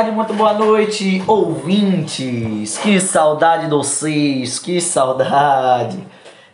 [0.00, 2.78] tarde, muito boa noite, ouvintes.
[2.78, 5.98] Que saudade de vocês, que saudade.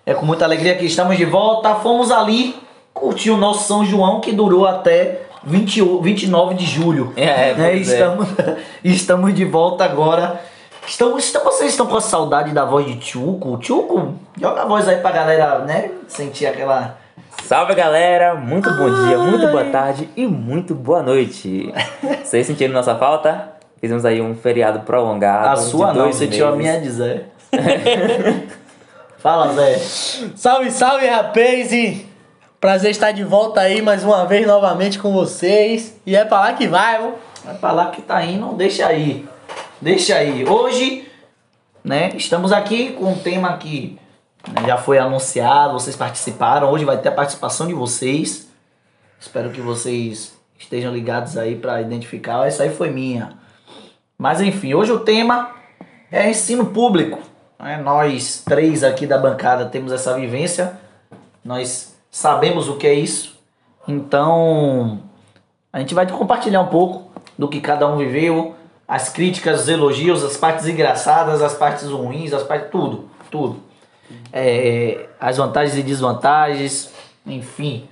[0.05, 1.77] É com muita alegria que estamos de volta.
[1.77, 2.57] Fomos ali
[2.93, 7.13] curtir o nosso São João que durou até 20, 29 de julho.
[7.15, 7.71] É, né?
[7.71, 7.93] pois é.
[7.93, 8.29] estamos,
[8.83, 10.41] estamos de volta agora.
[10.85, 13.59] Estão, estão, vocês estão com a saudade da voz de Tchuco?
[13.59, 15.93] Tchuco, joga a voz aí pra galera, né?
[16.09, 16.99] Sentir aquela.
[17.45, 21.73] Salve galera, muito bom dia, muito boa tarde e muito boa noite.
[22.25, 23.53] Vocês sentiram nossa falta?
[23.81, 25.49] Fizemos aí um feriado prolongado.
[25.49, 27.25] A sua não, você tinha a minha de Zé.
[29.19, 29.79] Fala, Zé.
[30.35, 31.73] Salve, salve, rapaz!
[31.73, 32.07] E
[32.61, 35.97] prazer estar de volta aí mais uma vez novamente com vocês.
[36.05, 37.15] E é pra lá que vai, viu?
[37.45, 39.25] Vai falar que tá indo, deixa aí.
[39.81, 40.45] Deixa aí.
[40.49, 41.07] Hoje,
[41.85, 43.99] né, estamos aqui com um tema que
[44.67, 46.71] já foi anunciado, vocês participaram.
[46.71, 48.49] Hoje vai ter a participação de vocês.
[49.19, 52.47] Espero que vocês estejam ligados aí para identificar.
[52.47, 53.35] Essa aí foi minha.
[54.19, 55.51] Mas enfim, hoje o tema
[56.11, 57.19] é ensino público.
[57.59, 57.77] né?
[57.79, 60.79] Nós três aqui da bancada temos essa vivência.
[61.45, 63.37] Nós sabemos o que é isso.
[63.87, 65.01] Então,
[65.73, 68.55] a gente vai compartilhar um pouco do que cada um viveu,
[68.89, 73.66] as críticas, os elogios, as partes engraçadas, as partes ruins, as partes tudo, tudo.
[74.33, 76.93] É, as vantagens e desvantagens,
[77.27, 77.89] enfim.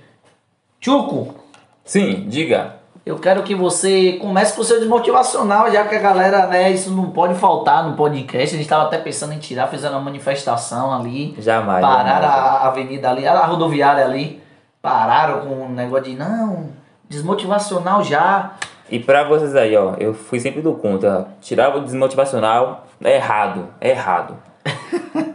[0.79, 1.35] Chuco,
[1.83, 2.75] Sim, diga.
[3.05, 6.91] eu quero que você comece com o seu desmotivacional, já que a galera, né, isso
[6.91, 8.55] não pode faltar no podcast.
[8.55, 11.35] A gente tava até pensando em tirar, fizeram uma manifestação ali.
[11.39, 11.81] Jamais.
[11.81, 12.53] Pararam jamais.
[12.53, 14.41] a avenida ali, a rodoviária ali.
[14.81, 16.69] Pararam com um negócio de não,
[17.09, 18.51] desmotivacional já.
[18.89, 21.27] E pra vocês aí, ó, eu fui sempre do contra.
[21.41, 24.37] Tirar o desmotivacional é errado, é errado.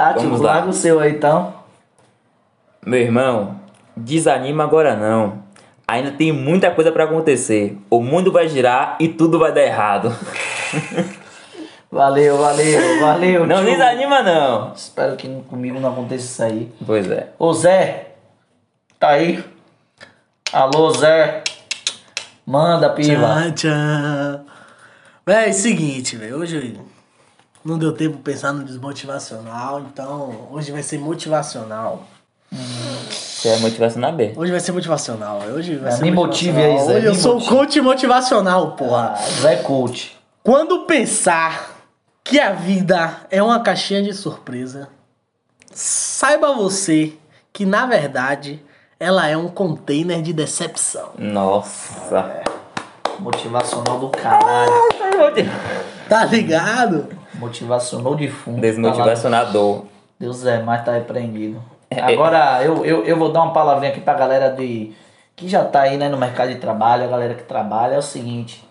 [0.00, 0.54] Tá, Vamos tipo, lá.
[0.54, 1.52] larga o seu aí então.
[2.86, 3.60] Meu irmão,
[3.94, 5.42] desanima agora não.
[5.86, 7.76] Ainda tem muita coisa pra acontecer.
[7.90, 10.10] O mundo vai girar e tudo vai dar errado.
[11.92, 13.46] Valeu, valeu, valeu.
[13.48, 13.64] Não tio.
[13.64, 14.72] desanima não.
[14.72, 16.72] Espero que comigo não aconteça isso aí.
[16.86, 17.30] Pois é.
[17.36, 18.12] Ô Zé,
[18.96, 19.44] tá aí?
[20.52, 21.42] Alô, Zé.
[22.46, 23.26] Manda, piva.
[23.26, 24.44] Tchan, tchan.
[25.26, 26.36] Véi, seguinte, velho.
[26.38, 26.78] Hoje
[27.64, 32.04] não deu tempo de pensar no desmotivacional, então hoje vai ser motivacional.
[33.10, 34.32] Você é motivacional B.
[34.36, 35.40] Hoje vai ser motivacional.
[35.54, 36.86] Hoje vai Ah, ser me motive aí, motivacional.
[36.86, 37.50] Zé, Hoje eu sou motive.
[37.50, 39.14] coach motivacional, porra.
[39.16, 40.18] Ah, Zé Coach.
[40.42, 41.76] Quando pensar
[42.24, 44.88] que a vida é uma caixinha de surpresa,
[45.72, 47.14] saiba você
[47.52, 48.62] que na verdade
[48.98, 51.10] ela é um container de decepção.
[51.18, 52.42] Nossa.
[53.18, 54.72] Motivacional do caralho.
[56.08, 57.08] Tá ligado?
[57.40, 58.60] Motivacional de fundo.
[58.60, 59.84] Desmotivacionador.
[60.18, 61.62] Deus é, mas tá repreendido.
[61.92, 64.92] É, Agora, eu, eu, eu vou dar uma palavrinha aqui pra galera de
[65.34, 68.02] que já tá aí né, no mercado de trabalho, a galera que trabalha, é o
[68.02, 68.64] seguinte.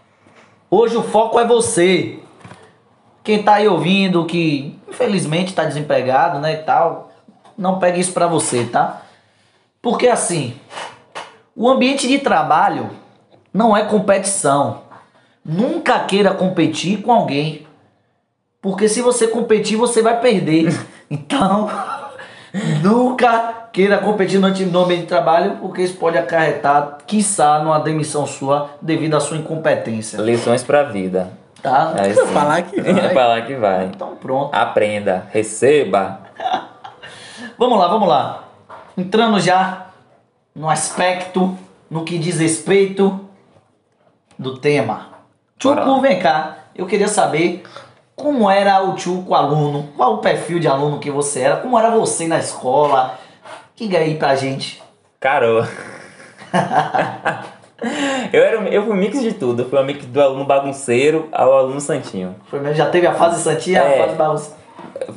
[0.71, 2.19] Hoje o foco é você.
[3.21, 7.11] Quem tá aí ouvindo, que infelizmente tá desempregado, né, e tal,
[7.57, 9.01] não pegue isso pra você, tá?
[9.81, 10.55] Porque assim,
[11.53, 12.89] o ambiente de trabalho
[13.53, 14.83] não é competição.
[15.43, 17.67] Nunca queira competir com alguém.
[18.61, 20.73] Porque se você competir, você vai perder.
[21.11, 21.67] Então,
[22.83, 27.79] nunca queira competir no anti- no ambiente de trabalho, porque isso pode acarretar, quiçá, numa
[27.79, 30.17] demissão sua devido à sua incompetência.
[30.21, 31.31] Lições pra vida.
[31.63, 31.93] Tá?
[31.97, 32.33] É Vou sim.
[32.33, 32.91] falar que vai.
[33.11, 33.85] É lá que vai.
[33.85, 34.53] Então pronto.
[34.53, 36.19] Aprenda, receba.
[37.57, 38.43] Vamos lá, vamos lá.
[38.95, 39.87] Entrando já
[40.55, 41.57] no aspecto,
[41.89, 43.19] no que diz respeito
[44.37, 45.07] do tema.
[45.57, 46.55] Tchucu, vem cá.
[46.75, 47.63] Eu queria saber
[48.19, 51.89] como era o Tchuco aluno, qual o perfil de aluno que você era, como era
[51.89, 53.17] você na escola.
[53.75, 54.83] Diga aí pra gente.
[55.19, 55.63] Carô.
[58.33, 59.63] eu, era, eu fui um mix de tudo.
[59.63, 62.35] Eu fui um mix do aluno bagunceiro ao aluno santinho.
[62.47, 62.75] Foi mesmo?
[62.75, 63.99] Já teve a fase santinha, É.
[64.01, 64.57] a fase bagunça.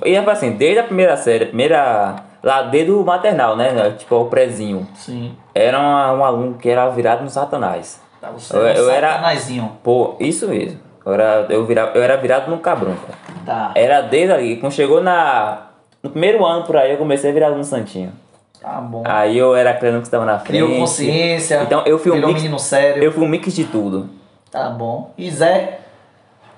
[0.04, 2.16] E assim, desde a primeira série, primeira.
[2.42, 3.92] Lá desde o maternal, né?
[3.96, 4.86] Tipo, o prezinho.
[4.96, 5.36] Sim.
[5.54, 8.00] Era um, um aluno que era virado no satanás.
[8.20, 9.72] Tá, você Eu- era um eu era- satanazinho.
[9.82, 10.80] Pô, isso mesmo.
[11.04, 13.18] Eu era, eu virava, eu era virado no cabrão, cara.
[13.44, 14.56] Tá, Era desde ali.
[14.58, 15.66] Quando chegou na.
[16.02, 18.12] No primeiro ano por aí, eu comecei a virar aluno santinho.
[18.60, 19.02] tá bom.
[19.06, 20.62] Aí eu era criança que estava na frente.
[20.62, 21.62] Criou consciência.
[21.62, 22.34] Então eu fui um mix.
[22.42, 23.02] menino sério.
[23.02, 24.08] Eu fui um mix de tudo.
[24.50, 25.12] Tá bom.
[25.18, 25.78] E Zé?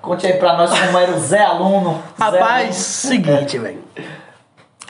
[0.01, 1.93] Conte aí pra nós como era o Zé aluno.
[2.19, 3.83] Zé Rapaz, seguinte, velho.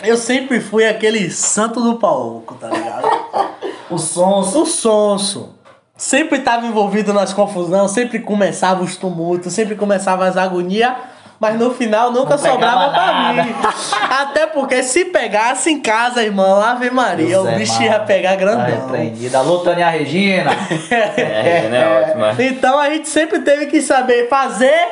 [0.03, 3.05] Eu sempre fui aquele santo do palco, tá ligado?
[3.05, 3.51] aluno.
[3.89, 4.55] O sons.
[4.55, 5.55] O sonso.
[5.97, 10.93] Sempre tava envolvido nas confusões, sempre começava os tumultos, sempre começava as agonias.
[11.37, 13.43] Mas no final nunca sobrava pra nada.
[13.43, 13.53] mim.
[14.09, 17.81] Até porque se pegasse em casa, irmão, Ave Maria, Deus o é bicho mal.
[17.83, 18.65] ia pegar Tá grandão.
[18.65, 19.37] repreendida.
[19.39, 20.51] Alô, Tânia Regina.
[20.89, 22.35] É, a Regina é ótima.
[22.39, 24.87] Então a gente sempre teve que saber fazer,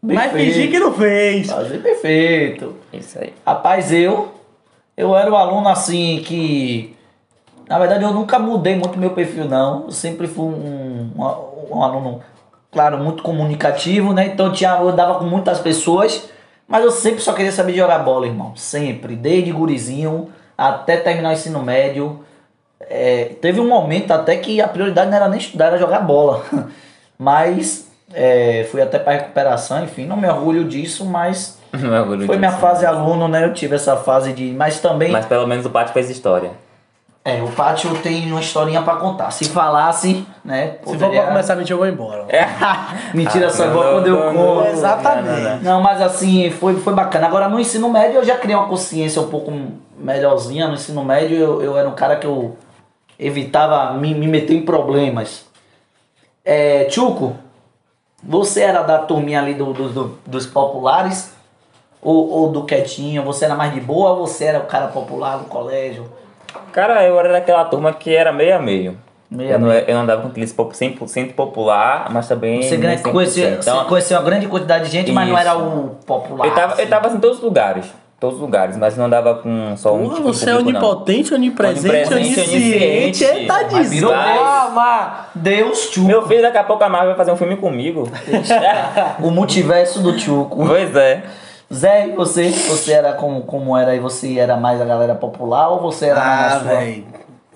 [0.00, 0.54] mas Perfeito.
[0.54, 1.50] fingir que não fez.
[1.50, 2.76] Fazer perfeito.
[2.92, 3.32] Isso aí.
[3.44, 4.32] Rapaz, eu.
[4.96, 6.95] Eu era um aluno assim que.
[7.68, 9.84] Na verdade, eu nunca mudei muito meu perfil, não.
[9.84, 12.20] Eu sempre fui um, um, um aluno,
[12.70, 14.26] claro, muito comunicativo, né?
[14.26, 16.28] Então eu, tinha, eu andava com muitas pessoas,
[16.68, 18.54] mas eu sempre só queria saber de jogar bola, irmão.
[18.54, 19.16] Sempre.
[19.16, 22.24] Desde gurizinho até terminar o ensino médio.
[22.80, 26.44] É, teve um momento até que a prioridade não era nem estudar, era jogar bola.
[27.18, 32.52] Mas é, fui até para recuperação, enfim, não me orgulho disso, mas orgulho foi minha
[32.52, 33.44] fase aluno, né?
[33.44, 34.52] Eu tive essa fase de.
[34.52, 35.10] Mas também.
[35.10, 36.50] Mas pelo menos o Pátio fez história.
[37.28, 39.32] É, o pátio tem uma historinha pra contar.
[39.32, 40.76] Se falasse, né?
[40.78, 42.24] Se for poderia- pra começar a mentir, eu vou embora.
[43.12, 45.64] Mentira, só Ah, igual não, quando eu não, Exatamente.
[45.64, 47.26] não, mas assim, foi, foi bacana.
[47.26, 49.52] Agora no ensino médio eu já criei uma consciência um pouco
[49.98, 50.68] melhorzinha.
[50.68, 52.56] No ensino médio eu, eu era um cara que eu
[53.18, 55.44] evitava me, me meter em problemas.
[56.44, 57.34] É, Chuco,
[58.22, 61.34] você era da turminha ali do, do- do- dos populares?
[62.00, 63.24] Ou, ou do quietinho?
[63.24, 66.06] Você era mais de boa ou você era o cara popular no colégio?
[66.76, 68.96] Cara, eu era daquela turma que era meio a meio.
[69.28, 72.62] Meio eu, não, eu não andava com aqueles pop- 100% popular, mas também.
[72.62, 73.10] Você, grande, 100%.
[73.10, 75.48] conhecia, Então, você conheceu uma grande quantidade de gente, mas não Isso.
[75.48, 76.46] era o popular.
[76.46, 76.82] eu tava, assim.
[76.82, 77.86] eu tava assim, em todos os lugares.
[78.20, 80.88] Todos os lugares, mas não andava com só um Pô, tipo você é público, não.
[80.88, 83.24] onipotente, onipresente, Onipresente, onisciente.
[83.24, 83.24] onisciente.
[83.24, 85.26] Eita Mas virou desgrama!
[85.34, 86.06] Deus, Chuco.
[86.06, 88.08] Meu filho, daqui a pouco a Marvel vai fazer um filme comigo.
[89.22, 90.66] O multiverso do Chuco.
[90.66, 91.24] pois é.
[91.72, 93.98] Zé, e você, você era como, como era aí?
[94.00, 96.68] Você era mais a galera popular ou você era mais Ah, a sua?
[96.68, 97.04] velho.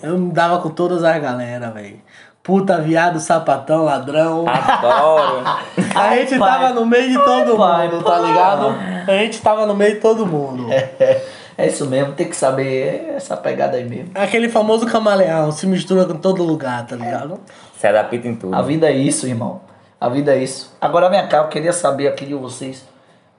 [0.03, 2.01] Eu me dava com todas as galera, velho.
[2.43, 4.45] Puta, viado, sapatão, ladrão.
[4.49, 5.43] Adoro.
[5.95, 6.51] A gente Ai, pai.
[6.61, 8.23] tava no meio de todo pai, mundo, tá pai.
[8.27, 8.75] ligado?
[9.07, 10.67] A gente tava no meio de todo mundo.
[10.73, 11.23] É,
[11.59, 14.11] é isso mesmo, tem que saber essa pegada aí mesmo.
[14.15, 17.39] Aquele famoso camaleão se mistura com todo lugar, tá ligado?
[17.79, 18.55] Se adapta em tudo.
[18.57, 19.61] A vida é isso, irmão.
[20.01, 20.75] A vida é isso.
[20.81, 22.89] Agora vem cá, eu queria saber aqui de vocês.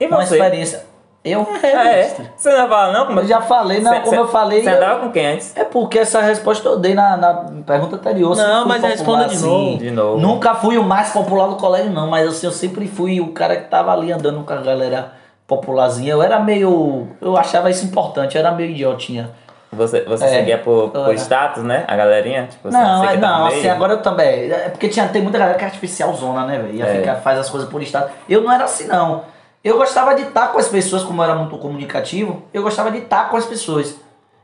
[0.02, 0.36] E uma você?
[0.36, 0.84] experiência.
[1.24, 1.48] Eu?
[1.62, 3.06] É, você não fala não?
[3.06, 4.64] Como Eu já falei, não, Cê- como cê- eu falei.
[4.64, 5.56] Você eu- andava com quem antes?
[5.56, 7.34] É porque essa resposta eu dei na, na
[7.66, 8.36] pergunta anterior.
[8.36, 9.78] Não, mas responda de novo.
[9.78, 10.18] De novo.
[10.20, 13.56] Nunca fui o mais popular do colégio, não, mas assim, eu sempre fui o cara
[13.56, 15.12] que tava ali andando com a galera
[15.46, 16.12] popularzinha.
[16.14, 17.08] Eu era meio.
[17.22, 19.30] Eu achava isso importante, eu era meio idiotinha.
[19.74, 20.28] Você, você É.
[20.28, 21.86] seguia por, por status, né?
[21.88, 22.48] A galerinha?
[22.50, 24.52] Tipo, assim, não, é, tá não, assim, agora eu também.
[24.52, 26.74] É porque tinha, tem muita galera que é artificial zona, né, velho?
[26.76, 26.96] Ia É.
[27.00, 28.10] ficar, faz as coisas por estado.
[28.28, 29.22] Eu não era assim, não.
[29.64, 32.98] Eu gostava de estar com as pessoas, como eu era muito comunicativo, eu gostava de
[33.00, 33.96] estar com as pessoas.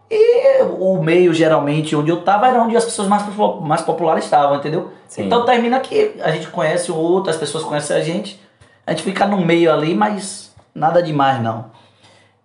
[0.09, 3.23] E o meio, geralmente, onde eu tava, era onde as pessoas mais,
[3.61, 4.91] mais populares estavam, entendeu?
[5.07, 5.25] Sim.
[5.25, 8.39] Então termina que a gente conhece o outro, as pessoas conhecem a gente,
[8.85, 11.65] a gente fica no meio ali, mas nada demais, não.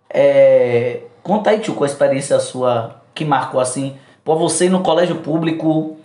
[0.09, 3.95] É, conta aí, tio, com a experiência sua que marcou assim.
[4.23, 5.97] Pô, você no colégio público.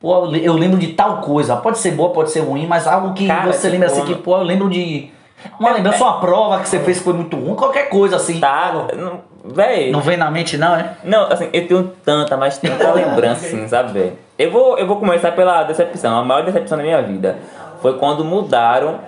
[0.00, 1.56] Pô, eu le- eu lembro de tal coisa.
[1.56, 4.14] Pode ser boa, pode ser ruim, mas algo que Cara, você tipo, lembra assim que,
[4.14, 5.10] pô, eu lembro de.
[5.58, 8.40] Uma lembrança, uma prova que você fez que foi muito ruim, qualquer coisa assim.
[8.40, 9.90] Tá, não, véi.
[9.90, 10.96] Não vem na mente, não, é?
[11.04, 14.12] Não, assim, eu tenho tanta, mas tanta lembrança, assim, sabe?
[14.38, 16.18] Eu vou, eu vou começar pela decepção.
[16.18, 17.38] A maior decepção da minha vida
[17.80, 18.98] foi quando mudaram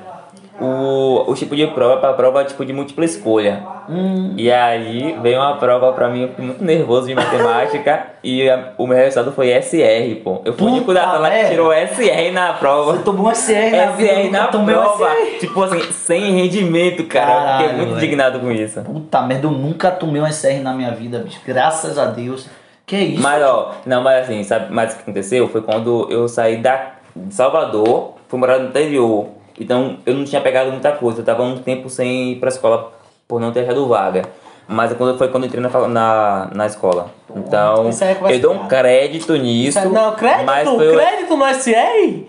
[0.60, 3.62] o, o tipo de prova pra prova tipo de múltipla escolha.
[3.88, 4.34] Hum.
[4.36, 8.72] E aí veio uma prova pra mim, eu fiquei muito nervoso de matemática e a-
[8.78, 10.42] o meu resultado foi SR, pô.
[10.44, 12.92] Eu fui o único da sala que tirou SR na prova.
[12.92, 15.08] Você tomou um SR na eu SR na um prova.
[15.10, 15.38] SR.
[15.40, 17.26] Tipo assim, sem rendimento, cara.
[17.26, 18.04] eu Caralho, fiquei muito velho.
[18.04, 18.80] indignado com isso.
[18.82, 21.40] Puta merda, eu nunca tomei um SR na minha vida, bicho.
[21.46, 22.46] Graças a Deus.
[22.86, 23.22] Que isso?
[23.22, 26.92] Mas ó, não, mas assim, sabe, mas o que aconteceu foi quando eu saí da,
[27.30, 29.26] Salvador, fui morar no interior.
[29.60, 32.92] Então eu não tinha pegado muita coisa, eu tava um tempo sem ir pra escola
[33.28, 34.22] por não ter achado vaga.
[34.66, 37.10] Mas quando foi quando eu entrei na, na, na escola.
[37.36, 39.88] Então, Isso aí é eu dou um crédito nisso.
[39.90, 42.24] Não, crédito, mas foi o- crédito no SR?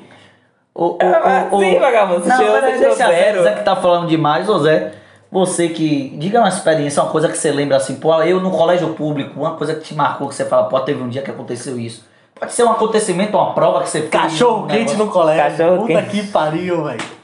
[0.73, 1.59] Ô, ô, Ah, ô, ô.
[1.59, 3.43] sim, vagabundo, você Não, tirou- peraí, deixa Zé, zero.
[3.43, 4.93] Zé que tá falando demais, ô Zé.
[5.31, 6.09] Você que.
[6.17, 9.55] Diga uma experiência, uma coisa que você lembra assim, pô, eu no colégio público, uma
[9.55, 12.03] coisa que te marcou, que você fala, pô, teve um dia que aconteceu isso.
[12.37, 14.09] Pode ser um acontecimento, uma prova que você fez.
[14.11, 15.43] Cachorro um quente no colégio.
[15.57, 16.09] Cachorro Puta quente.
[16.09, 17.20] que pariu, velho.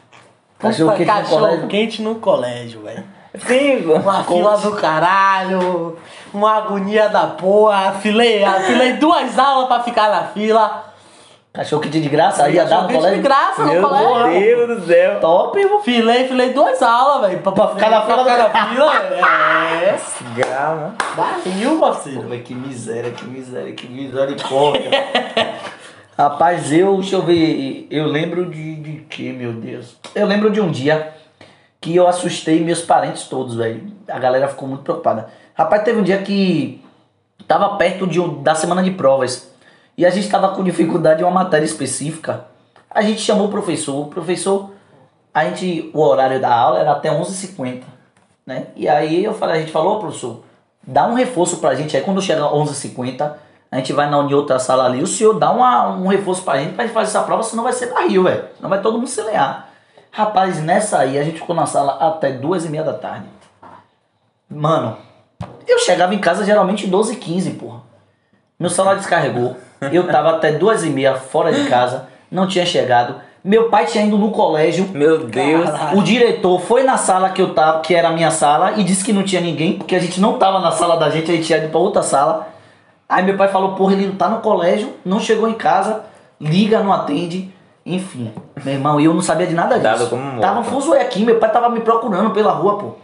[0.59, 1.67] Cachorro quente no cachorro colégio.
[1.67, 3.03] quente no colégio, velho.
[3.45, 5.95] Sim, Uma fila do caralho,
[6.33, 7.91] uma agonia da porra.
[8.01, 10.85] Filei, filei duas aulas pra ficar na fila.
[11.53, 13.17] Cachorro quente de graça, aí ia dar no colégio.
[13.17, 14.39] de graça no Meu colégio.
[14.67, 15.19] Deus do céu.
[15.19, 15.81] Top, irmão.
[15.81, 17.41] Filei, filei duas aulas, velho.
[17.41, 18.93] Pra, pra ficar na fila na fila.
[18.95, 19.97] É.
[20.35, 20.95] Grama.
[21.15, 22.23] Barril, parceiro.
[22.23, 24.89] Pô, que miséria, que miséria, que misericórdia.
[26.17, 29.97] Rapaz, eu, deixa eu ver, eu lembro de, de que, meu Deus?
[30.15, 31.13] Eu lembro de um dia
[31.79, 33.83] que eu assustei meus parentes todos, velho.
[34.07, 35.29] A galera ficou muito preocupada.
[35.53, 36.83] Rapaz, teve um dia que
[37.47, 39.53] tava perto de, da semana de provas
[39.95, 42.45] e a gente tava com dificuldade em uma matéria específica.
[42.89, 44.71] A gente chamou o professor, o professor,
[45.31, 47.83] a gente, o horário da aula era até 11h50,
[48.43, 48.65] né?
[48.75, 50.43] E aí eu falei, a gente falou, "Ô, professor,
[50.81, 53.33] dá um reforço pra gente aí, quando chega 11h50,
[53.77, 56.73] a gente vai na outra sala ali, o senhor dá uma, um reforço pra gente
[56.73, 58.43] pra gente fazer essa prova, senão vai ser barril, velho.
[58.55, 59.69] Senão vai todo mundo se lear.
[60.09, 63.27] Rapaz, nessa aí a gente ficou na sala até duas e meia da tarde.
[64.49, 64.97] Mano,
[65.67, 67.81] eu chegava em casa geralmente 12 e 15, porra.
[68.59, 69.55] Meu celular descarregou.
[69.91, 73.21] Eu tava até duas e meia fora de casa, não tinha chegado.
[73.43, 74.89] Meu pai tinha ido no colégio.
[74.91, 75.69] Meu Deus.
[75.69, 75.99] Caralho.
[75.99, 79.05] O diretor foi na sala que eu tava, que era a minha sala, e disse
[79.05, 81.45] que não tinha ninguém, porque a gente não tava na sala da gente, a gente
[81.45, 82.56] tinha ido pra outra sala.
[83.09, 86.03] Aí meu pai falou, porra, ele não tá no colégio, não chegou em casa,
[86.39, 87.53] liga, não atende.
[87.85, 88.33] Enfim,
[88.65, 90.09] meu irmão, e eu não sabia de nada disso.
[90.09, 90.41] como morto.
[90.41, 92.95] Tava um aqui, meu pai tava me procurando pela rua, pô.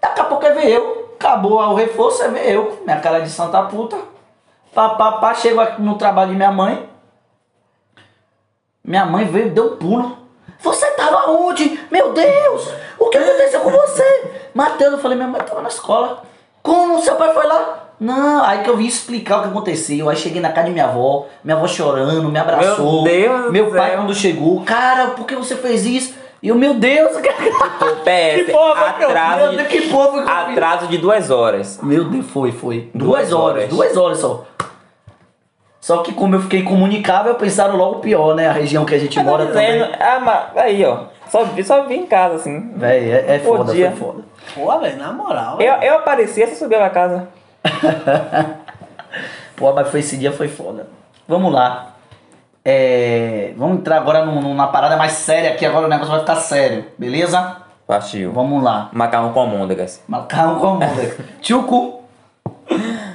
[0.00, 1.14] Daqui a pouco é ver eu.
[1.18, 2.82] Acabou o reforço, é ver eu.
[2.84, 3.96] Minha cara de santa puta.
[4.72, 6.88] Pá, pá, pá, chego aqui no trabalho de minha mãe.
[8.84, 10.18] Minha mãe veio, deu um pulo.
[10.60, 11.80] Você tava onde?
[11.90, 12.70] Meu Deus!
[12.98, 14.48] O que aconteceu com você?
[14.54, 16.22] Mateus, eu falei, minha mãe tava na escola.
[16.62, 17.02] Como?
[17.02, 17.85] Seu pai foi lá?
[17.98, 20.08] Não, aí que eu vim explicar o que aconteceu.
[20.08, 23.02] Aí cheguei na casa de minha avó, minha avó chorando, me abraçou.
[23.02, 23.98] Meu Deus Meu pai céu.
[24.00, 26.14] quando chegou, cara, por que você fez isso?
[26.42, 29.80] E eu, meu Deus, Pô, PS, Que porra que eu- atraso, meu de, Deus, que
[29.88, 31.80] povo que eu atraso de duas horas.
[31.82, 32.90] Meu Deus, foi, foi.
[32.94, 33.68] Duas, Duas horas, horas.
[33.70, 34.44] duas horas só.
[35.80, 38.48] Só que como eu fiquei comunicável, pensaram logo o pior, né?
[38.48, 39.72] A região que a gente mora Tá também.
[39.72, 41.04] dizendo, ah, mas aí, ó.
[41.30, 42.72] Só, vi- só vim em casa, assim.
[42.76, 43.90] Véi, é, é foda, dia.
[43.92, 44.24] foi foda.
[44.54, 45.60] Pô, velho, na moral.
[45.60, 47.28] Eu, eu aparecia, você subia pra casa.
[49.56, 50.86] Pô, mas foi esse dia foi foda.
[51.26, 51.92] Vamos lá.
[52.64, 56.36] É, vamos entrar agora num- numa parada mais séria aqui, agora o negócio vai ficar
[56.36, 57.56] sério, beleza?
[57.86, 58.32] Partiu.
[58.32, 58.90] Vamos lá.
[58.92, 60.02] Macarrão com almôndegas.
[60.08, 61.22] Macarrão com moleque.
[61.40, 62.00] Tchucu.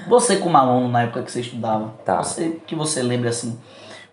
[0.08, 2.17] Você como aluno na época que você estudava, Tá.
[2.24, 3.58] você, que você lembra assim,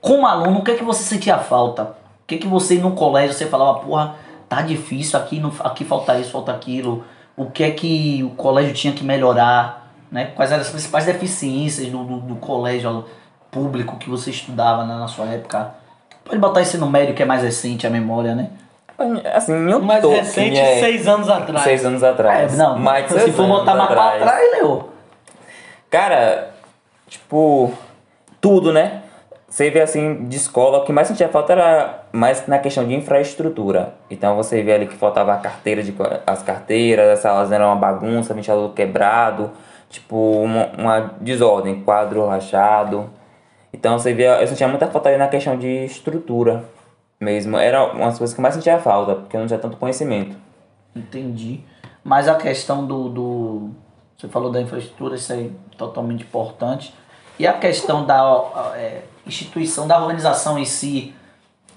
[0.01, 1.83] como aluno, o que é que você sentia falta?
[1.85, 4.15] O que é que você no colégio você falava, porra,
[4.49, 7.05] tá difícil aqui, não, aqui falta isso, falta aquilo.
[7.37, 9.88] O que é que o colégio tinha que melhorar?
[10.11, 10.33] Né?
[10.35, 13.05] Quais eram as principais deficiências do, do, do colégio
[13.51, 15.75] público que você estudava na, na sua época?
[16.25, 18.51] Pode botar ensino médio que é mais recente a memória, né?
[19.33, 21.63] Assim, eu mais tô, recente, é seis anos atrás.
[21.63, 22.55] seis anos atrás.
[22.55, 24.89] É, não, Mais de se seis for botar mais pra trás, leu.
[25.89, 26.51] Cara,
[27.07, 27.73] tipo,
[28.41, 29.03] tudo, né?
[29.49, 32.95] Você vê assim, de escola, o que mais sentia falta era mais na questão de
[32.95, 33.95] infraestrutura.
[34.11, 35.95] Então você vê ali que faltava a carteira de,
[36.27, 39.51] as carteiras, as salas eram uma bagunça, ventilador quebrado,
[39.89, 43.11] tipo, uma, uma desordem, quadro rachado.
[43.73, 46.65] Então você vê, eu sentia muita falta ali na questão de estrutura
[47.21, 47.57] mesmo.
[47.57, 50.37] Era uma das coisas que mais sentia falta, porque eu não tinha tanto conhecimento.
[50.95, 51.61] Entendi.
[52.03, 53.71] Mas a questão do, do.
[54.17, 56.95] Você falou da infraestrutura, isso aí é totalmente importante.
[57.39, 61.15] E a questão da é, instituição, da organização em si,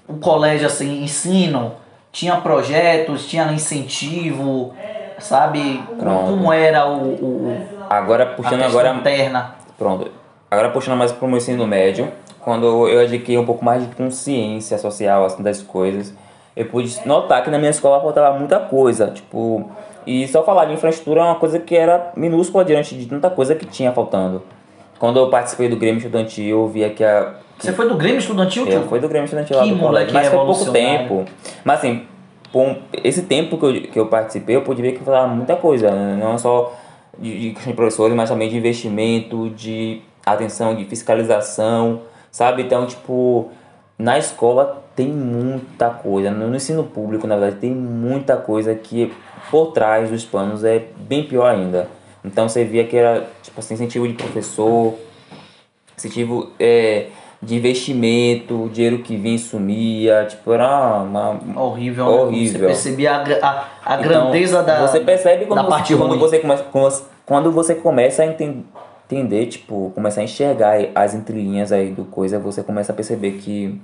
[0.08, 1.74] o colégio, assim, ensino,
[2.10, 4.74] tinha projetos, tinha incentivo,
[5.20, 5.82] sabe?
[5.98, 6.30] Pronto.
[6.30, 9.54] Como era o, o Agora puxando agora interna?
[9.78, 10.10] Pronto.
[10.50, 14.76] Agora puxando mais pro meu ensino médio, quando eu adquiri um pouco mais de consciência
[14.78, 16.14] social assim, das coisas,
[16.56, 19.70] eu pude notar que na minha escola faltava muita coisa, tipo,
[20.06, 23.54] e só falar de infraestrutura é uma coisa que era minúscula diante de tanta coisa
[23.54, 24.42] que tinha faltando.
[24.98, 28.66] Quando eu participei do Grêmio Estudantil, eu via que a Você foi do Grêmio Estudantil,
[28.66, 31.24] eu fui do Grêmio Estudantil lá Que do moleque mas foi pouco tempo.
[31.64, 32.02] Mas assim,
[32.52, 35.90] por esse tempo que eu, que eu participei, eu pude ver que falava muita coisa,
[35.90, 36.18] né?
[36.20, 36.72] não só
[37.18, 42.62] de, de professores, mas também de investimento, de atenção, de fiscalização, sabe?
[42.62, 43.50] Então, tipo,
[43.98, 49.12] na escola tem muita coisa, no ensino público, na verdade, tem muita coisa que
[49.50, 51.88] por trás dos panos é bem pior ainda.
[52.24, 54.94] Então você via que era, tipo assim, incentivo de professor,
[55.96, 57.08] incentivo é,
[57.42, 62.10] de investimento, dinheiro que vinha e sumia, tipo, era uma, Horrível, né?
[62.22, 62.60] Horrível.
[62.60, 66.10] Você percebia a, a, a Então, grandeza da, Você percebe quando, da você, parte quando
[66.10, 66.18] ruim.
[66.20, 66.64] você começa,
[67.26, 68.64] quando- você começa a enten-
[69.10, 73.78] entender, tipo, começa a enxergar as entrelinhas aí do coisa, você começa a perceber que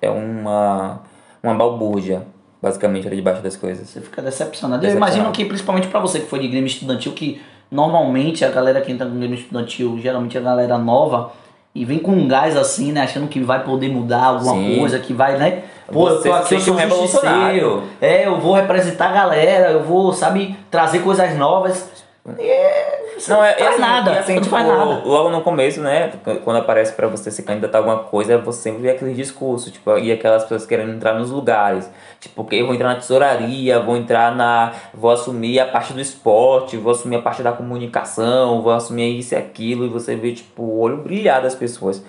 [0.00, 1.00] é uma,
[1.42, 2.22] uma balbúrdia,
[2.62, 3.88] basicamente, ali debaixo das coisas.
[3.88, 4.80] Você fica decepcionado.
[4.84, 5.14] Eu Decepcionado.
[5.16, 8.92] imagino que, principalmente pra você que foi de Grêmio Estudantil, que normalmente a galera que
[8.92, 11.32] entra no Grêmio Estudantil, geralmente a galera nova,
[11.74, 13.02] e vem com um gás assim, né?
[13.02, 14.78] Achando que vai poder mudar alguma Sim.
[14.78, 15.62] coisa, que vai, né?
[15.90, 17.82] Pô, eu Você tô aqui, eu sou um revolucionário.
[18.00, 22.01] É, eu vou representar a galera, eu vou, sabe, trazer coisas novas.
[22.38, 25.02] E é, Não, é, faz assim, nada, e assim, tipo, faz nada.
[25.04, 26.12] logo no começo, né,
[26.44, 29.98] quando aparece pra você se candidatar a alguma coisa, você sempre vê aquele discurso, tipo,
[29.98, 31.90] e aquelas pessoas querendo entrar nos lugares.
[32.20, 34.72] Tipo, que eu vou entrar na tesouraria, vou entrar na.
[34.94, 39.34] vou assumir a parte do esporte, vou assumir a parte da comunicação, vou assumir isso
[39.34, 42.04] e aquilo, e você vê, tipo, o olho brilhar das pessoas.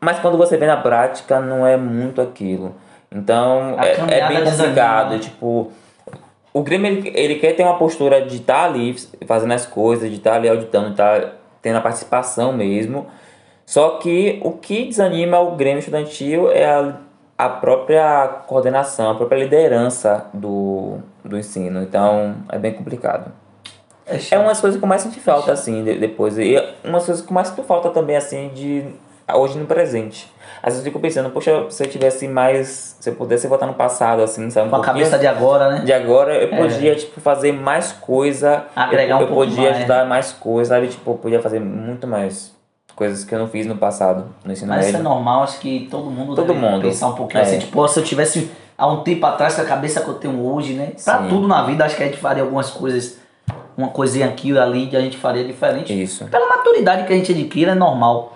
[0.00, 2.74] Mas quando você vê na prática, não é muito aquilo.
[3.12, 5.70] Então, A é, é bem complicado, tipo.
[6.54, 8.94] O Grêmio ele, ele quer ter uma postura de estar ali
[9.26, 13.06] fazendo as coisas, de estar ali auditando, estar tendo a participação mesmo.
[13.66, 16.94] Só que o que desanima o Grêmio Estudantil é a,
[17.36, 21.82] a própria coordenação, a própria liderança do, do ensino.
[21.82, 23.32] Então é bem complicado.
[24.06, 26.38] É É umas coisas que eu mais senti falta, assim, de- depois.
[26.38, 28.84] E umas coisas que eu mais sinto falta também, assim, de
[29.32, 30.32] hoje no presente.
[30.62, 32.96] Às vezes eu fico pensando, poxa, se eu tivesse mais.
[32.98, 34.68] Se eu pudesse voltar no passado, assim, sabe?
[34.68, 35.80] um Com a cabeça de agora, né?
[35.84, 38.64] de agora, eu podia, tipo, fazer mais coisa.
[38.74, 39.76] Agregar eu, um eu pouco podia mais.
[39.78, 40.88] ajudar mais coisas, sabe?
[40.88, 42.54] Tipo, eu podia fazer muito mais
[42.96, 45.10] coisas que eu não fiz no passado, no ensino Mas isso é médio.
[45.10, 46.82] normal, acho que todo mundo Todo mundo.
[46.82, 47.42] pensar um pouquinho É.
[47.42, 50.46] assim, tipo, se eu tivesse há um tempo atrás com a cabeça que eu tenho
[50.46, 50.92] hoje, né?
[51.04, 51.28] Pra Sim.
[51.28, 53.18] tudo na vida, acho que a gente faria algumas coisas,
[53.76, 55.92] uma coisinha aqui e ali, que a gente faria diferente.
[56.02, 56.24] Isso.
[56.26, 58.33] Pela maturidade que a gente adquire, é normal.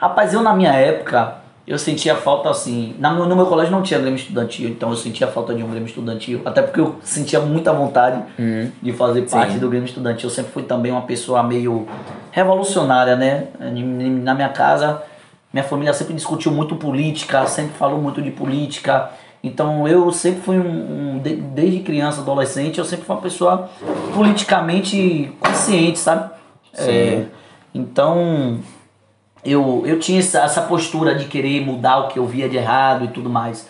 [0.00, 1.34] Rapaz, eu na minha época,
[1.66, 2.94] eu sentia falta assim.
[2.98, 5.86] Na, no meu colégio não tinha Grêmio Estudantil, então eu sentia falta de um Grêmio
[5.86, 6.40] Estudantil.
[6.44, 8.70] Até porque eu sentia muita vontade Uhum.
[8.80, 9.58] de fazer parte Sim.
[9.58, 10.28] do Grêmio Estudantil.
[10.30, 11.86] Eu sempre fui também uma pessoa meio
[12.30, 13.48] revolucionária, né?
[13.60, 15.02] Na minha casa,
[15.52, 19.10] minha família sempre discutiu muito política, sempre falou muito de política.
[19.44, 23.68] Então eu sempre fui um, um- de- desde criança, adolescente, eu sempre fui uma pessoa
[24.14, 26.30] politicamente consciente, sabe?
[26.76, 27.24] É,
[27.74, 28.58] então
[29.44, 33.04] eu, eu tinha essa, essa postura de querer mudar o que eu via de errado
[33.04, 33.68] e tudo mais.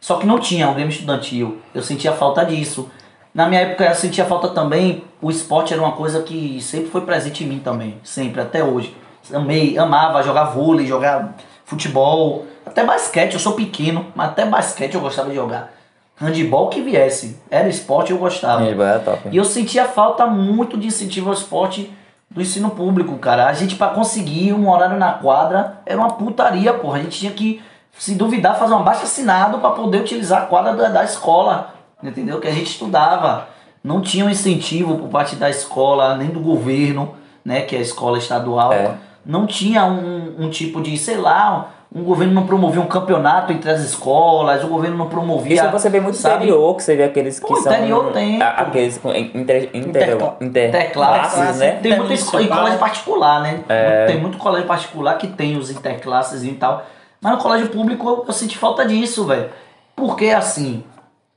[0.00, 1.58] Só que não tinha o Grêmio Estudantil.
[1.74, 2.90] Eu sentia falta disso.
[3.34, 7.02] Na minha época eu sentia falta também, o esporte era uma coisa que sempre foi
[7.02, 8.96] presente em mim também, sempre, até hoje.
[9.30, 15.02] Amei, amava jogar vôlei, jogar futebol, até basquete, eu sou pequeno, mas até basquete eu
[15.02, 15.70] gostava de jogar.
[16.18, 18.62] Handebol que viesse, era esporte eu gostava.
[18.62, 19.28] Handebol era top.
[19.30, 21.92] E eu sentia falta muito de incentivo ao esporte
[22.36, 23.46] do ensino público, cara.
[23.46, 26.98] A gente, pra conseguir um horário na quadra, era uma putaria, porra.
[26.98, 27.62] A gente tinha que,
[27.98, 32.38] se duvidar, fazer um baixo assinado pra poder utilizar a quadra da, da escola, entendeu?
[32.38, 33.48] Que a gente estudava.
[33.82, 37.62] Não tinha um incentivo por parte da escola, nem do governo, né?
[37.62, 38.70] Que é a escola estadual.
[38.70, 38.94] É.
[39.24, 43.70] Não tinha um, um tipo de, sei lá, um governo não promovia um campeonato entre
[43.70, 45.54] as escolas, o governo não promovia.
[45.62, 46.36] Isso você vê muito sabe?
[46.44, 47.72] interior, que você vê aqueles que Pô, são.
[47.72, 51.70] interior tem, aqueles com inter, inter, Intercla- inter, Interclasses, classes, né?
[51.82, 52.58] Tem Intermunicipal.
[52.58, 53.60] colégio particular, né?
[53.68, 54.06] É.
[54.06, 56.84] Tem muito colégio particular que tem os interclasses e tal.
[57.20, 59.48] Mas no colégio público eu, eu senti falta disso, velho.
[59.94, 60.84] Porque assim,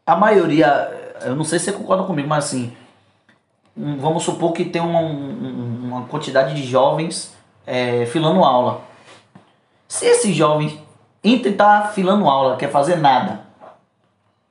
[0.05, 0.91] a maioria,
[1.25, 2.73] eu não sei se você concorda comigo, mas assim,
[3.77, 7.33] vamos supor que tem uma, um- uma quantidade de jovens
[7.65, 8.81] é, filando aula.
[9.89, 10.79] Se esse jovem
[11.23, 13.39] entra e tá filando aula, quer fazer nada,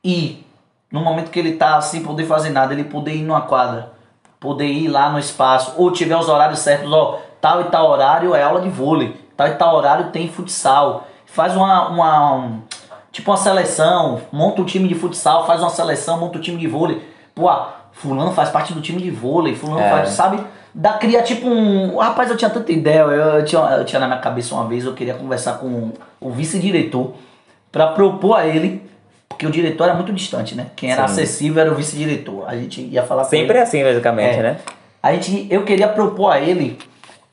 [0.04, 0.44] e
[0.90, 3.92] no momento que ele tá sem poder fazer nada, ele poder ir numa quadra,
[4.40, 8.34] poder ir lá no espaço, ou tiver os horários certos, ó, tal e tal horário
[8.34, 12.62] é aula de vôlei, tal e tal horário tem futsal, faz uma, uma um-
[13.12, 16.66] tipo uma seleção, monta um time de futsal, faz uma seleção, monta um time de
[16.66, 19.88] vôlei, pô, ah, fulano faz parte do time de vôlei, fulano É.
[19.88, 20.44] faz, sabe?
[20.74, 21.96] Dá, cria tipo um.
[21.96, 23.00] Rapaz, eu tinha tanta ideia.
[23.00, 26.30] Eu, eu tinha, eu tinha na minha cabeça uma vez, eu queria conversar com o
[26.30, 27.14] vice-diretor
[27.72, 28.82] para propor a ele,
[29.28, 30.66] porque o diretor era muito distante, né?
[30.76, 31.12] Quem era Sim.
[31.22, 32.44] acessível era o vice-diretor.
[32.48, 33.58] A gente ia falar com Sempre ele.
[33.58, 34.42] é assim, basicamente, É.
[34.42, 34.56] né?
[35.02, 36.78] A gente, eu queria propor a ele,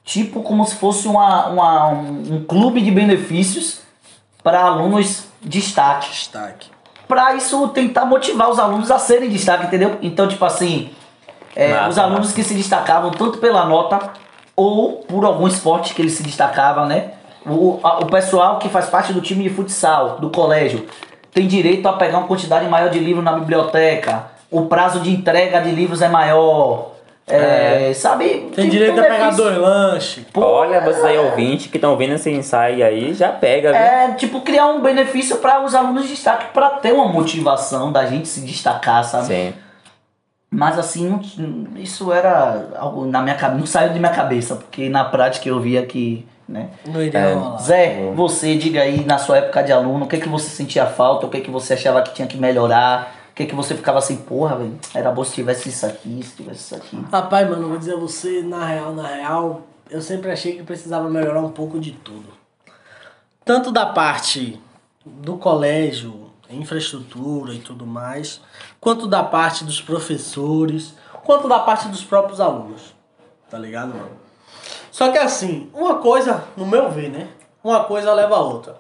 [0.04, 3.80] tipo como se fosse uma, uma- um, um clube de benefícios
[4.43, 6.69] para alunos destaque Destaque.
[7.08, 9.98] para isso tentar motivar os alunos a serem destaque, entendeu?
[10.02, 10.89] Então, tipo assim,
[11.55, 12.35] é, Massa, os alunos massa.
[12.35, 13.99] que se destacavam tanto pela nota
[14.55, 17.11] ou por algum esporte que eles se destacavam, né?
[17.45, 20.85] O, a- o pessoal que faz parte do time de futsal do colégio
[21.33, 24.23] tem direito a pegar uma quantidade maior de livros na biblioteca.
[24.49, 26.91] O prazo de entrega de livros é maior.
[27.27, 28.51] É, Sabe?
[28.55, 30.23] Tem direito a pegar dois lanches.
[30.31, 33.81] Pô, Olha, vocês aí ouvintes que estão ouvindo esse ensaio aí, já pega, viu?
[33.81, 38.05] É, tipo, criar um benefício para os alunos de destaque para ter uma motivação da
[38.05, 39.25] gente se destacar, sabe?
[39.25, 39.53] Sim.
[40.55, 44.87] Mas assim, não- isso era algo na minha cabeça, não saiu de minha cabeça, porque
[44.89, 46.69] na prática eu via que, né?
[46.85, 47.33] Não iria É.
[47.33, 47.57] rolar.
[47.57, 51.25] Zé, você diga aí na sua época de aluno, o que que você sentia falta,
[51.25, 54.15] o que que você achava que tinha que melhorar, o que que você ficava assim,
[54.15, 57.05] porra, velho, era bom se tivesse isso aqui, se tivesse isso aqui.
[57.11, 61.09] Rapaz, mano, vou dizer a você, na real, na real, eu sempre achei que precisava
[61.09, 62.29] melhorar um pouco de tudo.
[63.43, 64.59] Tanto da parte
[65.05, 68.41] do colégio, infraestrutura e tudo mais,
[68.79, 72.93] quanto da parte dos professores, quanto da parte dos próprios alunos.
[73.49, 74.25] tá ligado, mano?
[74.91, 77.29] Só que assim, uma coisa, no meu ver, né?
[77.63, 78.77] Uma coisa leva a outra.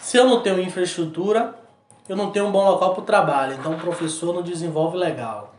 [0.00, 1.54] Se eu não tenho infraestrutura,
[2.08, 5.52] eu não tenho um bom local pro trabalho, então o professor não desenvolve legal.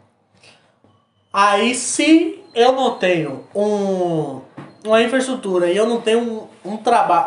[1.31, 4.41] Aí se eu não tenho um,
[4.83, 6.79] uma infraestrutura e eu não tenho um, um,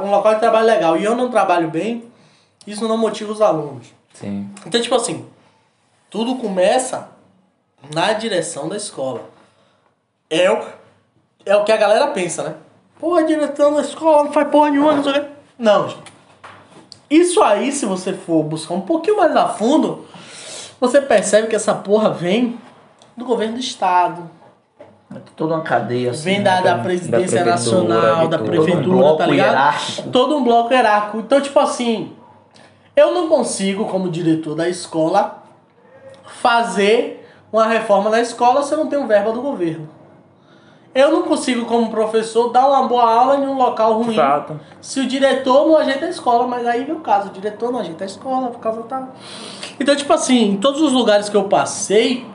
[0.03, 2.12] um local de trabalho legal e eu não trabalho bem,
[2.67, 3.89] isso não motiva os alunos.
[4.15, 4.49] Sim.
[4.67, 5.27] Então, tipo assim,
[6.11, 7.09] tudo começa
[7.95, 9.23] na direção da escola.
[10.31, 10.63] É o,
[11.45, 12.55] é o que a galera pensa, né?
[12.99, 15.27] Pô, a direção da escola não faz porra nenhuma, não sei o quê.
[15.59, 16.13] Não, gente.
[17.11, 20.07] Isso aí, se você for buscar um pouquinho mais a fundo,
[20.81, 22.59] você percebe que essa porra vem
[23.17, 24.31] do governo do estado,
[25.15, 26.23] É toda uma cadeia assim.
[26.25, 26.83] vem da, né, da cara?
[26.83, 29.49] presidência da nacional, da prefeitura, tá ligado?
[29.49, 30.09] hierárquico.
[30.11, 31.19] Todo um bloco hierárquico.
[31.19, 32.13] Então, tipo assim,
[32.95, 35.43] eu não consigo, como diretor da escola,
[36.27, 39.89] fazer uma reforma na escola se eu não tenho verba do governo.
[40.95, 44.15] Eu não consigo, como professor, dar uma boa aula em um local ruim.
[44.15, 44.61] Fato.
[44.81, 47.81] Se o diretor não ajeita a escola, mas aí vem o caso, o diretor não
[47.81, 49.09] ajeita a escola por causa tal.
[49.81, 52.27] Então, tipo assim, em todos os lugares que eu passei,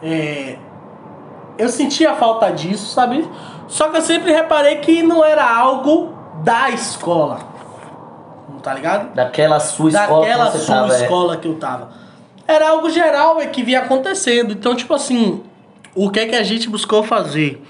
[0.00, 0.58] é,
[1.58, 3.28] eu sentia falta disso, sabe?
[3.66, 6.12] Só que eu sempre reparei que não era algo
[6.44, 7.53] da escola.
[8.64, 9.14] Tá ligado?
[9.14, 11.02] Daquela sua escola Daquela que sua tava, é.
[11.02, 11.92] escola que eu tava.
[12.48, 14.54] Era algo geral é, que vinha acontecendo.
[14.54, 15.42] Então, tipo assim,
[15.94, 17.62] o que é que a gente buscou fazer?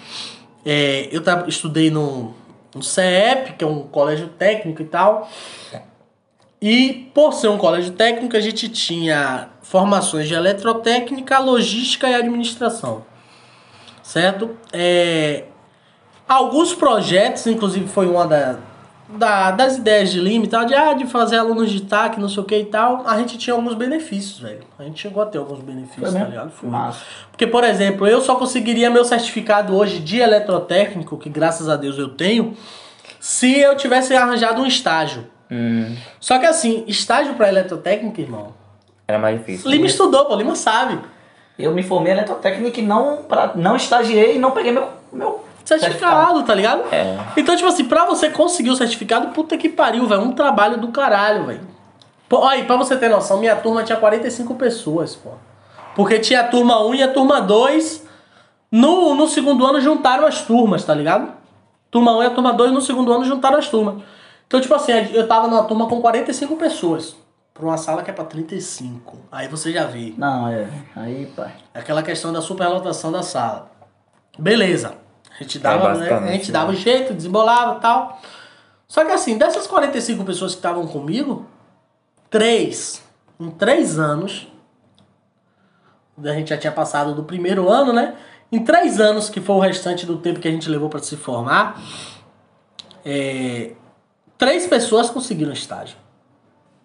[0.65, 2.33] É, eu tava, estudei no,
[2.73, 5.29] no CEP, que é um colégio técnico e tal.
[6.63, 13.05] E por ser um colégio técnico, a gente tinha formações de eletrotécnica, logística e administração.
[14.01, 14.57] Certo?
[14.73, 15.45] É,
[16.29, 18.59] alguns projetos, inclusive foi uma da,
[19.09, 22.29] da- das ideias de Lima e tal, de, ah, de fazer alunos de TAC, não
[22.29, 24.63] sei o que e tal, a gente tinha alguns benefícios, velho.
[24.79, 26.51] A gente chegou a ter alguns benefícios, Foi tá ligado?
[26.51, 26.69] Foi.
[26.69, 27.01] Massa.
[27.31, 31.99] Porque, por exemplo, eu só conseguiria meu certificado hoje de eletrotécnico, que graças a Deus
[31.99, 32.57] eu tenho,
[33.21, 35.27] se eu tivesse arranjado um estágio.
[35.51, 38.55] Hum, Só que assim, estágio pra eletrotécnica, irmão.
[39.07, 39.71] era mais difícil.
[39.71, 40.99] Lima estudou, pô, Lima sabe.
[41.59, 45.45] Eu me formei em eletrotécnica e não, pra, não estagiei e não peguei meu, meu
[45.65, 46.83] Certificado, tá ligado?
[46.93, 47.19] É.
[47.37, 50.21] Então, tipo assim, pra você conseguir o certificado, puta que pariu, velho.
[50.21, 51.63] Um trabalho do caralho, velho.
[52.29, 55.31] Pô, Olha, aí, pra você ter noção, minha turma tinha 45 pessoas, pô.
[55.95, 58.05] Porque tinha a turma 1 e a turma 2.
[58.71, 61.33] No, no segundo ano juntaram as turmas, tá ligado?
[61.91, 64.03] Turma 1 e a turma 2 no segundo ano juntaram as turmas.
[64.47, 67.17] Então, tipo assim, eu tava numa turma com 45 pessoas.
[67.55, 69.17] Pra uma sala que é pra 35.
[69.31, 70.13] Aí você já vê.
[70.19, 70.67] Não, é.
[70.97, 71.53] Aí, pai.
[71.73, 73.71] Aquela questão da superlotação da sala.
[74.37, 75.04] Beleza.
[75.39, 75.99] A gente dava, né?
[75.99, 76.53] basicamente, a gente né?
[76.53, 78.21] dava um jeito, desembolava e tal.
[78.87, 81.47] Só que assim, dessas 45 pessoas que estavam comigo,
[82.31, 83.03] três,
[83.41, 84.47] em três anos,
[86.23, 88.15] a gente já tinha passado do primeiro ano, né?
[88.53, 91.17] Em três anos, que foi o restante do tempo que a gente levou para se
[91.17, 91.83] formar,
[93.05, 93.73] é,
[94.39, 95.97] três pessoas conseguiram estágio.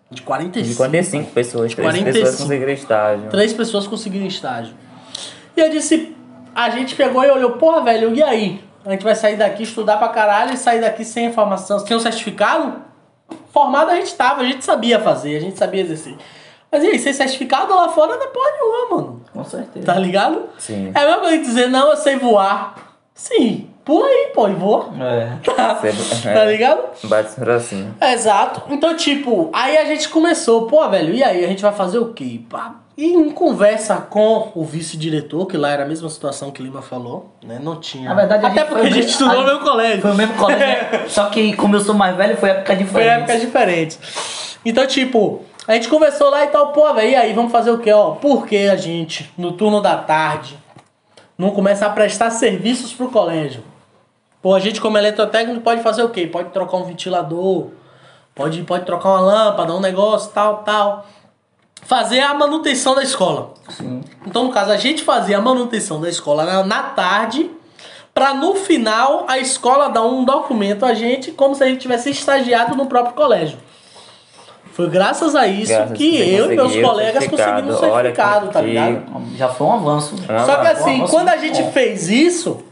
[0.09, 0.67] De 45.
[0.67, 2.11] De 45 pessoas, 3 45.
[2.11, 3.29] pessoas conseguiram estágio.
[3.29, 4.73] Três pessoas conseguiram estágio.
[5.55, 6.15] E eu disse,
[6.59, 8.61] a gente pegou e olhou, porra, velho, e aí?
[8.85, 11.99] A gente vai sair daqui, estudar pra caralho e sair daqui sem informação, sem um
[12.01, 12.81] certificado?
[13.53, 16.17] Formado a gente tava, a gente sabia fazer, a gente sabia exercer.
[16.69, 19.21] Mas e aí, sem certificado lá fora não é porra nenhuma, mano.
[19.31, 19.85] Com certeza.
[19.85, 20.49] Tá ligado?
[20.57, 20.91] Sim.
[20.93, 22.75] É a mesma coisa que dizer, não, eu sei voar.
[23.13, 24.89] Sim, pula aí, pô, e voa.
[24.99, 25.37] É.
[25.55, 26.83] Tá, tá ligado?
[27.05, 27.93] Bate assim.
[28.01, 28.63] Exato.
[28.69, 32.13] Então, tipo, aí a gente começou, pô, velho, e aí a gente vai fazer o
[32.13, 32.41] quê?
[32.49, 36.81] Pá, E em conversa com o vice-diretor, que lá era a mesma situação que Lima
[36.81, 37.57] falou, né?
[37.57, 38.09] Não tinha.
[38.09, 40.01] Na verdade, Até porque foi a gente estudou no meu colégio.
[40.01, 41.03] Foi o mesmo colégio, né?
[41.07, 43.09] só que como eu sou mais velho, foi época Foi diferente.
[43.09, 44.57] épocas diferentes.
[44.65, 47.77] Então, tipo, a gente conversou lá e tal, pô, velho, e aí, vamos fazer o
[47.77, 48.15] quê, ó?
[48.15, 50.59] Por que a gente, no turno da tarde,
[51.37, 53.63] não começa a prestar serviços pro colégio?
[54.41, 56.27] Pô, a gente como eletrotécnico pode fazer o quê?
[56.27, 57.67] Pode trocar um ventilador,
[58.35, 61.05] pode, pode trocar uma lâmpada, um negócio, tal, tal.
[61.81, 63.53] Fazer a manutenção da escola.
[63.69, 64.01] Sim.
[64.25, 67.49] Então, no caso, a gente fazia a manutenção da escola na, na tarde,
[68.13, 72.09] pra no final a escola dar um documento a gente, como se a gente tivesse
[72.11, 73.57] estagiado no próprio colégio.
[74.73, 78.61] Foi graças a isso Graças que eu e meus colegas conseguimos o Olha certificado, tá
[78.61, 79.03] que- ligado?
[79.35, 80.15] Já foi um avanço.
[80.15, 81.71] Um Só que assim, avanço quando a gente bom.
[81.71, 82.63] fez isso,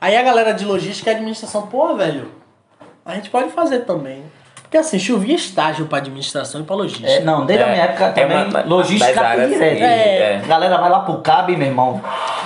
[0.00, 2.30] aí a galera de logística e administração, pô, velho,
[3.04, 4.24] a gente pode fazer também.
[4.68, 7.08] Porque assim, chovia estágio pra administração e pra logística.
[7.08, 9.62] É, não, desde a É, minha época é também, uma- uma- logística direto.
[9.62, 10.34] É.
[10.34, 10.40] é.
[10.44, 12.02] A galera vai lá pro CAB, meu irmão.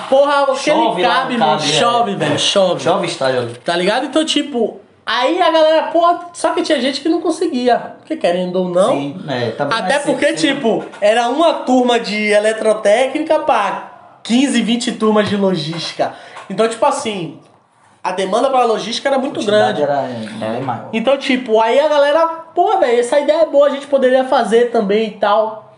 [0.08, 1.72] Porra, aquele lá no cabe, mano, cabe, é.
[1.74, 2.80] chove, velho, chove.
[2.84, 3.48] Chove estágio.
[3.64, 4.06] Tá ligado?
[4.06, 7.76] Então, tipo, aí a galera, pô, só que tinha gente que não conseguia.
[7.98, 8.92] Porque querendo ou não.
[8.92, 14.92] Sim, é, também Até ser- porque, tipo, era uma turma de eletrotécnica pra 15, 20
[14.92, 16.12] turmas de logística.
[16.48, 17.40] Então, tipo assim,
[18.04, 19.82] a demanda pra logística era muito grande.
[19.82, 20.88] Era bem maior.
[20.92, 24.70] Então, tipo, aí a galera, pô, velho, essa ideia é boa, a gente poderia fazer
[24.70, 25.72] também e tal.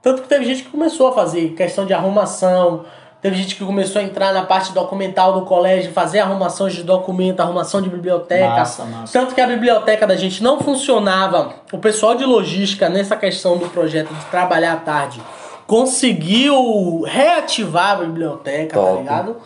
[0.00, 2.84] Tanto que teve gente que começou a fazer questão de arrumação,
[3.20, 7.40] teve gente que começou a entrar na parte documental do colégio, fazer arrumação de documento,
[7.40, 8.48] arrumação de biblioteca.
[8.48, 9.12] Massa, massa.
[9.18, 11.54] Tanto que a biblioteca da gente não funcionava.
[11.72, 15.20] O pessoal de logística, nessa questão do projeto de trabalhar à tarde,
[15.66, 18.98] conseguiu reativar a biblioteca, tá Top.
[18.98, 19.36] ligado?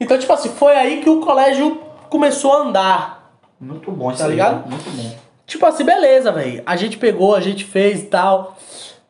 [0.00, 3.32] Então, tipo assim, foi aí que o colégio começou a andar.
[3.60, 4.68] Muito bom Tá aí, ligado?
[4.68, 5.16] Muito bom.
[5.46, 6.62] Tipo assim, beleza, velho.
[6.64, 8.56] A gente pegou, a gente fez e tal.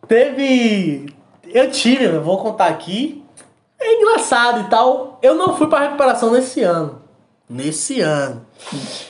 [0.07, 1.13] Teve.
[1.45, 3.25] Eu tive, eu vou contar aqui.
[3.79, 5.19] É engraçado e tal.
[5.21, 7.03] Eu não fui pra recuperação nesse ano.
[7.49, 8.47] Nesse ano.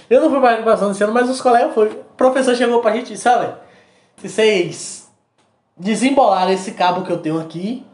[0.08, 1.92] Eu não fui pra recuperação nesse ano, mas os colegas foram.
[1.92, 3.58] O professor chegou pra gente e disse: olha,
[4.16, 5.08] se vocês
[5.76, 7.84] desembolarem esse cabo que eu tenho aqui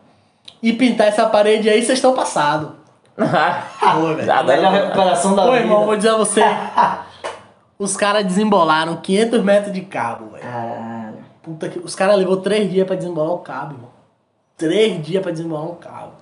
[0.63, 2.71] e pintar essa parede aí, vocês estão passados.
[3.17, 4.33] Foi, velho.
[4.33, 4.85] A melhor Adoro.
[4.85, 5.59] recuperação da Ô, vida.
[5.65, 6.43] irmão, vou dizer a você.
[7.79, 10.43] Os caras desembolaram 500 metros de cabo, velho.
[10.43, 11.25] Caralho.
[11.43, 11.79] Puta que.
[11.79, 13.91] Os caras levou 3 dias pra desembolar o cabo, irmão.
[14.57, 16.13] 3 dias pra desembolar um cabo.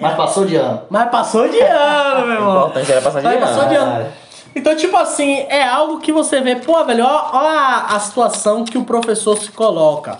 [0.00, 0.82] Mas passou de ano.
[0.90, 2.56] Mas passou de ano, meu irmão.
[2.58, 3.92] importante era passar de Mas passou de ano.
[3.92, 4.12] ano.
[4.56, 8.64] Então, tipo assim, é algo que você vê, pô, velho, ó, ó a, a situação
[8.64, 10.18] que o professor se coloca.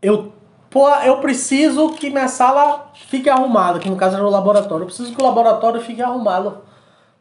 [0.00, 0.32] Eu,
[0.74, 4.82] pô, eu preciso que minha sala fique arrumada, que no caso era o laboratório.
[4.82, 6.58] Eu preciso que o laboratório fique arrumado.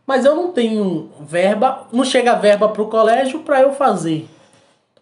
[0.08, 4.28] Mas eu não tenho verba, não chega verba pro colégio pra eu fazer.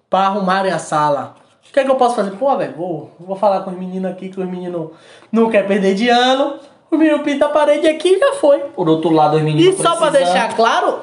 [0.09, 1.35] Pra arrumarem a sala.
[1.67, 2.31] O que é que eu posso fazer?
[2.31, 4.89] Pô, velho, vou, vou falar com os meninos aqui, que os meninos
[5.31, 6.55] não querem perder de ano.
[6.91, 8.59] O menino pinta a parede aqui e já foi.
[8.59, 10.99] Por outro lado, os E meninos só pra precisam- deixar claro,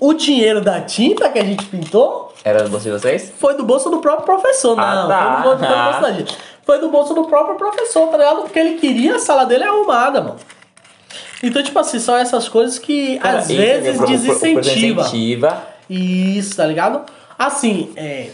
[0.00, 3.30] o dinheiro da tinta que a gente pintou Era do bolso de vocês?
[3.38, 4.82] foi do bolso do próprio professor, não.
[4.82, 5.22] Ah, tá.
[5.22, 6.38] Foi do bolso, foi do bolso da gente.
[6.66, 8.42] Foi do bolso do próprio professor, tá ligado?
[8.42, 10.36] Porque ele queria a sala dele arrumada, mano.
[11.40, 14.60] Então, tipo assim, são essas coisas que Cara, às vezes é desincentiva.
[14.60, 15.66] Desincentiva.
[15.88, 17.04] Isso, tá ligado?
[17.38, 18.30] Assim, é.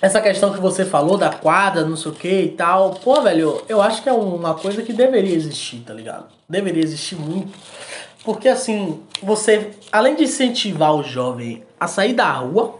[0.00, 2.92] Essa questão que você falou da quadra, não sei o que e tal.
[3.02, 6.26] Pô, velho, eu acho que é uma coisa que deveria existir, tá ligado?
[6.48, 7.52] Deveria existir muito.
[8.24, 12.76] Porque assim, você, além de incentivar o jovem a sair da rua,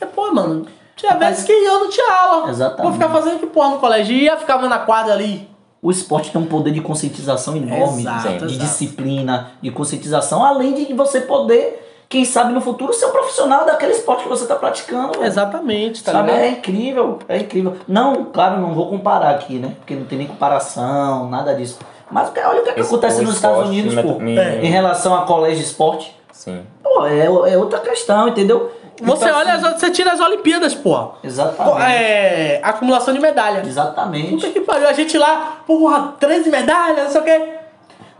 [0.00, 0.66] é, pô, mano,
[1.02, 2.48] tinha vezes que eu não tinha aula.
[2.50, 2.82] Exatamente.
[2.82, 4.14] Vou ficar fazendo que porra no colégio?
[4.16, 5.48] Ia ficar na quadra ali.
[5.82, 8.58] O esporte tem um poder de conscientização enorme, Exato, de exato.
[8.58, 13.90] disciplina, de conscientização, além de você poder, quem sabe no futuro, ser um profissional daquele
[13.92, 15.24] esporte que você está praticando.
[15.24, 16.44] Exatamente, tá Sabe, ligado?
[16.44, 17.76] é incrível, é incrível.
[17.88, 19.72] Não, claro, não vou comparar aqui, né?
[19.78, 21.78] Porque não tem nem comparação, nada disso.
[22.10, 24.70] Mas olha o que, é que Esse- acontece o nos Estados Unidos, pô, me- em
[24.70, 26.16] relação a colégio de esporte.
[26.30, 26.62] Sim.
[26.82, 28.70] Pô, é, é outra questão, entendeu?
[29.02, 31.10] Você Então, olha, assim, as- você tira as Olimpíadas, pô.
[31.24, 31.82] Exatamente.
[31.92, 33.62] É, acumulação de medalha.
[33.66, 34.30] Exatamente.
[34.30, 37.48] Puta que pariu, a gente lá, porra, 13 medalhas, não sei o quê.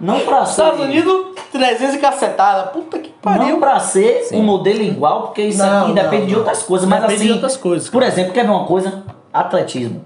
[0.01, 0.51] Não pra ser.
[0.63, 2.65] Estados Unidos, 300 e cacetada.
[2.71, 3.59] Puta que Não pariu.
[3.61, 4.41] pra ser Sim.
[4.41, 6.39] um modelo igual, porque isso Não, aqui depende não, de não.
[6.41, 6.89] outras coisas.
[6.89, 8.13] Mas Depende assim, de outras coisas, Por cara.
[8.13, 9.05] exemplo, quer ver uma coisa?
[9.33, 10.05] Atletismo.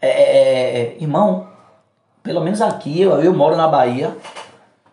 [0.00, 1.48] É, é, é, irmão,
[2.22, 4.16] pelo menos aqui, eu, eu moro na Bahia.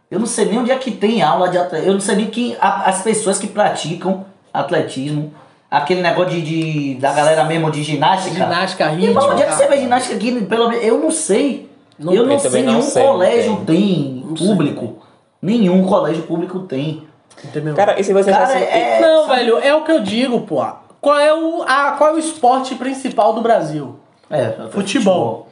[0.10, 1.90] Eu não sei nem onde é que tem aula de atletismo.
[1.92, 5.34] Eu não sei nem que a- as pessoas que praticam atletismo,
[5.70, 8.36] aquele negócio de, de- da galera mesmo de ginástica.
[8.36, 9.26] Ginástica Irmão, rítmica.
[9.34, 10.42] onde é que você vê ginástica aqui?
[10.46, 11.70] Pelo menos, eu não sei.
[12.00, 14.48] Não eu tem, não sei, não nenhum sei, colégio não tem, Não sei.
[14.48, 14.96] público.
[15.42, 17.08] Nenhum colégio público tem.
[17.44, 17.74] Entendeu?
[17.76, 20.64] Cara, e se você Cara, fosse- é- não, velho, é o que eu digo, pô.
[21.00, 24.00] Qual é o, a, qual é o esporte principal do Brasil?
[24.30, 25.48] É, Futebol.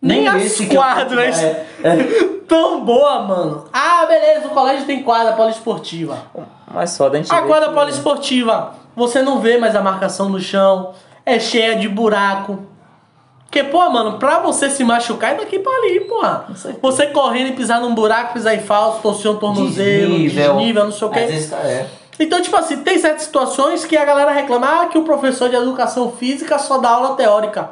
[0.00, 1.42] Nem as esse que eu- quadras.
[1.42, 2.31] É, é.
[2.52, 3.64] Tão boa, mano.
[3.72, 6.18] Ah, beleza, o colégio tem quadra poliesportiva.
[6.70, 10.38] Mas só da gente A quadra que- poliesportiva, você não vê mais a marcação no
[10.38, 10.92] chão,
[11.24, 12.58] é cheia de buraco.
[13.44, 16.06] Porque, pô, mano, pra você se machucar é daqui pra ali,
[16.54, 16.78] certeza.
[16.82, 20.54] Você correndo e pisar num buraco, pisar em falso, torcer um tornozelo, Desnível.
[20.56, 21.20] desnível, não sei o quê.
[21.20, 21.86] vezes, é.
[22.20, 25.56] Então, tipo assim, tem certas situações que a galera reclama ah, que o professor de
[25.56, 27.70] educação física só dá aula teórica.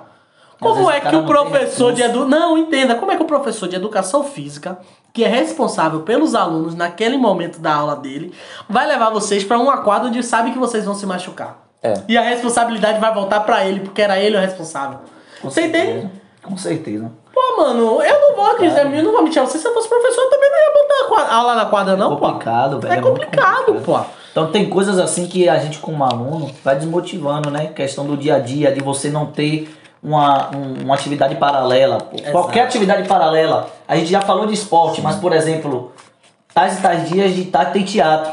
[0.61, 2.27] Como é que o professor de edu...
[2.27, 4.79] Não, entenda, como é que o professor de educação física,
[5.12, 8.33] que é responsável pelos alunos naquele momento da aula dele,
[8.68, 11.59] vai levar vocês pra uma quadra onde sabe que vocês vão se machucar.
[11.83, 11.94] É.
[12.07, 14.99] E a responsabilidade vai voltar pra ele, porque era ele o responsável.
[15.40, 15.90] Com Você certeza.
[15.90, 16.11] entende?
[16.42, 17.11] Com certeza.
[17.33, 20.31] Pô, mano, eu não vou dizer, eu não vou mentir se eu fosse professor, eu
[20.31, 22.27] também não ia botar a quadra- aula na quadra, não, pô.
[22.27, 23.99] complicado, velho, É é muito complicado, pô.
[24.31, 27.66] Então tem coisas assim que a gente como aluno vai desmotivando, né?
[27.68, 32.08] Questão do dia a dia, de você não ter uma, um- uma atividade paralela.
[32.12, 32.32] Exato.
[32.32, 33.68] Qualquer atividade paralela.
[33.86, 35.92] A gente já falou de esporte, mas por exemplo,
[36.54, 38.32] tais e tais dias de tarde tem teatro.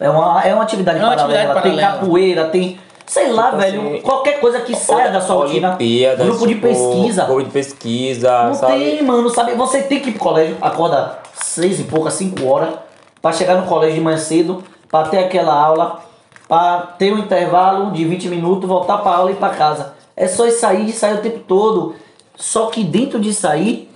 [0.00, 1.38] É uma, é uma atividade É uma paralela.
[1.52, 2.00] atividade Tem paralela.
[2.00, 2.80] capoeira, tem.
[3.06, 5.78] Sei lá, Tipo velho, assim, qualquer coisa que saia da sua rotina.
[6.18, 7.24] Grupo de pesquisa.
[7.24, 8.72] Grupo de pesquisa, Não sabe?
[8.74, 9.54] tem, mano, sabe?
[9.54, 12.74] Você tem que ir pro colégio, acorda seis e pouca, cinco horas,
[13.22, 16.00] pra chegar no colégio de manhã cedo, pra ter aquela aula,
[16.46, 19.94] pra ter um intervalo de 20 minutos, voltar pra aula e ir pra casa.
[20.18, 21.94] É só isso aí, sair o tempo todo.
[22.36, 23.88] Só que dentro disso aí,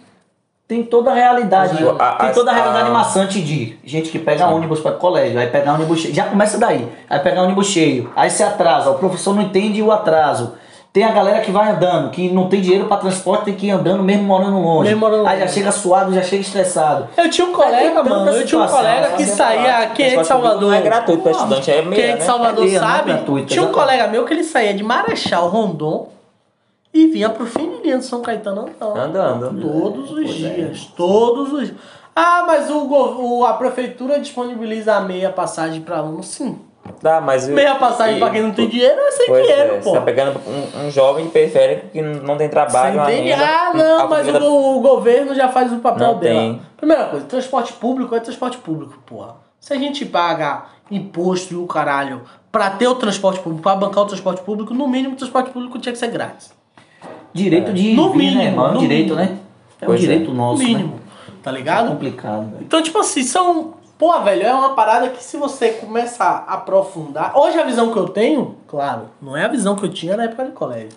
[0.69, 1.77] tem toda a realidade.
[1.77, 5.39] Tipo, a- tem toda a realidade a- maçante de gente que pega ônibus para colégio,
[5.39, 6.15] aí pega ônibus cheio.
[6.15, 6.89] Já começa daí.
[7.11, 10.55] Aí pega ônibus cheio, aí se atrasa, o professor não entende o atraso.
[10.93, 13.71] Tem a galera que vai andando, que não tem dinheiro para transporte, tem que ir
[13.71, 14.89] andando mesmo morando longe.
[14.91, 15.55] Mesmo morando aí já longe.
[15.55, 17.09] chega suado, já chega estressado.
[17.17, 18.31] Eu tinha um colega, tanta mano.
[18.31, 19.87] Eu tinha um colega que saía.
[19.95, 20.61] Quem é de Salvador?
[20.61, 22.25] Não é gratuito pra estudante, é meia, Quem é de né?
[22.27, 23.05] Salvador É meia, é sabe?
[23.13, 23.91] gratuito, tinha um exatamente.
[23.91, 26.09] colega meu que ele saía de Marechal Rondon
[26.93, 28.99] e vinha pro Finilinha de São Caetano andando.
[29.47, 29.63] Andando.
[29.63, 30.49] Todos os Pois é.
[30.51, 30.85] dias.
[30.95, 31.73] Todos os
[32.15, 36.23] Ah, mas o, o- a prefeitura disponibiliza a meia passagem pra aluno.
[36.23, 36.59] Sim.
[37.01, 37.49] Dá, mas...
[37.49, 39.91] Meia passagem e- pra quem não tem dinheiro é sem Pois dinheiro, é, pô.
[39.91, 43.31] Você tá pegando um, um jovem periférico que não tem trabalho, entende?
[43.31, 46.41] renda, Ah, não, a mas família- o, o governo já faz o papel Não dela.
[46.41, 46.63] tem.
[46.77, 49.37] Primeira coisa, transporte público é transporte público, porra.
[49.61, 54.03] Se a gente paga imposto e o caralho pra ter o transporte público, pra bancar
[54.03, 56.53] o transporte público, no mínimo o transporte público tinha que ser grátis.
[57.33, 58.67] Direito de No vir, né, mínimo, irmão?
[58.67, 59.33] É um no direito, mínimo.
[59.33, 59.39] né?
[59.81, 60.03] É um Pois é.
[60.03, 60.95] direito No nosso, mínimo.
[60.97, 61.01] né?
[61.43, 61.89] Tá É ligado?
[61.89, 62.57] complicado, velho.
[62.63, 63.75] Então, tipo assim, são.
[64.03, 67.39] Pô, velho, é uma parada que se você começa a aprofundar.
[67.39, 70.25] Hoje a visão que eu tenho, claro, não é a visão que eu tinha na
[70.25, 70.89] época de colégio.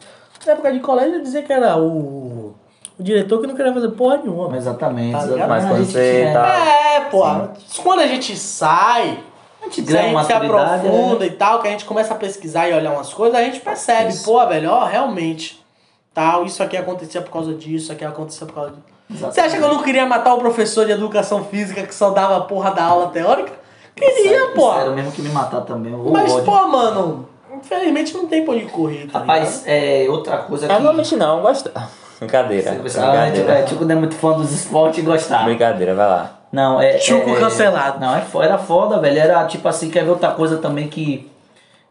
[0.44, 2.56] Na época de colégio eu dizia que era o.
[2.98, 4.48] O diretor que não queria fazer porra nenhuma.
[4.48, 5.50] Mas Exatamente, Tá ligado?
[5.50, 7.54] Mas quando você tinha- tá- É, porra.
[7.84, 9.20] Quando a gente sai,
[9.62, 12.12] A gente se a ganha gente se aprofunda é- e tal, que a gente começa
[12.16, 14.26] a pesquisar e olhar umas coisas, a gente percebe, Isso.
[14.26, 15.64] pô, velho, ó, realmente.
[16.12, 18.95] Tal, isso aqui acontecia por causa disso, isso aqui acontecia por causa disso.
[19.10, 22.38] Você acha que eu não queria matar o professor de educação física que só dava
[22.38, 23.54] a porra da aula teórica?
[23.96, 24.74] Queria, pô.
[24.74, 25.94] Sério, mesmo que me matar também.
[25.94, 26.44] Eu Mas, ódio.
[26.46, 30.74] pô, mano, infelizmente não tem pra onde correr, tá Rapaz, é outra coisa que.
[30.74, 31.72] Normalmente não, gosta.
[32.20, 32.74] Brincadeira.
[32.82, 33.54] Você- Ah, tipo, Brincadeira.
[33.54, 35.44] é, tipo, não é muito fã dos esportes e gostava.
[35.46, 36.32] Brincadeira, vai lá.
[36.52, 36.98] Não, é.
[36.98, 38.00] Chuco é, é- cancelado.
[38.00, 39.20] Não, é, era foda, velho.
[39.20, 41.30] Era tipo assim, quer ver outra coisa também que.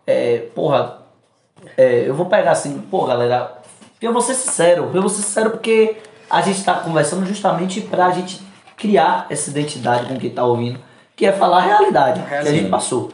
[0.06, 0.98] É, porra.
[1.78, 3.52] é, eu vou pegar assim, pô, galera.
[4.00, 5.96] Eu vou ser sincero, eu vou ser sincero porque
[6.34, 8.42] a gente tá conversando justamente pra gente
[8.76, 10.80] criar essa identidade com quem tá ouvindo,
[11.14, 13.12] que é falar a realidade que a gente passou.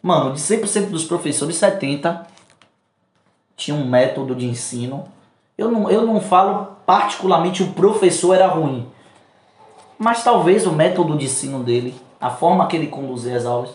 [0.00, 2.26] Mano, de 100% dos professores, 70
[3.54, 5.04] tinha um método de ensino.
[5.58, 8.88] Eu não, eu não falo particularmente o professor era ruim.
[9.98, 13.74] Mas talvez o método de ensino dele, a forma que ele conduzia as aulas,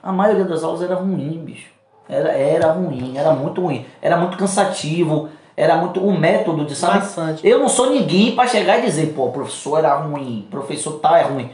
[0.00, 1.70] a maioria das aulas era ruim, bicho.
[2.08, 3.84] Era, era ruim, era muito ruim.
[4.00, 7.00] Era muito cansativo, era muito o método de, sabe?
[7.00, 7.44] Bastante.
[7.44, 11.22] Eu não sou ninguém pra chegar e dizer, pô, professor era ruim, professor tal é
[11.22, 11.50] ruim.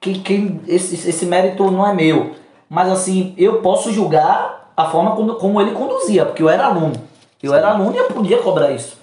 [0.00, 2.32] Que, que esse, esse mérito não é meu.
[2.68, 6.94] Mas assim, eu posso julgar a forma como, como ele conduzia, porque eu era aluno.
[7.40, 8.98] Eu era aluno e eu podia cobrar isso.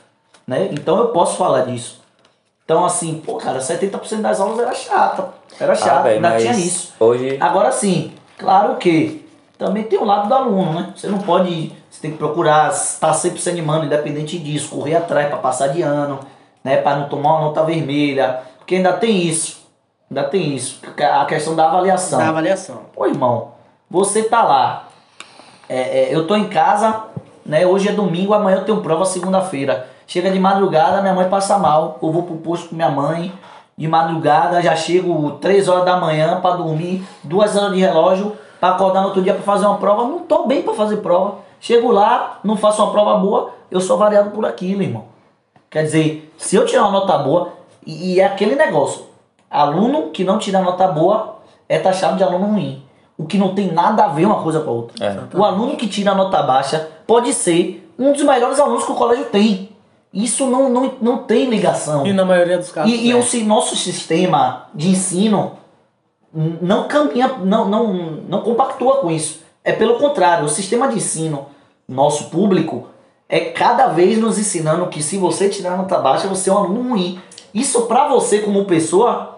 [0.45, 0.67] Né?
[0.69, 2.01] Então eu posso falar disso.
[2.65, 5.29] Então, assim, pô, cara, 70% das aulas era chata.
[5.57, 6.93] Era Ah, chato, velho, ainda tinha isso.
[6.99, 7.37] Hoje.
[7.39, 9.25] Agora sim, claro que
[9.57, 10.93] também tem o lado do aluno, né?
[10.93, 11.71] Você não pode.
[11.95, 15.81] Você tem que procurar estar sempre se animando, independente disso, correr atrás para passar de
[15.81, 16.19] ano,
[16.61, 16.75] né?
[16.75, 18.41] Para não tomar uma nota vermelha.
[18.57, 19.65] Porque ainda tem isso.
[20.11, 20.81] Ainda tem isso.
[20.99, 22.19] A questão da avaliação.
[22.19, 22.81] Da avaliação.
[22.93, 23.51] Pô, irmão,
[23.89, 24.89] você tá lá.
[25.69, 27.03] é, é, eu tô em casa,
[27.45, 27.65] né?
[27.65, 29.87] Hoje é domingo, amanhã eu tenho prova segunda-feira.
[30.05, 31.97] Chega de madrugada, minha mãe passa mal.
[32.03, 33.31] Eu vou pro posto com minha mãe.
[33.77, 38.71] De madrugada, já chego 3 horas da manhã pra dormir, 2 horas de relógio, pra
[38.71, 40.03] acordar no outro dia pra fazer uma prova.
[40.03, 41.44] Não tô bem pra fazer prova.
[41.65, 45.05] Chego lá, não faço uma prova boa, eu sou variado por aquilo, irmão.
[45.67, 49.05] Quer dizer, se eu tirar uma nota boa, e, e é aquele negócio,
[49.49, 52.83] aluno que não tira nota boa é taxado de aluno ruim.
[53.17, 55.03] O que não tem nada a ver uma coisa com a outra.
[55.03, 55.35] É.
[55.35, 59.25] O aluno que tira nota baixa pode ser um dos melhores alunos que o colégio
[59.31, 59.71] tem.
[60.13, 62.05] Isso não, não, não tem ligação.
[62.05, 62.93] E na maioria dos casos.
[62.93, 63.15] E, e é.
[63.15, 65.53] o nosso sistema de ensino
[66.61, 67.91] não caminha, não, não,
[68.29, 69.39] não compactua com isso.
[69.63, 71.54] É pelo contrário, o sistema de ensino
[71.87, 72.87] nosso público
[73.27, 76.89] é cada vez nos ensinando que se você tirar nota baixa, você é um aluno
[76.89, 77.19] ruim.
[77.53, 79.37] Isso pra você como pessoa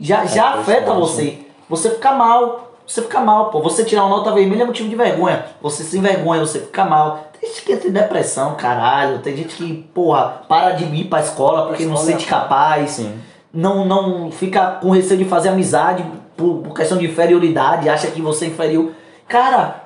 [0.00, 1.38] já, já É, afeta pessoal, você.
[1.68, 2.72] Você fica mal.
[2.86, 3.60] Você fica mal, pô.
[3.62, 5.46] Você tirar uma nota vermelha é motivo de vergonha.
[5.60, 7.28] Você se envergonha, você fica mal.
[7.38, 9.20] Tem gente que entra em depressão, caralho.
[9.20, 12.92] Tem gente que, porra, para de ir pra escola porque não se é sente capaz
[12.92, 13.20] Sim.
[13.52, 16.04] não, não fica com receio de fazer amizade
[16.36, 18.92] por, por questão de inferioridade, acha que você é inferior.
[19.28, 19.84] Cara,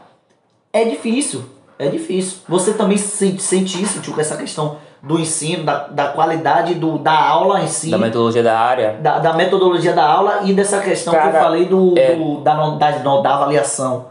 [0.72, 1.55] é difícil.
[1.78, 2.38] É difícil.
[2.48, 7.12] Você também sente, sente isso, tipo, essa questão do ensino, da, da qualidade do, da
[7.28, 8.94] aula em si, Da metodologia da área.
[9.00, 12.40] da, da metodologia da aula e dessa questão que eu Cara, falei do, é- do-
[12.40, 14.06] da, no- da, no- da avaliação.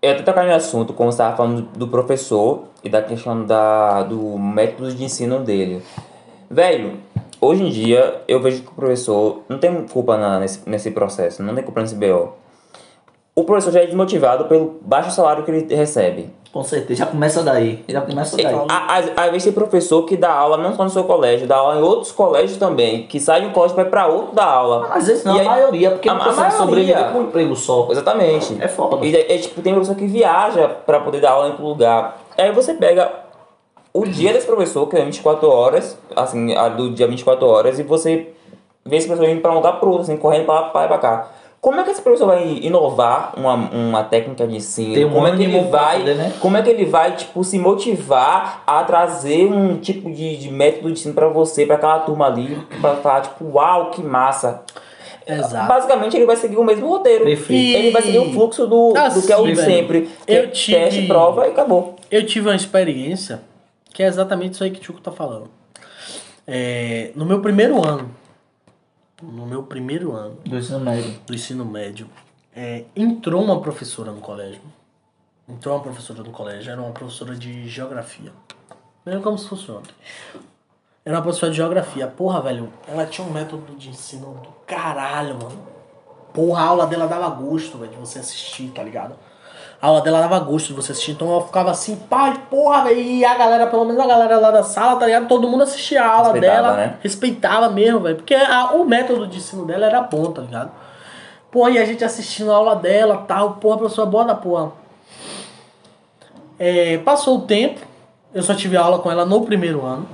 [0.00, 4.02] eu até tocar no assunto, como você estava falando do professor e da questão da,
[4.04, 5.82] do método de ensino dele.
[6.50, 6.98] Velho,
[7.40, 11.42] hoje em dia eu vejo que o professor não tem culpa na, nesse, nesse processo,
[11.42, 12.32] não tem culpa nesse BO.
[13.34, 16.30] O professor já é desmotivado pelo baixo salário que ele recebe.
[16.52, 17.82] Com certeza, já começa daí.
[17.88, 18.54] Já começa daí.
[18.68, 21.76] Às às vezes tem professor que dá aula não só no seu colégio, dá aula
[21.78, 24.88] em outros colégios também, que sai de um colégio e vai pra outro dar aula.
[24.92, 26.58] Às vezes não, E a aí- maioria, porque a- não consegue maioria.
[26.58, 27.88] sobreviver com um emprego só.
[27.90, 28.58] Exatamente.
[28.60, 29.04] É foda.
[29.04, 32.18] E é, é, tipo, tem professor que viaja pra poder dar aula em outro lugar.
[32.36, 33.10] Aí você pega
[33.94, 37.82] o dia desse professor, que é 24 horas, assim, a do dia 24 horas, e
[37.82, 38.28] você
[38.84, 40.84] vê esse professor indo pra um lugar pro outro, assim, correndo pra lá, pra lá
[40.84, 41.28] e pra cá.
[41.62, 45.06] Como é que esse professor vai inovar uma, uma técnica de ensino?
[45.06, 46.32] Um como é que ele vai, poder, né?
[46.40, 50.88] como é que ele vai, tipo, se motivar a trazer um tipo de, de método
[50.88, 54.64] de ensino pra você, pra aquela turma ali, pra falar, tipo, uau, que massa.
[55.24, 55.68] Exato.
[55.68, 57.24] Basicamente, ele vai seguir o mesmo roteiro.
[57.24, 57.78] Perfeito.
[57.78, 60.10] Ele vai seguir o fluxo do, Assim, do que é o de sempre.
[60.26, 61.94] Eu é tive- Teste, prova e acabou.
[62.10, 63.40] Eu tive uma experiência
[63.94, 65.48] que é exatamente isso aí que o Tchuco tá falando.
[66.44, 68.10] É, no meu primeiro ano,
[69.22, 71.20] no meu primeiro ano Do ensino médio.
[71.26, 72.08] do ensino médio,
[72.54, 74.60] é, entrou uma professora no colégio.
[75.48, 78.32] Entrou uma professora no colégio, era uma professora de geografia.
[79.04, 79.94] Lembra como se fosse ontem.
[81.04, 82.06] Era uma professora de geografia.
[82.06, 85.58] Porra, velho, ela tinha um método de ensino do caralho, mano.
[86.32, 89.16] Porra, a aula dela dava gosto, velho, de você assistir, tá ligado?
[89.82, 91.10] A aula dela dava gosto de você assistir.
[91.10, 93.00] Então eu ficava assim, pai, porra, velho.
[93.00, 95.26] E a galera, pelo menos a galera lá da sala, tá ligado?
[95.26, 96.76] Todo mundo assistia a aula Respeitava, dela.
[96.76, 96.96] né?
[97.02, 98.14] Respeitava mesmo, velho.
[98.16, 100.70] Porque a- o método de ensino dela era bom, tá ligado?
[101.50, 103.54] Porra, e a gente assistindo a aula dela tal.
[103.54, 104.70] Porra, professora boa da porra.
[106.58, 107.80] É, passou o tempo.
[108.32, 110.08] Eu só tive aula com ela no primeiro ano.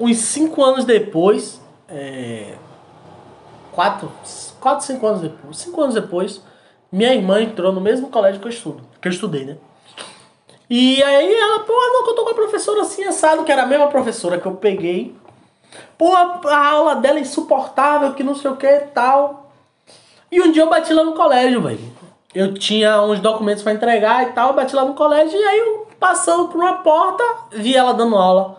[0.00, 1.60] Uns cinco anos depois.
[1.88, 2.54] É,
[3.72, 4.10] quatro,
[4.58, 5.56] quatro, cinco anos depois.
[5.58, 6.42] Cinco anos depois,
[6.96, 8.82] minha irmã entrou no mesmo colégio que eu estudo.
[9.02, 9.58] Que eu estudei, né?
[10.68, 13.64] E aí ela, pô, não, que eu tô com a professora assim, assado, que era
[13.64, 15.14] a mesma professora que eu peguei.
[15.98, 19.52] Pô, a aula dela é insuportável, que não sei o que e tal.
[20.32, 21.92] E um dia eu bati lá no colégio, velho.
[22.34, 25.86] Eu tinha uns documentos pra entregar e tal, bati lá no colégio e aí eu
[26.00, 27.22] passando por uma porta,
[27.52, 28.56] vi ela dando aula.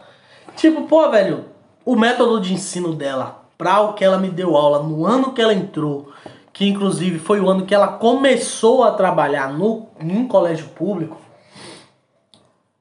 [0.55, 1.45] Tipo, pô, velho,
[1.83, 5.41] o método de ensino dela, pra o que ela me deu aula no ano que
[5.41, 6.11] ela entrou,
[6.57, 11.15] que inclusive foi o ano que ela começou a trabalhar no, em um colégio público,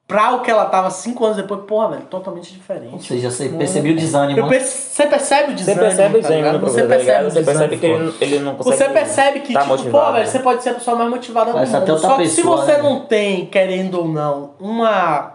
[0.07, 3.05] pra o que ela tava cinco anos depois, porra, velho, totalmente Ou diferente.
[3.07, 4.41] seja, você percebeu o desânimo.
[4.43, 4.47] Né?
[4.49, 7.43] perce- Você percebe o Você desânimo, percebe o tá desânimo Você tá percebe o Você
[7.43, 7.79] percebe desânimo.
[7.79, 10.05] que ele, não- ele não consegue Você percebe que, tá tipo, motivado.
[10.07, 11.99] pô, velho, você pode ser a pessoa mais motivada do mundo.
[11.99, 12.81] Só que se pessoa, você né?
[12.81, 15.33] não tem, querendo ou não, uma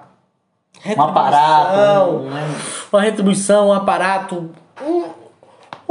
[0.74, 2.10] Um retribuição, aparato.
[2.10, 2.54] um- né?
[2.92, 4.50] uma retribuição, um aparato,
[4.84, 5.04] um,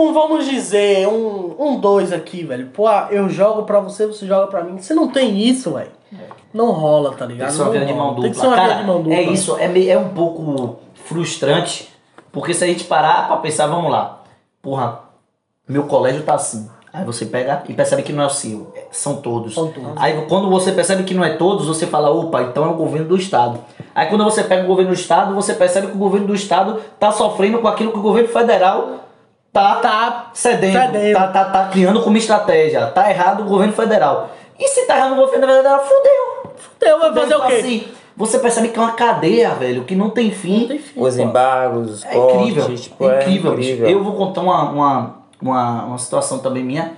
[0.10, 2.68] um vamos dizer, um, um dois aqui, velho.
[2.68, 4.78] Pô, ah, eu jogo pra você, você joga pra mim.
[4.80, 5.92] Se não tem isso, velho,
[6.54, 7.50] não rola, tá Tem ligado?
[7.50, 8.24] que ser uma via de mão dupla.
[8.24, 9.14] Tem que ser uma Cara, de mão dupla.
[9.18, 11.90] É isso, é, meio- é um pouco frustrante,
[12.32, 14.22] porque se a gente parar pra pensar, vamos lá,
[14.62, 15.00] porra,
[15.68, 16.70] meu colégio tá assim.
[16.94, 19.54] Aí você pega e percebe que não é o seu, é- são todos.
[19.54, 19.94] São todos.
[19.96, 23.08] Aí quando você percebe que não é todos, você fala, opa, então é o governo
[23.08, 23.60] do estado.
[23.96, 26.82] Aí quando você pega o governo do estado, você percebe que o governo do estado
[27.00, 29.06] tá sofrendo com aquilo que o governo federal
[29.52, 31.16] tá, Tá cedendo, cedendo.
[31.18, 32.88] Tá, tá, tá criando como estratégia.
[32.88, 34.30] Tá errado o governo federal.
[34.60, 36.54] E se tá errado o governo federal, fudeu.
[36.82, 37.54] Eu vou fazer o quê?
[37.54, 40.62] assim, você percebe que é uma cadeia, velho, que não tem fim.
[40.62, 41.22] Não tem fim, Os pô.
[41.22, 43.70] embargos, os É cortes, incrível, tipo, é incrível, bicho.
[43.72, 43.90] incrível.
[43.90, 46.94] Eu vou contar uma, uma, uma, uma situação também minha,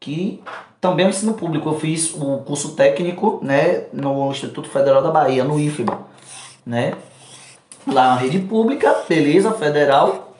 [0.00, 0.42] que
[0.80, 1.68] também é um ensino público.
[1.68, 5.96] Eu fiz o curso técnico, né, no Instituto Federal da Bahia, no IFBA,
[6.66, 6.94] né.
[7.86, 10.33] Lá na rede pública, beleza, federal.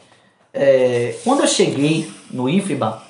[0.55, 3.02] É, quando eu cheguei no IFBA,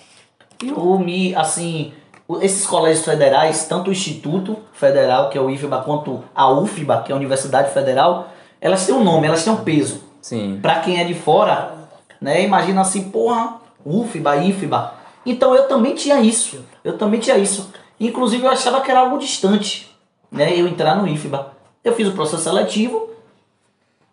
[0.62, 1.92] eu me, assim,
[2.40, 7.12] esses colégios federais, tanto o Instituto Federal, que é o IFBA, quanto a UFBA, que
[7.12, 8.30] é a Universidade Federal,
[8.61, 10.03] elas têm um nome, elas têm um peso.
[10.22, 10.59] Sim.
[10.62, 11.74] Pra quem é de fora,
[12.18, 14.95] né, imagina assim, porra, UFBA, IFBA.
[15.26, 16.64] Então eu também tinha isso.
[16.82, 17.70] Eu também tinha isso.
[18.01, 19.95] Inclusive eu achava que era algo distante,
[20.32, 21.53] né, eu entrar no IFBA.
[21.84, 23.11] Eu fiz o processo seletivo,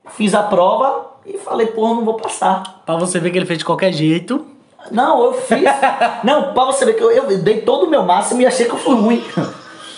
[0.10, 2.82] fiz a prova e falei, porra, não vou passar.
[2.86, 4.46] Pra você ver que ele fez de qualquer jeito.
[4.90, 5.62] Não, eu fiz.
[6.24, 8.72] não, pra você ver que eu, eu dei todo o meu máximo e achei que
[8.72, 9.24] eu fui ruim.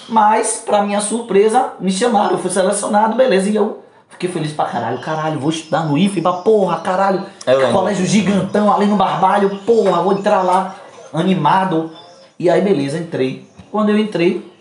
[0.09, 4.65] Mas, pra minha surpresa, me chamaram, eu fui selecionado, beleza, e eu fiquei feliz pra
[4.65, 4.99] caralho.
[4.99, 7.25] Caralho, vou estudar no IFBA, porra, caralho.
[7.47, 7.71] Lembro.
[7.71, 10.75] Colégio gigantão ali no Barbalho, porra, vou entrar lá,
[11.13, 11.91] animado.
[12.37, 13.47] E aí, beleza, entrei.
[13.71, 14.52] Quando eu entrei,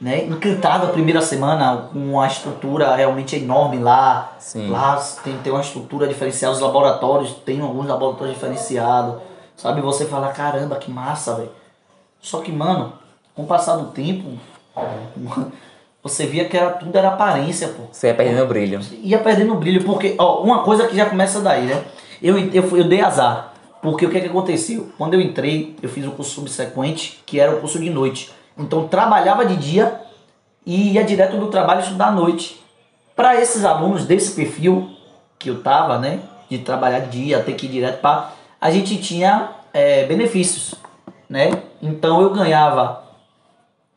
[0.00, 4.32] né, encantado a primeira semana com uma estrutura realmente enorme lá.
[4.38, 4.68] Sim.
[4.70, 9.16] Lá tem, tem uma estrutura diferenciada, os laboratórios, tem alguns laboratórios diferenciados.
[9.56, 11.50] Sabe, você fala, caramba, que massa, velho.
[12.20, 12.92] Só que, mano,
[13.34, 14.38] com o passar do tempo,
[16.02, 17.82] Você via que era, tudo era aparência, pô.
[17.90, 18.80] Você ia perdendo o brilho.
[19.02, 21.82] Ia perdendo o brilho, porque, ó, uma coisa que já começa daí, né?
[22.22, 23.52] Eu, eu, fui- eu dei azar.
[23.82, 24.88] Porque o que que aconteceu?
[24.96, 28.30] Quando eu entrei, eu fiz o curso subsequente, que era o curso de noite.
[28.58, 30.00] Então trabalhava de dia
[30.64, 32.62] e ia direto do trabalho estudar à noite.
[33.14, 34.90] Para esses alunos desse perfil
[35.38, 36.20] que eu tava, né?
[36.48, 38.30] De trabalhar de dia, ter que ir direto para.
[38.60, 40.74] A gente tinha é, benefícios,
[41.28, 41.50] né?
[41.82, 43.02] Então eu ganhava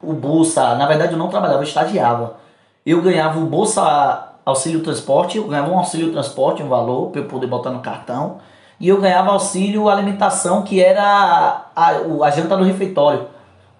[0.01, 2.37] o Bolsa, na verdade eu não trabalhava, eu estagiava.
[2.85, 7.25] Eu ganhava o Bolsa Auxílio Transporte, eu ganhava um auxílio transporte, um valor para eu
[7.25, 8.37] poder botar no cartão.
[8.79, 13.27] E eu ganhava auxílio alimentação, que era a, o- a janta do refeitório.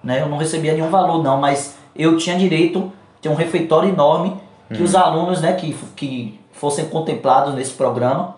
[0.04, 0.22] Né?
[0.22, 2.92] Eu não recebia nenhum valor não, mas eu tinha direito,
[3.22, 4.36] tinha um refeitório enorme,
[4.74, 8.36] que os alunos né, que, que fossem contemplados nesse programa,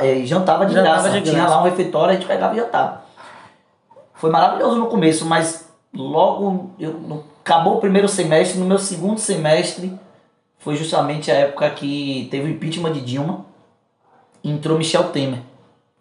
[0.00, 1.20] eh, jantava de Jantava graça.
[1.20, 3.02] de Tinha lá um refeitório, a gente pegava e jantava.
[4.14, 9.18] Foi maravilhoso no começo, mas logo eu, no- acabou o primeiro semestre, no meu segundo
[9.18, 9.92] semestre
[10.58, 13.44] foi justamente a época que teve o impeachment de Dilma
[14.42, 15.40] entrou Michel Temer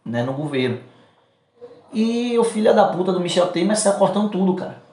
[0.06, 0.80] né, no governo.
[1.96, 4.84] E o filho da puta do Michel Temer saiu cortando tudo, cara.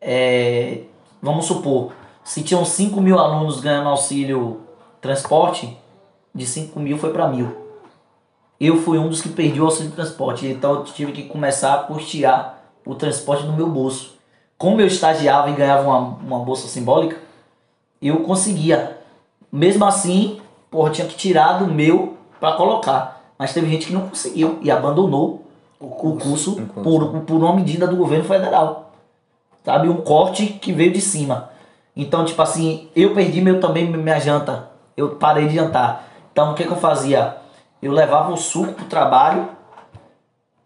[0.00, 0.80] É,
[1.22, 1.92] vamos supor,
[2.24, 4.62] se tinham 5 mil alunos ganhando auxílio
[5.00, 5.78] transporte,
[6.34, 7.56] de 5 mil foi para mil.
[8.60, 11.78] Eu fui um dos que perdi o auxílio transporte, então eu tive que começar a
[11.84, 14.14] custear o transporte no meu bolso.
[14.58, 17.18] Como eu estagiava e ganhava uma, uma bolsa simbólica,
[18.02, 18.98] eu conseguia.
[19.52, 23.32] Mesmo assim, porra, tinha que tirar do meu para colocar.
[23.38, 25.47] Mas teve gente que não conseguiu e abandonou
[25.80, 26.66] o curso, O curso.
[26.82, 28.92] Por, por uma medida do governo federal.
[29.64, 29.88] Sabe?
[29.88, 31.50] Um corte que veio de cima.
[31.96, 34.70] Então, tipo assim, eu perdi meu também minha janta.
[34.96, 36.08] Eu parei de jantar.
[36.32, 37.36] Então, o que, que eu fazia?
[37.82, 39.48] Eu levava o suco pro trabalho,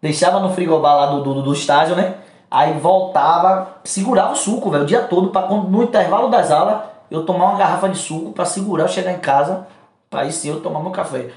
[0.01, 2.15] deixava no frigobar lá do, do, do estágio, né?
[2.49, 6.81] Aí voltava, segurava o suco, velho, o dia todo, pra quando no intervalo das aulas
[7.09, 9.67] eu tomar uma garrafa de suco pra segurar eu chegar em casa,
[10.09, 11.31] pra aí sim eu tomar meu café.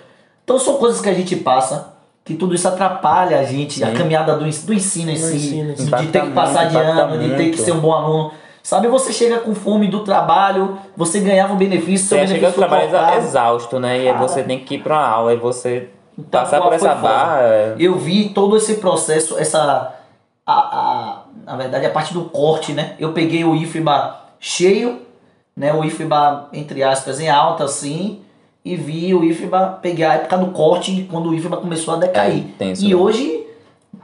[0.45, 1.96] Então são coisas que a gente passa,
[2.27, 3.95] que tudo isso atrapalha a gente, a Sim.
[3.95, 7.51] caminhada do, do ensino em si, ensino, de, ter que passar de ano, de ter
[7.51, 8.33] que ser um bom aluno.
[8.64, 12.61] Sabe, você chega com fome do trabalho, você ganhava um benefício, seu Você chega benefício
[12.62, 13.24] no foi trabalho cortado.
[13.24, 14.05] exausto, né?
[14.07, 17.39] E você tem que ir pra uma aula, e você Então, passar por essa barra.
[17.43, 19.95] é- Eu vi todo esse processo, essa.
[20.45, 22.95] A, a, na verdade, a parte do corte, né?
[22.99, 25.03] Eu peguei o IFBA cheio,
[25.57, 25.72] né?
[25.72, 28.20] O IFBA, entre aspas, em alta, assim.
[28.67, 32.47] E vi o IFBA, peguei a época do corte, quando o IFBA começou a decair.
[32.59, 32.97] É, e né?
[32.97, 33.47] hoje,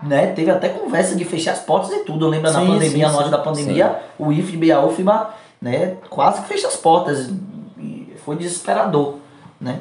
[0.00, 0.28] né?
[0.28, 2.26] Teve até conversa de fechar as portas e tudo.
[2.26, 3.30] Eu lembro na Sim, pandemia, sim, auge sim.
[3.32, 5.96] da pandemia, o IFBA e a UFBA, né?
[6.08, 7.28] Quase que fecha as portas.
[7.76, 9.16] E foi desesperador,
[9.60, 9.80] né?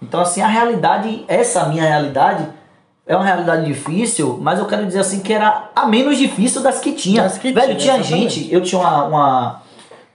[0.00, 2.46] Então, assim, a realidade, essa minha realidade,
[3.08, 6.78] é uma realidade difícil, mas eu quero dizer assim que era a menos difícil das
[6.78, 7.24] que tinha.
[7.24, 9.62] Das que Velho, tinha, tinha gente, eu tinha uma, uma,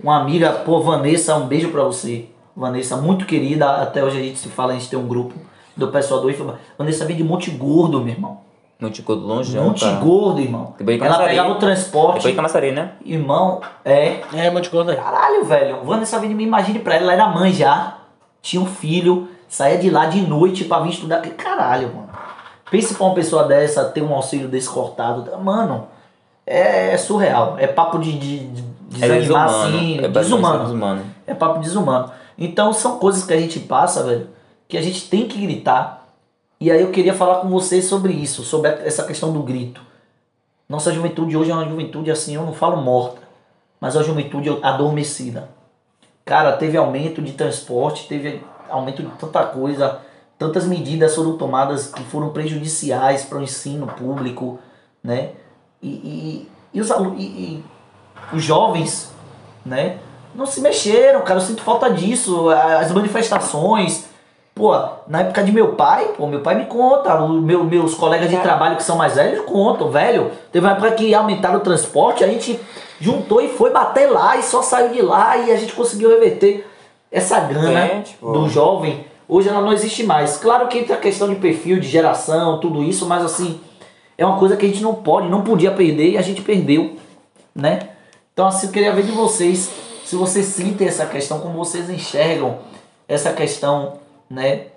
[0.01, 2.29] uma amiga, pô, Vanessa, um beijo pra você.
[2.55, 5.33] Vanessa, muito querida, até hoje a gente se fala, a gente tem um grupo
[5.75, 6.55] do pessoal do IFBA.
[6.77, 8.37] Vanessa vem de Monte Gordo, meu irmão.
[8.79, 9.97] Monte Gordo longeão, Monte cara.
[9.97, 10.73] Gordo, irmão.
[10.77, 12.91] Depois de Ela pegava o transporte, Depois de Camaçari, né?
[13.05, 14.97] irmão, é, É, Monte Gordo aí.
[14.97, 15.83] Caralho, velho.
[15.83, 17.97] Vanessa Vini, me imagine pra ela, ela era mãe já,
[18.41, 21.21] tinha um filho, saía de lá de noite pra vir estudar.
[21.21, 22.09] Que Caralho, mano.
[22.71, 25.29] Pense pra uma pessoa dessa ter um auxílio desse cortado.
[25.41, 25.87] Mano,
[26.45, 27.55] é, é surreal.
[27.57, 28.63] É papo de, de, de
[29.03, 29.75] É desanimar desumano.
[29.77, 29.99] assim.
[30.03, 30.63] É desumano.
[30.63, 31.01] desumano.
[31.27, 32.11] É papo desumano.
[32.37, 34.29] Então são coisas que a gente passa, velho,
[34.67, 36.07] que a gente tem que gritar.
[36.59, 39.81] E aí eu queria falar com vocês sobre isso, sobre essa questão do grito.
[40.67, 43.21] Nossa juventude hoje é uma juventude assim, eu não falo morta,
[43.79, 45.49] mas é uma juventude adormecida.
[46.23, 50.01] Cara, teve aumento de transporte, teve aumento de tanta coisa,
[50.39, 54.59] tantas medidas foram tomadas que foram prejudiciais para o ensino público,
[55.03, 55.31] né?
[55.81, 57.63] E, e, e os, e, e
[58.33, 59.13] os jovens,
[59.63, 59.99] né?
[60.35, 61.39] Não se mexeram, cara.
[61.39, 62.49] Eu sinto falta disso.
[62.49, 64.05] As manifestações.
[64.53, 64.71] Pô,
[65.07, 67.21] na época de meu pai, pô, meu pai me conta.
[67.23, 70.31] Os meu, meus colegas de trabalho que são mais velhos contam, velho.
[70.51, 72.57] Teve uma época que aumentaram o transporte, a gente
[72.99, 76.65] juntou e foi bater lá e só saiu de lá e a gente conseguiu reverter
[77.11, 79.05] essa grana É, tipo- do jovem.
[79.27, 80.37] Hoje ela não existe mais.
[80.37, 83.59] Claro que entra a questão de perfil, de geração, tudo isso, mas assim,
[84.17, 86.95] é uma coisa que a gente não pode, não podia perder e a gente perdeu,
[87.53, 87.79] né?
[88.33, 89.69] Então assim, eu queria ver de vocês,
[90.05, 92.59] se vocês sentem essa questão, como vocês enxergam
[93.07, 93.93] essa questão,
[94.29, 94.67] né,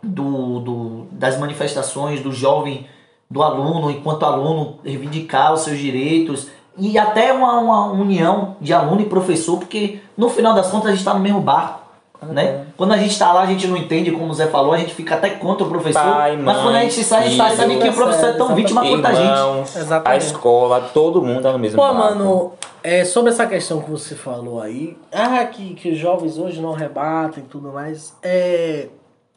[0.00, 2.86] do, do, das manifestações do jovem,
[3.28, 9.00] do aluno, enquanto aluno, reivindicar os seus direitos e até uma, uma união de aluno
[9.00, 11.85] e professor, porque no final das contas a gente está no mesmo barco.
[12.22, 12.66] Né?
[12.76, 14.94] Quando a gente está lá, a gente não entende, como o Zé falou, a gente
[14.94, 16.02] fica até contra o professor.
[16.02, 18.32] Pai, mas quando a mãe, gente sai, a gente tá- sabe que o professor é
[18.32, 18.56] tão exatamente.
[18.62, 19.26] vítima quanto a gente.
[19.26, 20.26] Irmãos, a Exatamente.
[20.26, 21.98] escola, todo mundo tá no mesmo Pô, barco.
[21.98, 22.52] mano,
[22.82, 26.72] É, sobre essa questão que você falou aí, ah, que, que os jovens hoje não
[26.72, 28.14] rebatem e tudo mais.
[28.22, 28.88] É,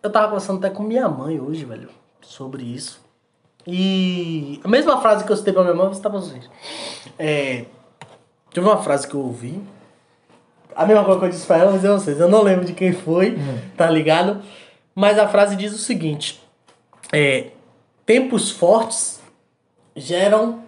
[0.04, 1.90] eu tava conversando até com minha mãe hoje, velho,
[2.22, 3.02] sobre isso.
[3.68, 6.50] E a mesma frase que eu citei pra minha mãe, vou citar pra vocês.
[7.18, 7.66] É,
[8.54, 9.62] teve uma frase que eu ouvi.
[10.80, 12.20] A mesma coisa que eu disse pra ela, eu vou dizer a vocês.
[12.22, 13.38] Eu não lembro de quem foi,
[13.76, 14.42] tá ligado?
[14.96, 16.42] Mas a frase diz o seguinte:
[17.12, 17.48] é,
[18.06, 19.20] Tempos fortes
[19.94, 20.64] geram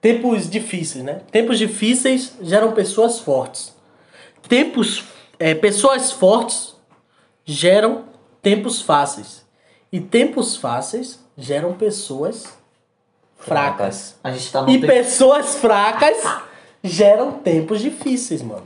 [0.00, 1.20] tempos difíceis, né?
[1.32, 3.74] Tempos difíceis geram pessoas fortes.
[4.48, 5.04] Tempos,
[5.38, 6.74] é, pessoas fortes
[7.44, 8.04] geram
[8.40, 9.44] tempos fáceis.
[9.92, 12.56] E tempos fáceis geram pessoas
[13.36, 14.16] fracas.
[14.22, 14.86] A gente tá E tempo.
[14.86, 16.16] pessoas fracas
[16.82, 18.62] geram tempos difíceis, mano.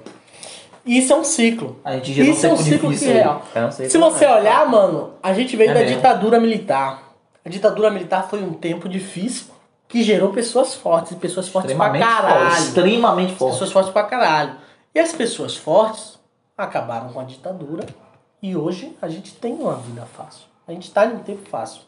[0.87, 1.81] Isso é um ciclo.
[1.85, 3.43] A gente gerou Isso é um ciclo que é real.
[3.73, 4.35] Se você é.
[4.35, 5.97] olhar, mano, a gente veio É da mesmo.
[5.97, 7.15] ditadura militar.
[7.45, 9.47] A ditadura militar foi um tempo difícil
[9.89, 11.17] que gerou pessoas fortes.
[11.17, 12.33] Pessoas fortes pra Extremamente forte.
[12.35, 12.59] caralho.
[12.59, 13.53] Extremamente forte.
[13.53, 14.57] Pessoas fortes pra caralho.
[14.95, 16.19] E as pessoas fortes
[16.57, 17.87] acabaram com a ditadura.
[18.43, 20.43] E hoje a gente tem uma vida fácil.
[20.69, 21.81] A gente tá em um tempo fácil.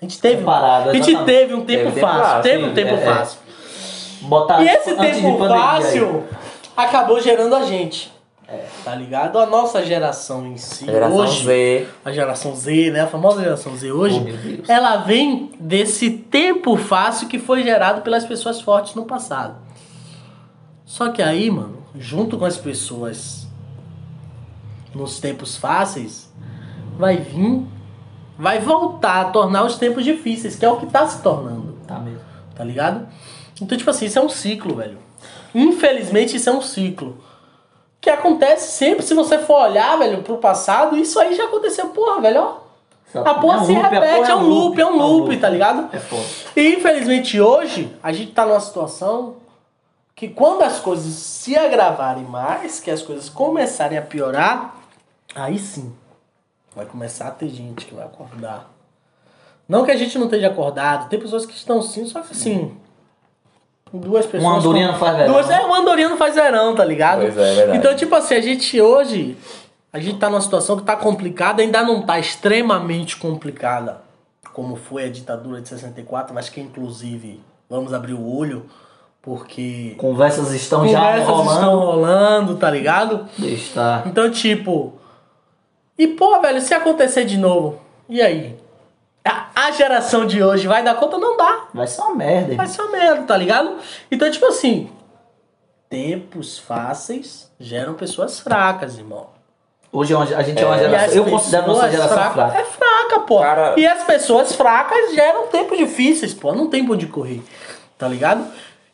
[0.00, 1.26] A gente teve, Parado, a gente exatamente.
[1.38, 2.22] teve um tempo Teve tempo fácil.
[2.24, 3.36] fácil, Teve um tempo é, é.
[4.22, 6.24] Botar E esse tempo fácil
[6.76, 8.12] acabou gerando a gente.
[8.82, 9.38] Tá ligado?
[9.38, 11.86] A nossa geração em si, Geração hoje, Z.
[12.02, 13.02] a geração Z, né?
[13.02, 14.24] A famosa geração Z hoje,
[14.66, 19.56] Oh, ela vem desse tempo fácil que foi gerado pelas pessoas fortes no passado.
[20.86, 23.46] Só que aí, mano, junto com as pessoas
[24.94, 26.32] nos tempos fáceis,
[26.96, 27.66] vai vir,
[28.38, 31.98] vai voltar a tornar os tempos difíceis, que é o que tá se tornando Tá
[31.98, 32.20] mesmo.
[32.54, 33.06] tá ligado?
[33.60, 34.98] Então, tipo assim, isso é um ciclo, velho.
[35.54, 37.22] Infelizmente, isso é um ciclo.
[38.00, 42.20] Que acontece sempre, se você for olhar, velho, pro passado, isso aí já aconteceu, porra,
[42.20, 42.68] velho, ó.
[43.14, 45.48] A porra É um se loop, repete, porra é um loop, é um loop, tá
[45.48, 45.96] ligado?
[45.96, 46.22] É foda.
[46.54, 49.36] E infelizmente hoje, a gente tá numa situação
[50.14, 54.74] que quando as coisas se agravarem mais, que as coisas começarem a piorar,
[55.34, 55.94] aí sim,
[56.76, 58.70] vai começar a ter gente que vai acordar.
[59.66, 62.76] Não que a gente não esteja acordado, tem pessoas que estão sim, só que assim,
[63.92, 64.42] duas pessoas...
[64.52, 65.32] Um andorinha com- faz verão.
[65.32, 67.20] Duas, é, um andorinha não faz verão, tá ligado?
[67.22, 67.78] Pois é, é verdade.
[67.78, 69.36] Então, tipo assim, a gente hoje,
[69.92, 74.02] a gente tá numa situação que tá complicada, ainda não tá extremamente complicada,
[74.52, 78.66] como foi a ditadura de 64, mas que inclusive vamos abrir o olho,
[79.22, 81.52] porque Conversas estão já conversas rolando.
[81.54, 83.26] estão rolando, tá ligado?
[83.38, 84.06] Estar.
[84.06, 84.94] Então, tipo.
[85.98, 88.56] E, pô, velho, se acontecer de novo, e aí?
[89.54, 91.18] A, geração de hoje vai dar conta?
[91.18, 91.66] Não dá.
[91.74, 92.54] Vai ser uma merda.
[92.54, 93.76] Vai ser uma merda, tá ligado?
[94.10, 94.90] Então, tipo assim.
[95.88, 99.28] Tempos fáceis geram pessoas fracas, irmão.
[99.90, 101.14] Hoje é uma- a gente é uma E as geração.
[101.16, 102.58] Eu considero nossa geração fracas- fraca.
[102.58, 103.40] É fraca, pô.
[103.40, 106.52] Cara- E as pessoas fracas geram tempos difíceis, pô.
[106.54, 107.42] Não tem pra onde correr,
[107.96, 108.46] tá ligado?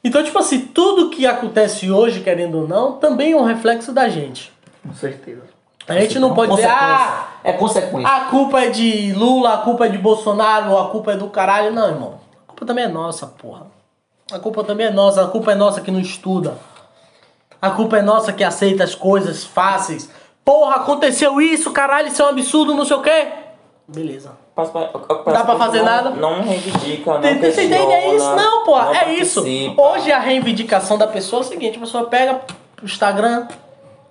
[0.04, 4.08] Então, tipo assim, tudo que acontece hoje, querendo ou não, também é um reflexo da
[4.08, 4.52] gente.
[4.86, 5.42] Com certeza.
[5.86, 8.08] A gente não pode dizer, ah, É consequência.
[8.08, 11.72] a culpa é de Lula, a culpa é de Bolsonaro, a culpa é do caralho.
[11.72, 12.14] Não, irmão.
[12.44, 13.66] A culpa também é nossa, porra.
[14.32, 15.22] A culpa também é nossa.
[15.22, 16.56] A culpa é nossa que não estuda.
[17.60, 20.10] A culpa é nossa que aceita as coisas fáceis.
[20.44, 23.28] Porra, aconteceu isso, caralho, isso é um absurdo, não sei o quê.
[23.88, 24.32] Beleza.
[24.56, 26.10] Dá pra fazer não, nada?
[26.10, 27.74] Não reivindica, não Você questiona.
[27.76, 27.92] entende?
[27.92, 29.44] É isso, não, não é isso.
[29.76, 32.40] Hoje a reivindicação da pessoa é o seguinte: a pessoa pega
[32.80, 33.48] o Instagram,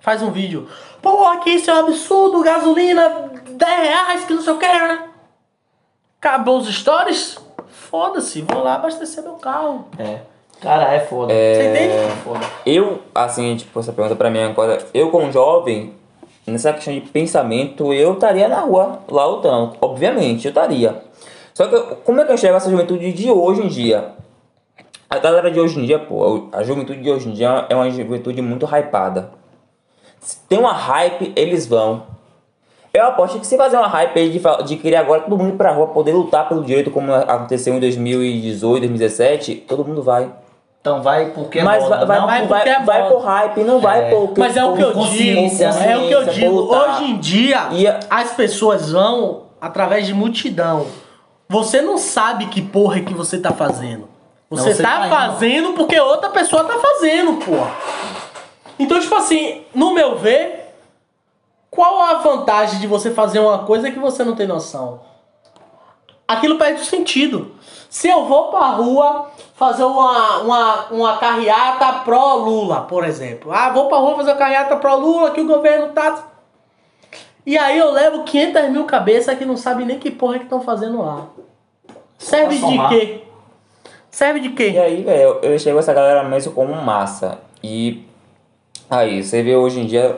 [0.00, 0.68] faz um vídeo.
[1.04, 4.64] Pô, aqui isso é um absurdo, gasolina 10 reais, que não sei o que.
[6.18, 7.36] Acabou os stories?
[7.68, 9.84] Foda-se, vou lá abastecer meu carro.
[9.98, 10.20] É.
[10.62, 11.34] Cara, é foda.
[11.34, 11.92] Você entende?
[11.92, 12.40] É foda.
[12.64, 15.92] Eu, assim, tipo, essa pergunta pra mim agora, eu como jovem,
[16.46, 19.76] nessa questão de pensamento, eu estaria na rua, lá lutando.
[19.82, 21.02] Obviamente, eu estaria.
[21.52, 24.12] Só que, como é que eu enxergo essa juventude de hoje em dia?
[25.10, 27.90] A galera de hoje em dia, pô, a juventude de hoje em dia é uma
[27.90, 29.43] juventude muito hypada.
[30.24, 32.02] Se tem uma hype, eles vão.
[32.92, 35.56] Eu aposto que se fazer uma hype aí de, de querer agora todo mundo ir
[35.56, 40.30] pra rua poder lutar pelo direito, como aconteceu em 2018, 2017, todo mundo vai.
[40.80, 42.04] Então vai porque é Mas moda.
[42.04, 44.32] vai, vai, Não, vai, porque vai, é vai por hype, não vai por.
[44.38, 45.40] Mas é o que eu digo.
[45.82, 46.74] É o que eu digo.
[46.74, 50.86] Hoje em dia, E a- as pessoas vão através de multidão.
[51.48, 54.08] Você não sabe que porra é que você tá fazendo.
[54.50, 57.72] Você, você tá tá fazendo porque outra pessoa tá fazendo, porra.
[58.78, 60.74] Então, tipo assim, no meu ver,
[61.70, 65.00] qual a vantagem de você fazer uma coisa que você não tem noção?
[66.26, 67.52] Aquilo perde o sentido.
[67.90, 73.52] Se eu vou pra rua fazer uma, uma, uma carreata pró-Lula, por exemplo.
[73.52, 76.24] Ah, vou pra rua fazer uma carreata pró-Lula, que o governo tá...
[77.46, 80.62] E aí eu levo 500 mil cabeças que não sabem nem que porra que estão
[80.62, 81.26] fazendo lá.
[82.18, 83.22] Serve de quê?
[84.10, 84.78] Serve de E quê?
[84.78, 87.38] aí, velho, eu, eu enxergo essa galera mesmo como massa.
[87.62, 88.02] E
[88.94, 90.16] aí, você vê hoje em dia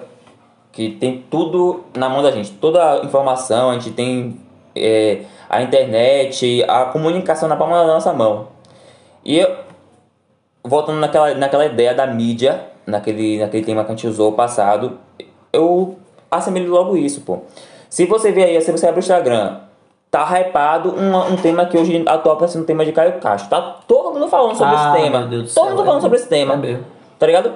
[0.72, 2.50] que tem tudo na mão da gente.
[2.52, 4.38] Toda a informação, a gente tem
[4.74, 8.48] é, a internet, a comunicação na palma da nossa mão.
[9.24, 9.56] E eu,
[10.62, 14.98] voltando naquela, naquela ideia da mídia, naquele, naquele tema que a gente usou passado,
[15.52, 15.96] eu
[16.30, 17.38] assemelho logo isso, pô.
[17.88, 19.58] Se você vê aí, se você abre o Instagram,
[20.10, 23.48] tá hypado um, um tema que hoje atual tá sendo um tema de Caio Castro.
[23.48, 25.22] Tá todo mundo falando sobre Ah, esse tema.
[25.22, 26.54] todo céu, mundo falando é sobre esse tema.
[26.66, 26.78] é.
[27.18, 27.52] Tá ligado?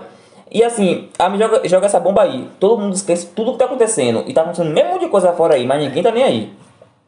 [0.50, 2.48] E assim, a me joga, joga essa bomba aí.
[2.58, 4.24] Todo mundo esquece tudo que tá acontecendo.
[4.26, 6.52] E tá acontecendo mesmo monte de coisa fora aí, mas ninguém tá nem aí.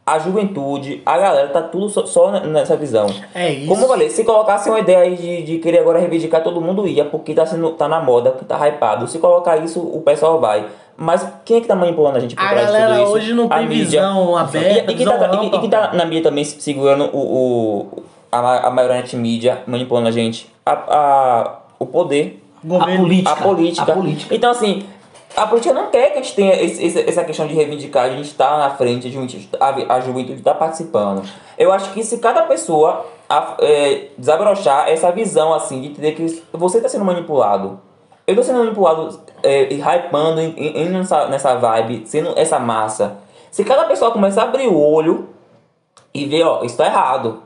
[0.05, 3.07] A juventude, a galera, tá tudo só, só nessa visão.
[3.35, 3.69] É isso.
[3.69, 6.87] Como eu falei, se colocasse uma ideia aí de, de querer agora reivindicar, todo mundo
[6.89, 9.07] ia, porque tá, sendo, tá na moda, que tá hypado.
[9.07, 10.67] Se colocar isso, o pessoal vai.
[10.97, 13.13] Mas quem é que tá manipulando a gente por A trás de galera tudo isso?
[13.13, 13.85] hoje não A tem mídia.
[13.85, 17.05] visão aberta, E, e, quem tá, visão e, e quem tá na mídia também segurando
[17.13, 20.49] o, o, a, a maioria mídia, manipulando a gente?
[20.67, 22.95] A, a, o poder Governo.
[22.95, 23.33] A política.
[23.33, 23.93] a política.
[23.93, 24.35] A política.
[24.35, 24.87] Então, assim,
[25.37, 28.11] a política não quer que a gente tenha esse- esse- essa questão de reivindicar, a
[28.11, 31.23] gente estar na frente, a juventude, a, a juventude está participando.
[31.59, 36.43] Eu acho que se cada pessoa a- é, desabrochar essa visão, assim, de entender que
[36.53, 37.81] você está sendo manipulado.
[38.27, 43.17] Eu estou sendo manipulado, é, e hypando, in- indo nessa, nessa vibe, sendo essa massa.
[43.51, 45.31] Se cada pessoa começar a abrir o olho
[46.15, 47.43] e ver, ó, isso tá errado.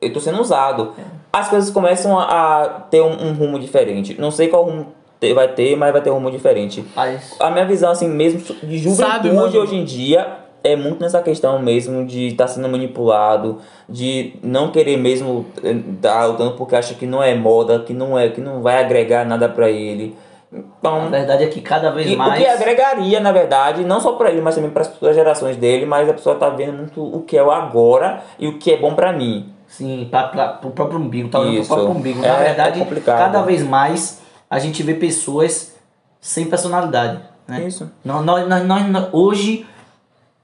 [0.00, 0.92] Eu tô sendo usado.
[1.32, 4.16] As coisas começam a, a ter um, um rumo diferente.
[4.20, 4.86] Não sei qual rumo
[5.34, 6.84] vai ter, mas vai ter um rumo diferente.
[6.94, 10.26] Mas A minha visão, assim, mesmo de juventude hoje em dia
[10.64, 13.58] é muito nessa questão mesmo de estar sendo manipulado,
[13.88, 18.28] de não querer mesmo estar lutando porque acha que não é moda, que não é,
[18.28, 20.16] que não vai agregar nada pra ele.
[20.52, 22.40] a Então, verdade é que cada vez e o mais.
[22.42, 25.86] que agregaria, na verdade, não só pra ele, mas também para as futuras gerações dele,
[25.86, 28.76] mas a pessoa tá vendo muito o que é o agora e o que é
[28.76, 29.52] bom pra mim.
[29.68, 32.24] Sim, pra, pro próprio umbigo, tá olhando pro próprio umbigo.
[32.24, 33.18] É- Na é verdade, complicado.
[33.18, 35.76] cada vez mais a gente vê pessoas
[36.20, 37.20] sem personalidade.
[37.46, 37.62] Né?
[37.64, 37.90] Isso.
[38.04, 39.66] Nós, nós, nós, nós- nós- hoje,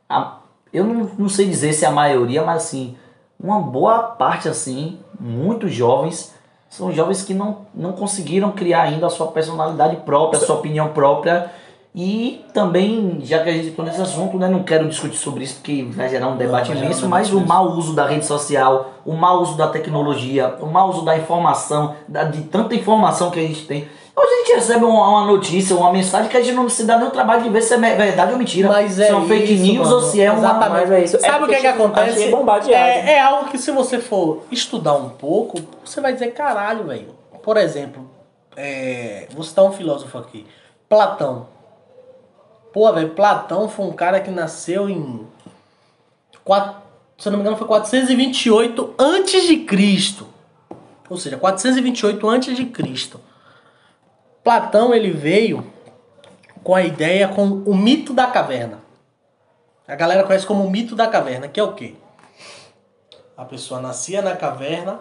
[0.08, 0.36] a-
[0.72, 2.96] eu não, não sei dizer se é a maioria, mas assim,
[3.40, 6.32] uma boa parte assim, muitos jovens,
[6.68, 10.88] são jovens que não, não conseguiram criar ainda a sua personalidade própria, a sua opinião
[10.88, 11.50] própria.
[11.95, 15.55] E também, já que a gente entrou nesse assunto, né, não quero discutir sobre isso
[15.57, 19.12] porque vai gerar um debate um imenso, mas o mau uso da rede social, o
[19.12, 23.42] mau uso da tecnologia, o mau uso da informação, da- de tanta informação que a
[23.42, 23.88] gente tem.
[24.16, 26.99] Hoje a gente recebe uma, uma notícia, uma mensagem que a gente não se dá
[26.99, 28.68] nem o trabalho de ver se é verdade ou mentira.
[28.68, 29.95] Mas é se é um fake isso, news mano.
[29.95, 30.38] ou se é uma.
[30.38, 30.92] Exatamente.
[30.92, 31.16] É isso.
[31.16, 32.72] É Sabe o que, porque que a gente acontece?
[32.72, 32.72] é.
[32.72, 37.09] É, é algo que se você for estudar um pouco, você vai dizer, caralho, velho.
[37.42, 38.09] Por exemplo,
[38.57, 40.45] é, vou citar um filósofo aqui.
[40.88, 41.53] Platão.
[42.74, 45.24] Pô, velho, Platão foi um cara que nasceu em.
[46.44, 46.82] quatro-
[47.16, 50.26] se eu não me engano, foi 428 antes de Cristo.
[51.08, 53.20] Ou seja, 428 antes de Cristo.
[54.42, 55.64] Platão ele veio
[56.64, 58.80] com a ideia com o mito da caverna.
[59.86, 61.94] A galera conhece como o mito da caverna, que é o quê?
[63.36, 64.98] A pessoa nascia na caverna,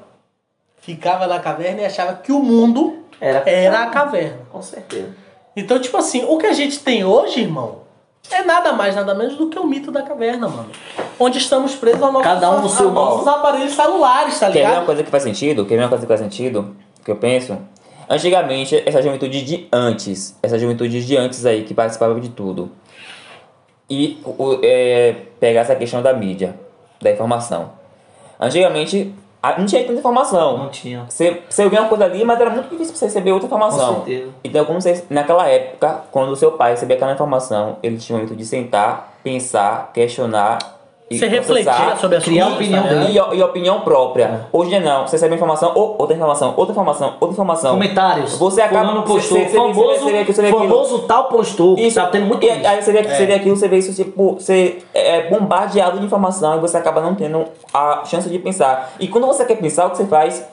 [0.80, 4.45] ficava na caverna e achava que o mundo Era, era a caverna.
[4.51, 5.22] Com certeza.
[5.56, 7.84] Então, tipo assim, o que a gente tem hoje, irmão,
[8.32, 10.70] é nada mais, nada menos do que o mito da caverna, mano.
[11.20, 14.54] Onde estamos presos aos nossos, Cada um no seu aos nossos aparelhos celulares, tá Quer
[14.54, 14.86] ver uma ligado?
[14.86, 15.66] coisa que faz sentido?
[15.66, 16.76] Quer ver uma coisa que faz sentido?
[17.04, 17.58] Que eu penso?
[18.10, 22.72] Antigamente, essa juventude de antes, essa juventude de antes aí que participava de tudo.
[23.89, 26.56] E o, é, pegar essa questão da mídia,
[27.01, 27.72] da informação.
[28.39, 29.14] Antigamente,
[29.58, 30.58] não tinha tanta informação.
[30.58, 31.06] Não tinha.
[31.10, 33.96] Você, você ouvia uma coisa ali, mas era muito difícil você receber outra informação.
[33.96, 34.32] Com certeza.
[34.44, 38.22] Então, como você, naquela época, quando o seu pai recebia aquela informação, ele tinha o
[38.22, 40.60] momento de sentar, pensar, questionar
[41.20, 43.20] Você refletir sobre as criar coisas, opinião tá dele.
[43.34, 44.47] e, e opinião própria.
[44.51, 45.07] Hoje não.
[45.07, 47.72] Você recebe informação, ou outra informação, outra informação, outra informação.
[47.74, 48.38] Comentários.
[48.38, 49.38] Você acaba- Fulano postou.
[49.39, 50.64] você- famoso, você vê aqui, você vê aquilo.
[50.64, 51.78] famoso tal postou.
[51.78, 52.68] Isso, Tá tendo muito e, isso.
[52.68, 56.59] Aí vê, você vê aquilo, você vê isso, tipo, você é bombardeado de informação e
[56.59, 58.93] você acaba não tendo a chance de pensar.
[58.99, 60.43] E quando você quer pensar, o que você faz?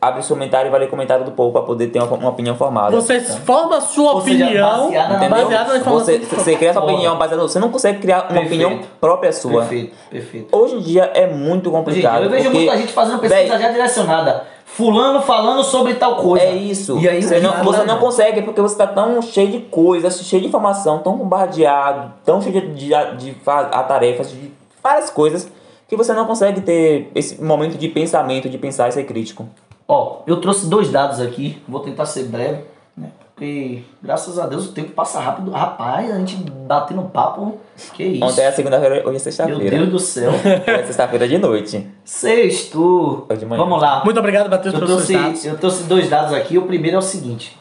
[0.00, 2.16] Abre o seu comentário e vai ler o comentário do povo para poder ter uma,
[2.16, 2.90] uma opinião formada.
[2.90, 6.14] Você forma a sua Ou seja, opinião baseada baseada na informação.
[6.14, 6.86] Você, você cria Porra.
[6.86, 7.42] opinião baseada.
[7.42, 8.46] Você não consegue criar uma Perfeito.
[8.46, 9.60] opinião própria sua.
[9.60, 10.56] Perfeito, perfeito.
[10.56, 12.22] Hoje em dia é muito Gente, complicado.
[12.24, 14.44] eu vejo porque, muita gente fazendo pesquisa véi, já direcionada.
[14.64, 16.46] Fulano falando sobre tal coisa.
[16.46, 16.98] É isso.
[16.98, 18.00] E aí você não, nada, você não né?
[18.00, 22.58] consegue porque você está tão cheio de coisas, cheio de informação, tão bombardeado, tão cheio
[22.72, 24.50] de, de, de a tarefas, de
[24.82, 25.46] várias coisas,
[25.86, 29.46] que você não consegue ter esse momento de pensamento, de pensar e ser crítico.
[29.90, 32.62] Ó, eu trouxe dois dados aqui, vou tentar ser breve,
[32.96, 33.10] né?
[33.34, 35.50] Porque, graças a Deus, o tempo passa rápido.
[35.50, 37.58] Rapaz, a gente batendo papo.
[37.94, 38.24] Que isso?
[38.24, 39.76] Ontem é segunda-feira, hoje é Meu sexta-feira.
[39.78, 40.30] Deus do céu.
[40.64, 41.90] É sexta-feira de noite.
[42.04, 43.26] Sexto.
[43.36, 43.64] De manhã.
[43.64, 44.04] Vamos lá.
[44.04, 45.28] Muito obrigado, Matheus, Eu pelos seus dados.
[45.30, 46.56] trouxe, eu trouxe dois dados aqui.
[46.56, 47.58] O primeiro é o seguinte.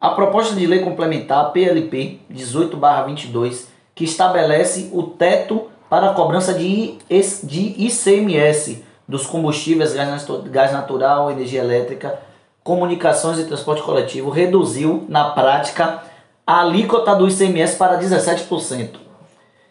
[0.00, 6.98] A proposta de lei complementar PLP 18/22, que estabelece o teto para a cobrança de,
[7.08, 12.18] IS de ICMS dos combustíveis, gás natu- gás natural, energia elétrica,
[12.62, 16.02] comunicações e transporte coletivo, reduziu, na prática,
[16.46, 19.00] a alíquota do ICMS para 17%.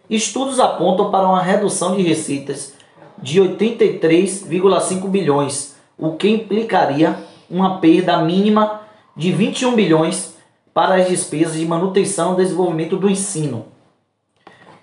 [0.09, 2.73] Estudos apontam para uma redução de receitas
[3.17, 7.15] de 83,5 bilhões, o que implicaria
[7.49, 8.81] uma perda mínima
[9.15, 10.35] de 21 bilhões
[10.73, 13.65] para as despesas de manutenção e desenvolvimento do ensino.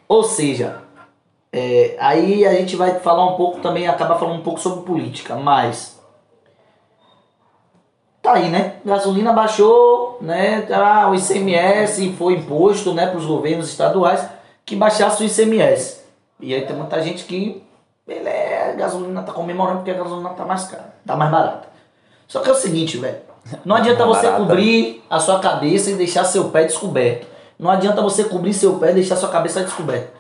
[0.07, 0.83] Ou seja,
[1.53, 5.35] é, aí a gente vai falar um pouco também, acaba falando um pouco sobre política,
[5.37, 5.99] mas
[8.23, 8.77] tá aí, né?
[8.85, 10.67] Gasolina baixou, né?
[10.71, 14.29] Ah, o ICMS foi imposto, né, para os governos estaduais
[14.65, 16.05] que baixasse o ICMS.
[16.41, 17.63] E aí tem muita gente que
[18.07, 21.69] ele é, a gasolina tá comemorando porque a gasolina tá mais cara, tá mais barata.
[22.27, 23.17] Só que é o seguinte, velho.
[23.65, 24.45] Não adianta Mais você barata.
[24.45, 27.27] cobrir a sua cabeça e deixar seu pé descoberto.
[27.59, 30.18] Não adianta você cobrir seu pé e deixar sua cabeça descoberta.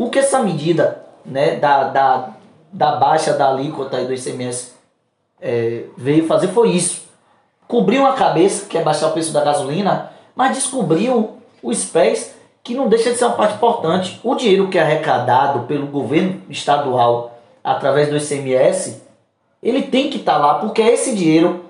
[0.00, 2.30] O que essa medida né, da, da,
[2.72, 4.72] da baixa da alíquota aí do ICMS
[5.38, 7.02] é, veio fazer foi isso.
[7.68, 12.74] Cobriu a cabeça, que é baixar o preço da gasolina, mas descobriu os pés, que
[12.74, 14.18] não deixa de ser uma parte importante.
[14.24, 19.02] O dinheiro que é arrecadado pelo governo estadual através do ICMS,
[19.62, 21.66] ele tem que estar lá, porque esse dinheiro,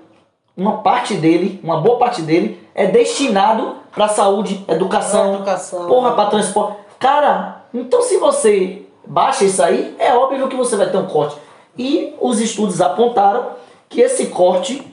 [0.55, 5.87] uma parte dele, uma boa parte dele, é destinado para saúde, educação, Educação.
[5.89, 6.77] porra, para transporte.
[6.97, 11.37] Cara, então se você baixa isso aí, é óbvio que você vai ter um corte.
[11.77, 13.51] E os estudos apontaram
[13.89, 14.85] que esse corte,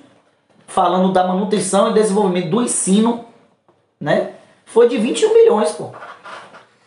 [0.67, 3.25] falando da manutenção e desenvolvimento do ensino,
[4.01, 4.33] né,
[4.65, 5.91] foi de 21 milhões, pô.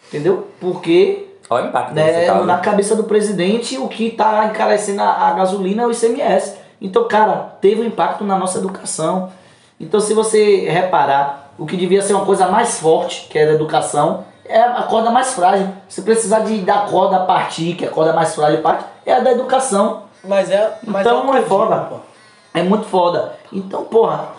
[0.07, 0.47] Entendeu?
[0.59, 2.45] Porque Olha o impacto né, desse caso.
[2.45, 6.57] na cabeça do presidente, o que está encarecendo a, a gasolina é o ICMS.
[6.81, 9.31] Então, cara, teve um impacto na nossa educação.
[9.79, 13.55] Então, se você reparar, o que devia ser uma coisa mais forte, que era a
[13.55, 15.67] educação, é a corda mais frágil.
[15.87, 19.19] Se precisar de da corda partir, que é a corda mais frágil parte, é a
[19.19, 20.03] da educação.
[20.23, 20.77] Mas é.
[20.83, 21.77] Mas Então é, o não é digo, foda.
[21.77, 21.95] pô.
[22.53, 23.35] É muito foda.
[23.51, 24.29] Então, porra,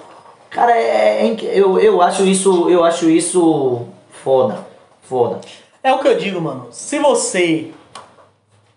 [0.51, 4.59] cara, é, é eu, eu acho isso, eu acho isso foda,
[5.03, 5.41] foda.
[5.83, 6.69] É o que eu digo, mano.
[6.71, 7.73] Se você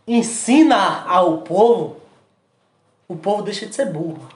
[0.07, 1.97] ensina ao povo,
[3.07, 4.27] o povo deixa de ser burro.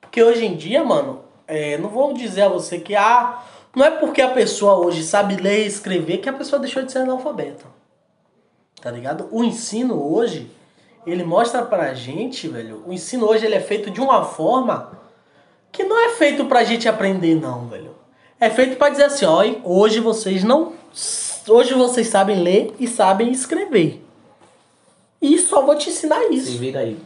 [0.00, 3.38] Porque hoje em dia, mano, é, não vou dizer a você que ah,
[3.74, 6.90] não é porque a pessoa hoje sabe ler e escrever que a pessoa deixou de
[6.92, 7.64] ser analfabeta.
[8.80, 9.28] Tá ligado?
[9.30, 10.50] O ensino hoje,
[11.06, 12.82] ele mostra pra gente, velho.
[12.86, 14.98] O ensino hoje ele é feito de uma forma
[15.70, 17.94] que não é feito pra gente aprender, não, velho.
[18.40, 20.72] É feito pra dizer assim, ó, hoje vocês não.
[21.46, 24.02] Hoje vocês sabem ler e sabem escrever.
[25.20, 26.58] E só vou te ensinar Se isso.
[26.58, 26.98] vira aí.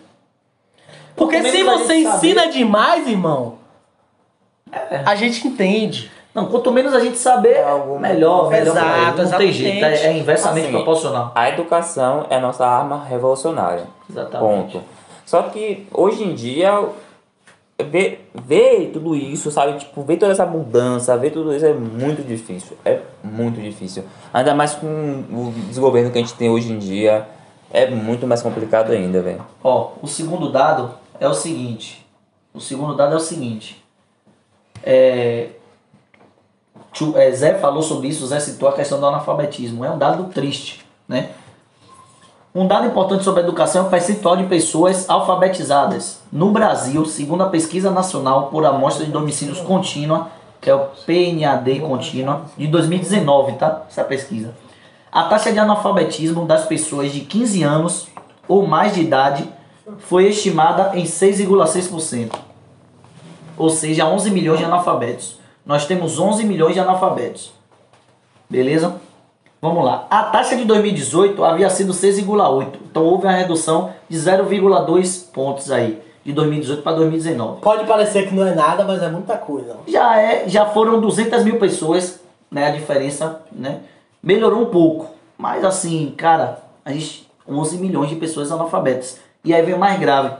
[1.16, 3.58] Porque Quanto se você gente saber- ensina demais, irmão,
[4.70, 5.02] É.
[5.04, 6.10] a gente entende.
[6.34, 8.76] Não, quanto menos a gente saber, Algo- melhor, melhor.
[8.76, 8.88] Exato.
[9.06, 9.52] Não tem exatamente.
[9.52, 11.32] jeito, é, é inversamente Assim, proporcional.
[11.34, 13.84] A educação é a nossa arma revolucionária.
[14.10, 14.72] Exatamente.
[14.72, 14.82] Ponto.
[15.24, 16.86] Só que hoje em dia,
[17.84, 19.78] ver, ver tudo isso, sabe?
[19.78, 22.76] Tipo, ver toda essa mudança, ver tudo isso é muito difícil.
[22.84, 24.04] É muito difícil.
[24.32, 27.26] Ainda mais com o desgoverno que a gente tem hoje em dia.
[27.72, 29.44] É muito mais complicado ainda, velho.
[29.62, 32.04] Ó, o segundo dado é o seguinte.
[32.52, 33.82] O segundo dado é o seguinte.
[34.82, 35.48] É,
[37.34, 39.84] Zé falou sobre isso, Zé citou a questão do analfabetismo.
[39.84, 41.30] É um dado triste, né?
[42.54, 46.20] Um dado importante sobre a educação é o percentual de pessoas alfabetizadas.
[46.30, 50.28] No Brasil, segundo a Pesquisa Nacional por Amostra de Domicílios Contínua,
[50.60, 53.82] que é o PNAD Contínua, de 2019, tá?
[53.90, 54.54] Essa pesquisa.
[55.10, 58.06] A taxa de analfabetismo das pessoas de 15 anos
[58.46, 59.48] ou mais de idade
[59.98, 62.32] foi estimada em 6,6%.
[63.58, 65.38] Ou seja, 11 milhões de analfabetos.
[65.64, 67.52] Nós temos 11 milhões de analfabetos.
[68.48, 68.96] Beleza?
[69.60, 70.06] Vamos lá.
[70.10, 72.66] A taxa de 2018 havia sido 6,8.
[72.90, 78.34] Então houve uma redução de 0,2 pontos aí, de 2018 para 2019 Pode parecer que
[78.34, 79.76] não é nada, mas é muita coisa.
[79.86, 83.80] já é já foram 200 mil pessoas né a diferença né
[84.22, 89.62] melhorou um pouco mas assim cara a gente 11 milhões de pessoas analfabetas e aí
[89.62, 90.34] vem o mais grave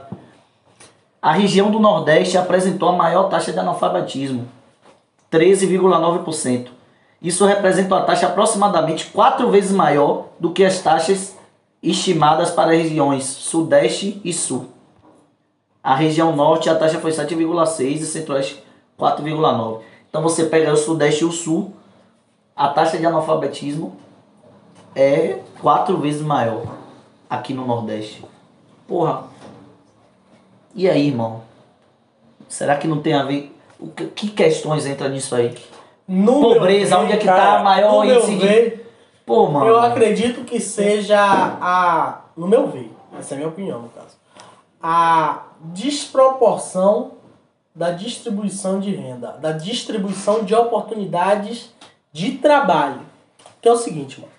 [1.21, 4.47] a região do Nordeste apresentou a maior taxa de analfabetismo
[5.31, 6.67] 13,9%
[7.21, 11.35] isso representa uma taxa aproximadamente quatro vezes maior do que as taxas
[11.81, 14.75] estimadas para as regiões Sudeste e Sul
[15.85, 18.63] a região norte a taxa foi 7,6 e centro-oeste
[18.99, 19.81] 4,9.
[20.09, 21.73] Então você pega o Sudeste e o Sul,
[22.55, 23.95] a taxa de analfabetismo
[24.95, 26.65] é quatro vezes maior
[27.29, 28.25] aqui no Nordeste.
[28.87, 29.25] Porra.
[30.73, 31.43] E aí, irmão?
[32.47, 33.54] Será que não tem a ver?
[33.95, 35.55] Que, que questões entram nisso aí?
[36.07, 38.91] No Pobreza, onde é que ver, tá a maior índice de- ver,
[39.25, 39.65] Pô, mano.
[39.65, 42.21] Eu acredito que seja a.
[42.37, 44.15] No meu ver, essa é a minha opinião, no caso.
[44.81, 47.11] A desproporção
[47.73, 51.73] da distribuição de renda, da distribuição de oportunidades
[52.13, 53.01] de trabalho.
[53.61, 54.31] Que é o seguinte, mano.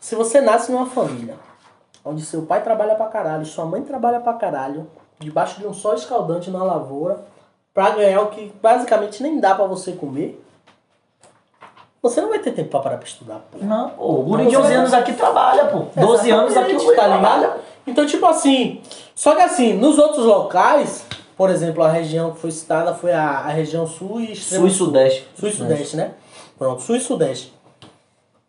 [0.00, 1.36] Se você nasce numa família
[2.04, 5.94] onde seu pai trabalha pra caralho, sua mãe trabalha pra caralho, debaixo de um sol
[5.94, 7.20] escaldante na lavoura,
[7.78, 10.44] pra ganhar o que basicamente nem dá pra você comer,
[12.02, 13.58] você não vai ter tempo pra parar pra estudar, pô.
[13.64, 15.84] Não, o guri Não, de 11 você- anos aqui trabalha, pô.
[15.94, 17.20] 12 anos aqui o Exatamente, guri tá ligado?
[17.20, 17.56] trabalha.
[17.86, 18.80] Então, tipo assim,
[19.14, 21.04] só que assim, nos outros locais,
[21.36, 24.74] por exemplo, a região que foi citada foi a, a região sul e extremo Sul
[24.74, 25.28] e Sudeste.
[25.38, 26.10] Sul e Sudeste, né?
[26.58, 27.52] Pronto, Sul e Sudeste.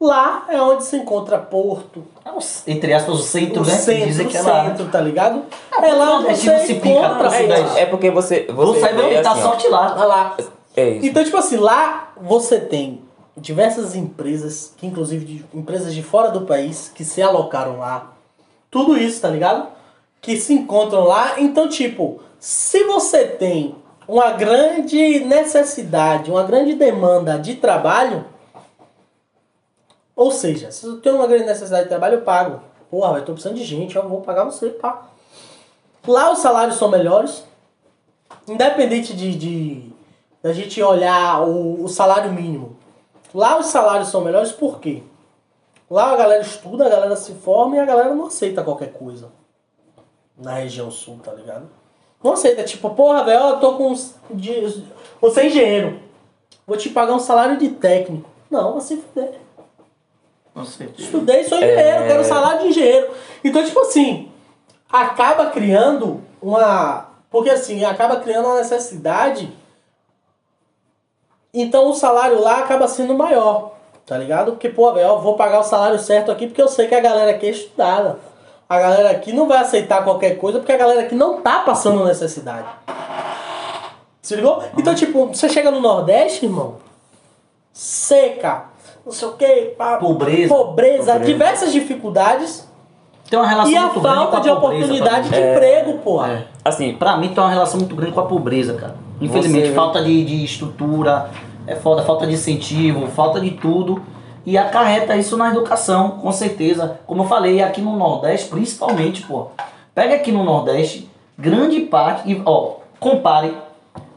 [0.02, 3.74] Lá é onde se encontra Porto, É o- Entre aspas, o centro, o né?
[3.74, 4.66] centro, Dizem o que é lá.
[4.70, 5.44] centro, tá ligado?
[5.82, 8.48] É lá onde Nordeste você não se pica, encontra, não, É, isso, é porque você.
[8.50, 9.94] Você sair vê ver tá assim, sorte lá.
[10.06, 10.38] Lá.
[10.78, 11.06] É isso.
[11.06, 13.02] Então, tipo assim, lá você tem
[13.36, 18.14] diversas empresas, que inclusive de, empresas de fora do país, que se alocaram lá.
[18.72, 19.68] Tudo isso, tá ligado?
[20.22, 21.34] Que se encontram lá.
[21.42, 23.76] Então, tipo, se você tem
[24.08, 28.24] uma grande necessidade, uma grande demanda de trabalho,
[30.20, 32.62] ou seja, se eu tenho uma grande necessidade de trabalho, eu pago.
[32.92, 35.08] Porra, eu tô precisando de gente, eu vou pagar você, pá.
[36.08, 37.44] Lá os salários são melhores,
[38.48, 39.92] independente de, de
[40.42, 42.78] da gente olhar o, o salário mínimo.
[43.34, 45.04] Lá os salários são melhores por quê?
[45.90, 49.30] Lá a galera estuda, a galera se forma e a galera não aceita qualquer coisa.
[50.38, 51.70] Na região sul, tá ligado?
[52.24, 53.94] Não aceita, tipo, porra, velho, eu tô com.
[54.32, 54.84] de-
[55.22, 56.00] Você é engenheiro.
[56.66, 58.30] Vou te pagar um salário de técnico.
[58.50, 59.40] Não, você fuder.
[60.54, 61.02] Com certeza.
[61.04, 63.10] Estudei, sou engenheiro, quero salário de engenheiro.
[63.44, 64.32] Então, tipo assim,
[64.92, 67.10] acaba criando uma.
[67.30, 69.52] Porque assim, acaba criando uma necessidade.
[71.54, 73.74] Então o salário lá acaba sendo maior,
[74.06, 74.52] tá ligado?
[74.52, 77.00] Porque, pô, velho, eu vou pagar o salário certo aqui porque eu sei que a
[77.00, 78.20] galera aqui é estudada.
[78.68, 82.06] A galera aqui não vai aceitar qualquer coisa porque a galera aqui não tá passando
[82.06, 82.68] necessidade.
[84.22, 84.64] Se ligou?
[84.78, 86.76] Então, tipo, você chega no Nordeste, irmão,
[87.74, 88.69] seca,
[89.10, 89.46] não sei o que,
[90.00, 90.54] Pobreza.
[90.54, 91.20] pobreza, Pobreza.
[91.20, 92.68] diversas dificuldades
[93.30, 95.52] Tem uma relação e a muito grande com falta a de pobreza, oportunidade de mim.
[95.52, 96.28] emprego, porra.
[96.34, 96.44] É.
[96.64, 98.96] Assim, Pra mim tem uma relação muito grande com a pobreza, cara.
[99.22, 101.30] Infelizmente, Você- falta de, de estrutura,
[101.68, 104.02] é foda, falta de incentivo, falta de tudo.
[104.46, 107.00] E acarreta isso na educação, com certeza.
[107.06, 109.48] Como eu falei, aqui no Nordeste, principalmente, pô.
[109.94, 113.54] Pega aqui no Nordeste, grande parte, e ó, compare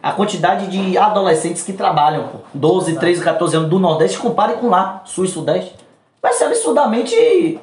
[0.03, 2.39] a quantidade de adolescentes que trabalham, pô.
[2.55, 5.75] 12, 13, 14 anos do Nordeste, compare com lá, Sul e Sudeste.
[6.21, 7.61] Vai ser absurdamente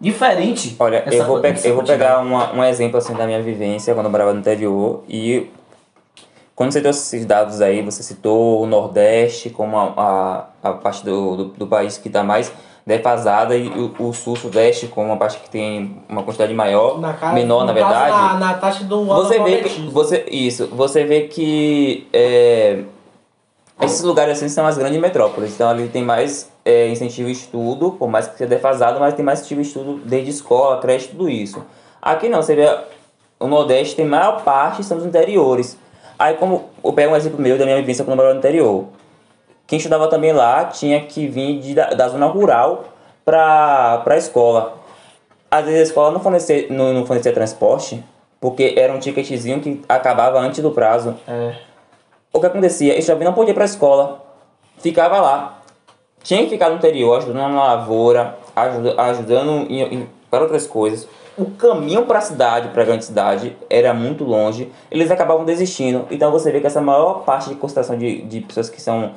[0.00, 0.76] diferente.
[0.78, 3.94] Olha, essa eu vou, pe- eu vou pegar uma- um exemplo assim da minha vivência
[3.94, 5.50] quando eu morava no interior e
[6.54, 9.92] quando você trouxe esses dados aí, você citou o Nordeste como a,
[10.62, 12.52] a, a parte do, do, do país que está mais
[12.96, 17.12] defasada e o, o Sul, Sudeste como uma parte que tem uma quantidade maior, Na
[17.14, 18.10] cara- menor na verdade.
[18.10, 22.80] Na, na taxa do Você vê que, você, isso, você vê que é,
[23.80, 28.08] esses lugares assim são as grandes metrópoles, então ali tem mais é, incentivo estudo, por
[28.08, 31.62] mais que seja defasado, mas tem mais incentivo estudo desde escola, creche, tudo isso.
[32.02, 32.68] Aqui não, você vê
[33.38, 35.78] o Nordeste tem maior parte são os interiores.
[36.18, 38.84] Aí como eu pego um exemplo meu da minha vivência quando eu morava no interior.
[39.70, 42.86] Quem estudava também lá tinha que vir de, da, da zona rural
[43.24, 44.74] para a escola.
[45.48, 48.02] Às vezes a escola não fornecia, não, não fornecia transporte,
[48.40, 51.14] porque era um ticketzinho que acabava antes do prazo.
[51.28, 51.54] É.
[52.32, 52.98] O que acontecia?
[52.98, 54.20] Esse jovem não podia ir para a escola,
[54.78, 55.58] ficava lá.
[56.20, 61.06] Tinha que ficar no interior, ajudando na lavoura, ajuda, ajudando em, em- para outras coisas.
[61.38, 64.68] O caminho para a cidade, para a grande cidade, era muito longe.
[64.90, 66.08] Eles acabavam desistindo.
[66.10, 69.12] Então você vê que essa maior parte de concentração de, de pessoas que são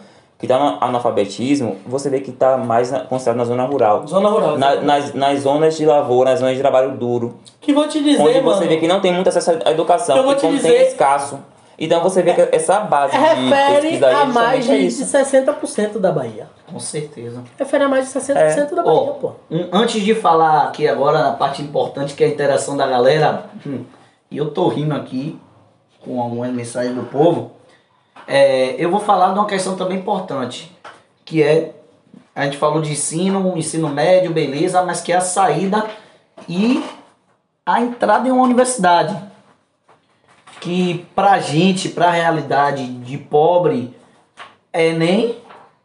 [0.45, 4.05] que estão no analfabetismo, você vê que está mais na, concentrado na zona rural.
[4.05, 4.57] Zona rural.
[4.57, 7.35] Na- nas, nas zonas de lavoura, nas zonas de trabalho duro.
[7.61, 8.53] Que vou te dizer, onde mano.
[8.57, 10.87] você vê que não tem muito acesso à educação, Eu vou te dizer- tem é
[10.89, 11.39] escasso.
[11.79, 15.05] Então você vê que essa base de refere aí a mais justamente é de, isso.
[15.05, 16.47] de 60% da Bahia.
[16.69, 17.41] Com certeza.
[17.57, 18.75] Refere a mais de 60% É.
[18.75, 19.31] da Bahia, Ó, pô.
[19.49, 23.45] um- antes de falar aqui agora na parte importante que é a interação da galera,
[23.65, 23.83] hum,
[24.29, 25.39] e eu tô rindo aqui
[26.03, 27.51] com algumas mensagens do povo,
[28.27, 30.71] é, eu vou falar de uma questão também importante,
[31.25, 31.73] que é,
[32.35, 35.85] a gente falou de ensino, ensino médio, beleza, mas que é a saída
[36.47, 36.83] e
[37.65, 39.15] a entrada em uma universidade.
[40.59, 43.93] que pra gente, pra realidade de pobre,
[44.71, 45.35] é Enem,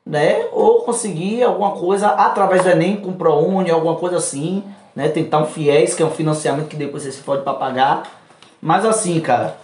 [0.07, 0.47] né?
[0.53, 4.63] Ou conseguir alguma coisa através do Enem com ProUni, alguma coisa assim,
[4.95, 5.09] né?
[5.09, 8.05] Tentar um FIES, que é um financiamento que depois você pode pra pagar.
[8.63, 9.57] Mas assim, cara,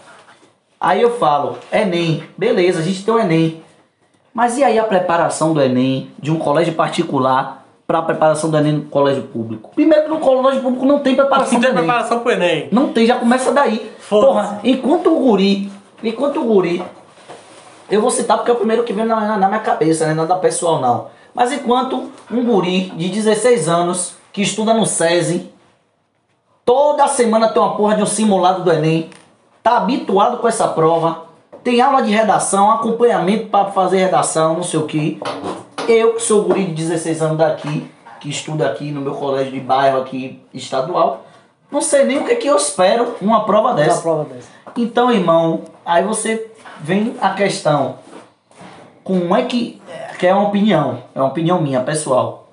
[0.84, 3.62] aí eu falo, Enem, beleza, a gente tem o Enem.
[4.32, 8.56] Mas e aí a preparação do Enem de um colégio particular para a preparação do
[8.56, 9.70] Enem no colégio público?
[9.74, 12.68] Primeiro que no colégio público não tem preparação Não tem preparação pro Enem.
[12.72, 13.90] Não tem, já começa daí.
[14.08, 15.70] Porra, enquanto o guri,
[16.02, 16.82] enquanto o guri,
[17.90, 20.14] eu vou citar porque é o primeiro que vem na, na- na minha cabeça, né?
[20.14, 21.06] Nada pessoal não.
[21.34, 25.50] Mas enquanto um guri de 16 anos que estuda no SESI,
[26.64, 29.10] toda semana tem uma porra de um simulado do Enem,
[29.64, 31.24] tá habituado com essa prova,
[31.64, 35.18] tem aula de redação, acompanhamento para fazer redação, não sei o que.
[35.88, 37.90] Eu que sou guri de 16 anos daqui,
[38.20, 41.24] que estuda aqui no meu colégio de bairro aqui estadual,
[41.70, 44.02] não sei nem o que, que eu espero numa prova Uma dessa.
[44.02, 44.48] prova dessa.
[44.76, 47.96] Então, irmão, aí você vem a questão.
[49.02, 49.80] Como é que.
[50.18, 51.02] Que é uma opinião.
[51.14, 52.48] É uma opinião minha, pessoal.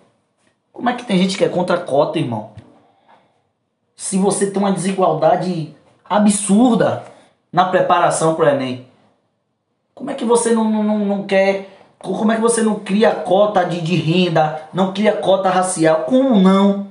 [0.72, 2.51] Como é que tem gente que é contra a cota, irmão?
[3.95, 5.76] Se você tem uma desigualdade
[6.16, 7.03] absurda
[7.51, 8.86] na preparação para o Enem.
[9.95, 11.70] Como é que você não, não, não, não quer.
[11.99, 14.62] Como é que você não cria cota de, de renda?
[14.74, 16.01] Não cria cota racial?
[16.07, 16.88] Como não?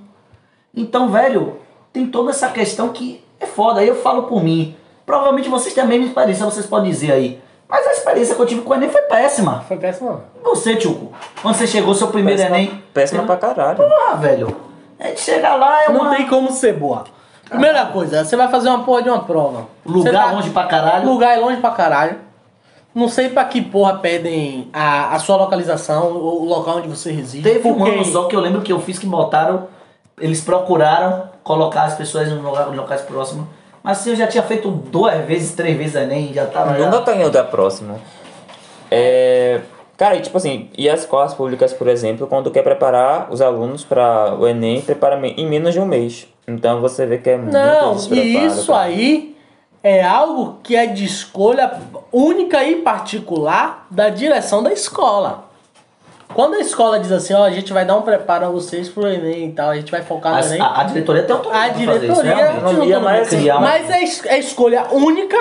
[0.74, 1.56] Então, velho,
[1.92, 3.80] tem toda essa questão que é foda.
[3.80, 4.76] Aí eu falo por mim.
[5.04, 7.40] Provavelmente vocês têm a mesma experiência, vocês podem dizer aí.
[7.68, 9.64] Mas a experiência que eu tive com o Enem foi péssima.
[9.66, 10.22] Foi péssimo.
[10.40, 11.12] E Você, Tchuco,
[11.42, 12.82] quando você chegou, seu primeiro Péssima, Enem.
[12.94, 13.78] péssima pra caralho.
[14.08, 14.56] Ah, velho.
[14.98, 16.14] A gente chega lá, é Não uma.
[16.16, 17.04] tem como ser boa.
[17.50, 19.66] Primeira coisa, você vai fazer uma porra de uma prova.
[19.84, 21.06] Lugar tá- longe pra caralho.
[21.08, 22.16] Lugar é longe pra caralho.
[22.94, 27.42] Não sei pra que porra pedem a, a sua localização, o local onde você reside.
[27.48, 29.68] Teve um ano só que eu lembro que eu fiz que botaram.
[30.18, 33.46] Eles procuraram colocar as pessoas em lugar- em locais próximos.
[33.82, 36.76] Mas assim, eu já tinha feito duas vezes, três vezes Enem, já tava.
[36.78, 37.96] já- Nunca ganhou da próxima.
[38.90, 39.60] É,
[40.00, 43.84] cara, e tipo assim, e as escolas públicas, por exemplo, quando quer preparar os alunos
[43.84, 46.26] para o Enem, prepara em menos de um mês.
[46.48, 48.84] Então você vê que é muito Não, e isso cara.
[48.84, 49.36] aí
[49.82, 51.78] é algo que é de escolha
[52.10, 55.44] única e particular da direção da escola.
[56.32, 59.06] Quando a escola diz assim, ó, a gente vai dar um preparo a vocês pro
[59.06, 60.62] Enem e tal, a gente vai focar no Enem.
[60.62, 63.90] a, a diretoria tem autonomia A pra fazer isso, diretoria Autonomia, autonomia, mas,
[64.24, 65.36] é, é escolha única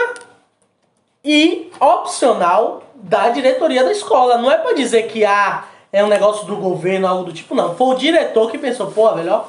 [1.24, 4.38] e opcional da diretoria da escola.
[4.38, 7.76] Não é pra dizer que ah, é um negócio do governo, algo do tipo, não.
[7.76, 9.44] Foi o diretor que pensou, pô, velho, ó,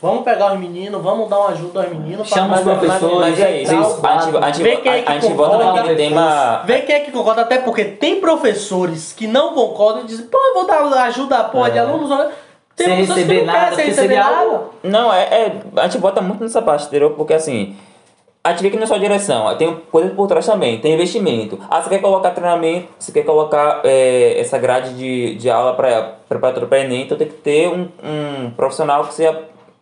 [0.00, 2.28] vamos pegar os meninos, vamos dar uma ajuda aos meninos.
[2.28, 6.62] Chama os professores, Mas é isso, a gente, é volta naquele tema.
[6.64, 10.38] Vê quem é que concorda, até porque tem professores que não concordam e dizem, pô,
[10.38, 12.10] eu vou dar ajuda a porra de alunos.
[12.76, 14.64] Tem Sem receber nada, sem receber nada.
[14.82, 15.52] Não, é, é.
[15.76, 17.12] A gente bota muito nessa parte, entendeu?
[17.12, 17.74] Porque assim.
[18.46, 21.58] A gente vê que não é só direção, tem coisa por trás também, tem investimento.
[21.68, 26.14] Ah, você quer colocar treinamento, você quer colocar é, essa grade de, de aula para
[26.28, 29.36] preparatório para Enem, então tem que ter um, um profissional que seja,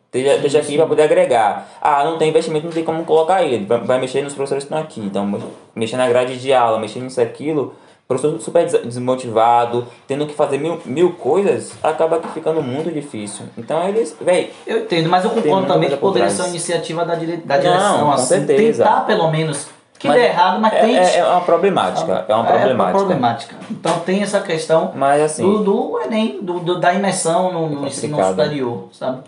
[0.07, 1.69] esteja, esteja aqui para poder agregar.
[1.79, 3.67] Ah, não tem investimento, não tem como colocar ele.
[3.67, 5.01] Vai, vai mexer nos professores que estão aqui.
[5.03, 5.39] Então,
[5.75, 7.75] mexer na grade de aula, mexer nisso aquilo,
[8.07, 13.47] professor super des- desmotivado, tendo que fazer mil, mil coisas, acaba ficando muito difícil.
[13.57, 17.05] Então eles, véi, Eu entendo, mas eu Tem concordo também que poderia ser uma iniciativa
[17.05, 17.39] da, dire...
[17.39, 18.27] da Não, direção, com assim.
[18.27, 18.85] certeza.
[18.85, 19.69] Tentar, pelo menos.
[19.99, 20.99] Que Mas dê errado, mas é, tente.
[20.99, 22.25] é, é uma problemática.
[22.29, 22.99] É uma problemática.
[22.99, 23.57] problemática.
[23.71, 27.87] Então tem essa questão Mas assim, do, do Enem, do, do- da imersão no, no
[27.87, 28.45] ensino complicado.
[28.45, 29.23] superior, sabe?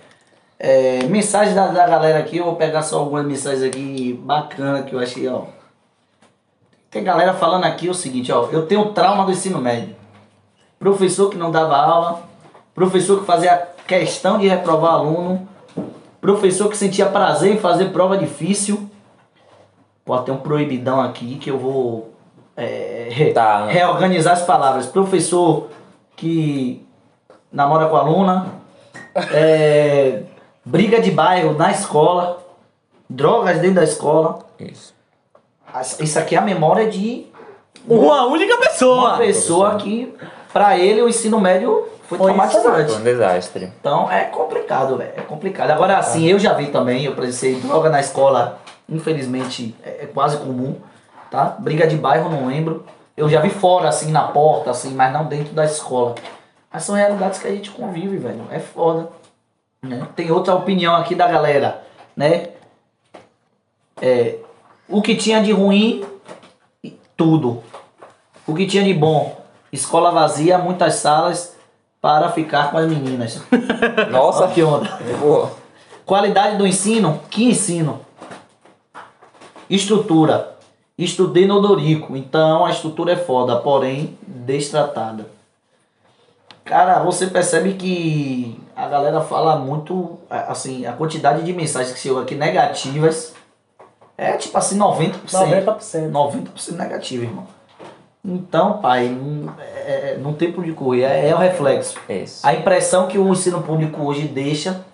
[0.59, 4.95] É, mensagem da, da galera aqui, eu vou pegar só algumas mensagens aqui bacanas que
[4.95, 5.43] eu achei, ó.
[6.97, 8.49] Tem galera falando aqui o seguinte, ó.
[8.51, 9.95] Eu tenho trauma do ensino médio.
[10.79, 12.23] Professor que não dava aula,
[12.75, 15.47] professor que fazia questão de reprovar aluno,
[16.23, 18.89] professor que sentia prazer em fazer prova difícil.
[20.07, 22.15] Pode ter um proibidão aqui que eu vou
[22.57, 24.87] é, Tá, reorganizar as palavras.
[24.87, 25.69] Professor
[26.17, 26.83] que
[27.53, 28.55] namora com aluna,
[29.35, 30.23] é,
[30.65, 32.43] briga de bairro na escola,
[33.07, 34.39] drogas dentro da escola.
[34.59, 34.96] isso.
[35.81, 37.27] Isso aqui é a memória de
[37.89, 39.11] Uma única pessoa.
[39.11, 40.15] uma pessoa que,
[40.53, 42.93] pra ele, o ensino médio foi Foi traumatizante.
[42.93, 43.73] Foi um desastre.
[43.81, 45.13] Então é complicado, velho.
[45.17, 45.71] É complicado.
[45.71, 48.59] Agora, assim, eu já vi também, eu presenciei droga na escola,
[48.89, 50.77] infelizmente, é, é quase comum,
[51.31, 51.57] tá?
[51.59, 52.85] Briga de bairro, não lembro.
[53.17, 56.15] Eu já vi fora, assim, na porta, assim, mas não dentro da escola.
[56.73, 58.43] Mas são realidades que a gente convive, velho.
[58.51, 59.09] É foda.
[59.83, 60.07] né?
[60.15, 61.83] Tem outra opinião aqui da galera,
[62.15, 62.49] né?
[64.01, 64.37] É,
[64.89, 66.05] o que tinha de ruim,
[67.17, 67.63] tudo.
[68.47, 69.41] O que tinha de bom,
[69.73, 71.57] escola vazia, muitas salas
[72.01, 73.43] para ficar com as meninas.
[74.11, 74.99] Nossa, Olha que onda.
[75.21, 75.49] pô,
[76.05, 77.21] Qualidade do ensino?
[77.29, 78.01] Que ensino?
[79.69, 80.57] Estrutura.
[80.97, 85.27] Estudei no Dorico, então a estrutura é foda, porém destratada.
[86.65, 92.21] Cara, você percebe que a galera fala muito, assim, a quantidade de mensagens que chegam
[92.21, 93.35] aqui negativas
[94.17, 95.13] é tipo assim 90%.
[95.27, 96.11] 90%.
[96.11, 97.47] 90% negativo, irmão.
[98.25, 101.97] Então, pai, não, é, é, não tem por onde correr, é, é o reflexo.
[102.09, 102.45] Isso.
[102.45, 104.85] A impressão que o ensino público hoje deixa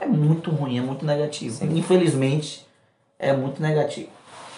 [0.00, 1.64] é muito ruim, é muito negativo.
[1.64, 2.64] Infelizmente,
[3.18, 4.08] é muito negativo.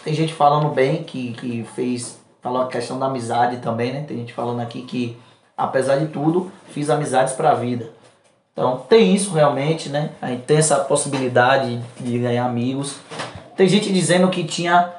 [0.05, 2.21] Tem gente falando bem que, que fez.
[2.43, 4.05] Falou a questão da amizade também, né?
[4.07, 5.17] Tem gente falando aqui que,
[5.57, 7.91] apesar de tudo, fiz amizades pra vida.
[8.53, 10.11] Então, tem isso realmente, né?
[10.21, 12.97] A gente tem essa possibilidade de ganhar amigos.
[13.63, 14.91] Tem gente dizendo que tinha,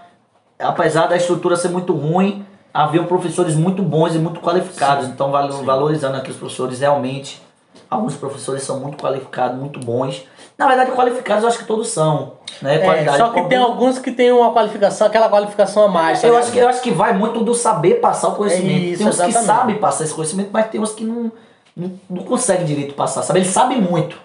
[0.57, 5.05] apesar da estrutura ser muito ruim, haviam professores muito bons e muito qualificados.
[5.09, 7.41] então, valo- valorizando aqui os professores, realmente,
[7.89, 10.23] alguns professores são muito qualificados, muito bons.
[10.57, 12.35] Na verdade, qualificados eu acho que todos são.
[12.61, 12.75] Né?
[12.75, 13.17] É, Qualidade.
[13.17, 16.21] só que tem alguns que tem uma qualificação, aquela qualificação a mais.
[16.21, 18.71] tá Eu acho, que, eu acho que vai muito do saber passar o conhecimento.
[18.71, 19.45] É isso, tem uns que exatamente.
[19.59, 21.29] sabem passar esse conhecimento, mas tem uns que não,
[21.75, 23.23] não, não conseguem direito passar.
[23.23, 23.39] Sabe?
[23.39, 24.15] Ele sabe muito.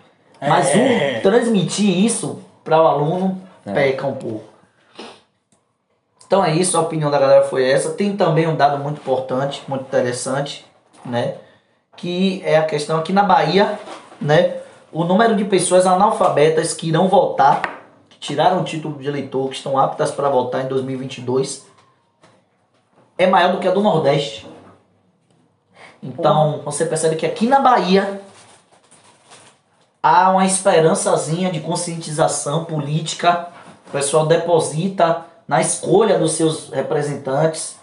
[0.41, 1.19] Mas É.
[1.19, 3.73] o transmitir isso para o aluno É.
[3.73, 4.45] peca um pouco.
[6.27, 7.91] Então é isso, a opinião da galera foi essa.
[7.91, 10.67] Tem também um dado muito importante, muito interessante,
[11.05, 11.37] né?
[11.97, 13.79] Que é a questão aqui na Bahia,
[14.21, 14.59] né?
[14.93, 17.63] O número de pessoas analfabetas que irão votar,
[18.09, 21.67] que tiraram o título de eleitor, que estão aptas para votar em 2022,
[23.17, 24.47] é maior do que a do Nordeste.
[26.03, 28.23] Então, você percebe que aqui na Bahia
[30.03, 33.49] há uma esperançazinha de conscientização política.
[33.89, 37.77] O pessoal deposita na escolha dos seus representantes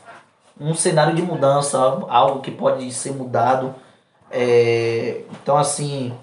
[0.59, 1.77] um cenário de mudança,
[2.07, 3.75] algo que pode ser mudado.
[4.31, 6.13] É, então, assim,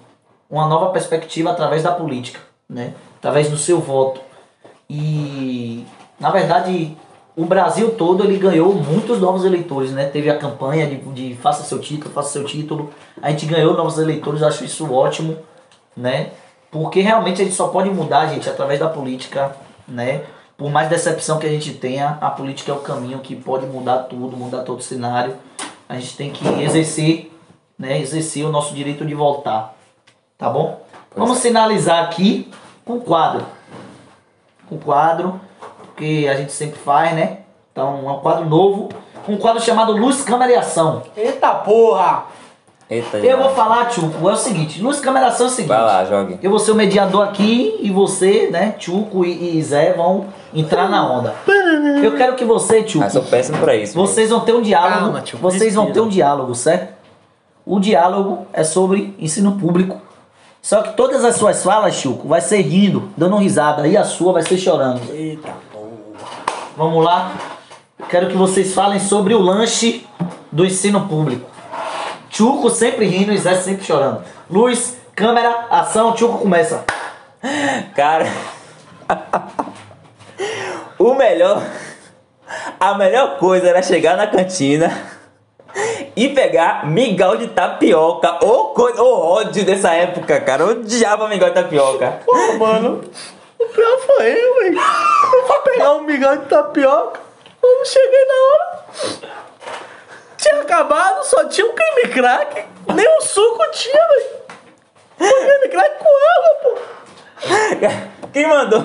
[0.49, 2.93] uma nova perspectiva através da política, né?
[3.17, 4.21] através do seu voto.
[4.89, 5.85] E,
[6.19, 6.97] na verdade,
[7.35, 10.05] o Brasil todo ele ganhou muitos novos eleitores, né?
[10.05, 12.91] Teve a campanha de, de faça seu título, faça seu título.
[13.21, 15.37] A gente ganhou novos eleitores, acho isso ótimo,
[15.95, 16.31] né?
[16.71, 19.55] Porque realmente a gente só pode mudar, gente, através da política,
[19.87, 20.23] né?
[20.57, 24.03] Por mais decepção que a gente tenha, a política é o caminho que pode mudar
[24.03, 25.35] tudo, mudar todo o cenário.
[25.89, 27.31] A gente tem que exercer,
[27.77, 27.99] né?
[27.99, 29.75] Exercer o nosso direito de voltar,
[30.37, 30.81] tá bom?
[31.15, 32.51] Vamos sinalizar aqui
[32.85, 33.45] com o quadro.
[34.67, 35.39] Com o quadro,
[35.77, 37.39] porque a gente sempre faz, né?
[37.71, 38.89] Então, é um quadro novo.
[39.27, 41.03] Um quadro chamado Luz, Câmera e Ação.
[41.15, 42.25] Eita porra!
[42.95, 44.81] Eita, Eu vou falar, Tchuco, é o seguinte.
[44.81, 45.69] Luz, Câmera e Ação é o seguinte.
[45.69, 46.39] Vai lá, jogue.
[46.41, 50.89] Eu vou ser o mediador aqui e você, né, Tchuco e, e Zé vão entrar
[50.89, 51.33] na onda.
[52.03, 53.93] Eu quero que você, Tchuco, Ah, sou péssimo pra isso.
[53.95, 54.99] vocês vão ter um diálogo.
[54.99, 56.05] Calma, Tchuco, vocês vão ter respira.
[56.05, 56.93] um diálogo, certo?
[57.65, 60.01] O diálogo é sobre ensino público.
[60.61, 63.87] Só que todas as suas falas, Tchuco, vai ser rindo, dando risada.
[63.87, 65.01] E a sua vai ser chorando.
[65.11, 65.87] Eita porra!
[66.77, 67.31] Vamos lá?
[67.99, 70.05] Eu quero que vocês falem sobre o lanche
[70.51, 71.49] do ensino público.
[72.33, 74.23] Tchuco sempre rindo e Zé sempre chorando.
[74.49, 76.83] Luz, câmera, ação, Tchuco começa.
[77.95, 78.25] Cara,
[80.97, 81.61] o melhor,
[82.79, 84.91] a melhor coisa era chegar na cantina
[86.15, 88.43] e pegar mingau de tapioca.
[88.43, 90.63] Ô coisa, ô ódio dessa época, cara.
[90.63, 92.19] Eu odiava mingau de tapioca.
[92.25, 93.03] Pô, mano,
[93.59, 94.79] o pior foi eu, velho.
[94.79, 97.19] Eu fui pegar um mingau de tapioca.
[97.61, 99.43] Quando cheguei na hora,
[100.43, 102.65] tinha acabado, só tinha um creme crack.
[102.93, 104.43] Nem um suco tinha, velho.
[105.21, 106.77] Um creme crack com água, pô.
[108.33, 108.83] Quem mandou?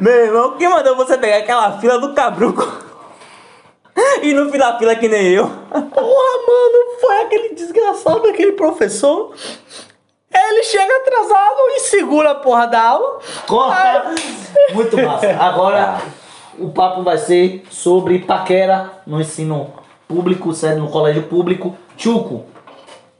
[0.00, 2.88] Meu irmão, quem mandou você pegar aquela fila do cabruco
[4.22, 5.46] e no fim da fila que nem eu?
[5.46, 9.34] Porra, mano, foi aquele desgraçado daquele professor.
[10.32, 13.20] Ele chega atrasado e segura a porra da aula.
[13.46, 14.14] Corta!
[14.72, 15.36] Muito massa.
[15.38, 16.00] Agora
[16.60, 19.70] o papo vai ser sobre paquera no ensino
[20.06, 21.76] público, sério, no colégio público.
[21.96, 22.44] Chuco,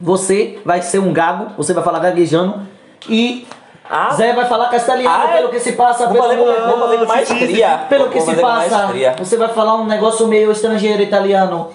[0.00, 2.62] você vai ser um gago, você vai falar gaguejando
[3.08, 3.46] e
[3.90, 4.10] Ah.
[4.12, 6.98] Zé vai falar castelhano Ah, pelo que se passa, Vou pelo, fazer, com- vou fazer
[6.98, 7.78] com maestria.
[7.88, 8.86] pelo que se passa.
[9.18, 11.70] Você vai falar um negócio meio estrangeiro, italiano.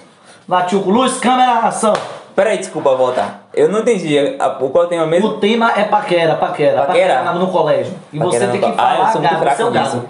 [0.48, 1.94] Vai, Chuco, luz, câmera, ação.
[2.35, 3.48] Peraí, desculpa, voltar.
[3.53, 4.15] Eu não entendi.
[4.60, 5.27] O qual tem o mesmo?
[5.27, 7.31] O tema é paquera, paquera, Paquera?
[7.34, 7.94] no colégio.
[8.11, 10.03] E Paquera você tem que co- Ah, eu falar sou muito gago, fraco nisso.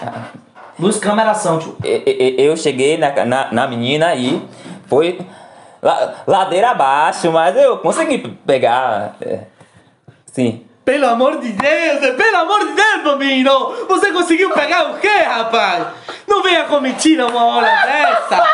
[0.78, 1.76] Luz, câmera, ação, tio.
[2.38, 4.42] Eu cheguei na, na, na menina e
[4.88, 5.20] foi
[5.82, 9.16] la- ladeira abaixo, mas eu consegui pegar.
[9.20, 9.40] é,
[10.26, 10.64] Sim.
[10.84, 13.72] Pelo amor de Deus, pelo amor de Deus, bambino!
[13.88, 15.86] Você conseguiu pegar o quê, rapaz?
[16.28, 18.44] Não venha com mentira uma hora dessa!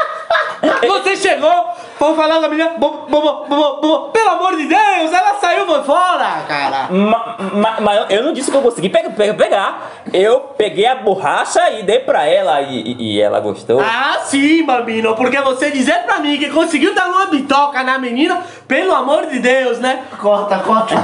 [0.86, 1.68] Você chegou,
[2.00, 2.70] Vou falar com a menina.
[2.78, 6.86] bo- bo- bo- bo- bo- Pelo amor de Deus, ela saiu foi fora, cara.
[6.90, 9.90] Ma- ma- Mas eu não disse que eu consegui pe- pe- pegar.
[10.10, 13.80] Eu peguei a borracha e dei pra ela e, e- e ela gostou.
[13.80, 18.42] Ah, sim, Bambino, porque você dizer pra mim que conseguiu dar uma bitoca na menina,
[18.66, 20.02] pelo amor de Deus, né?
[20.18, 20.94] Corta, corta.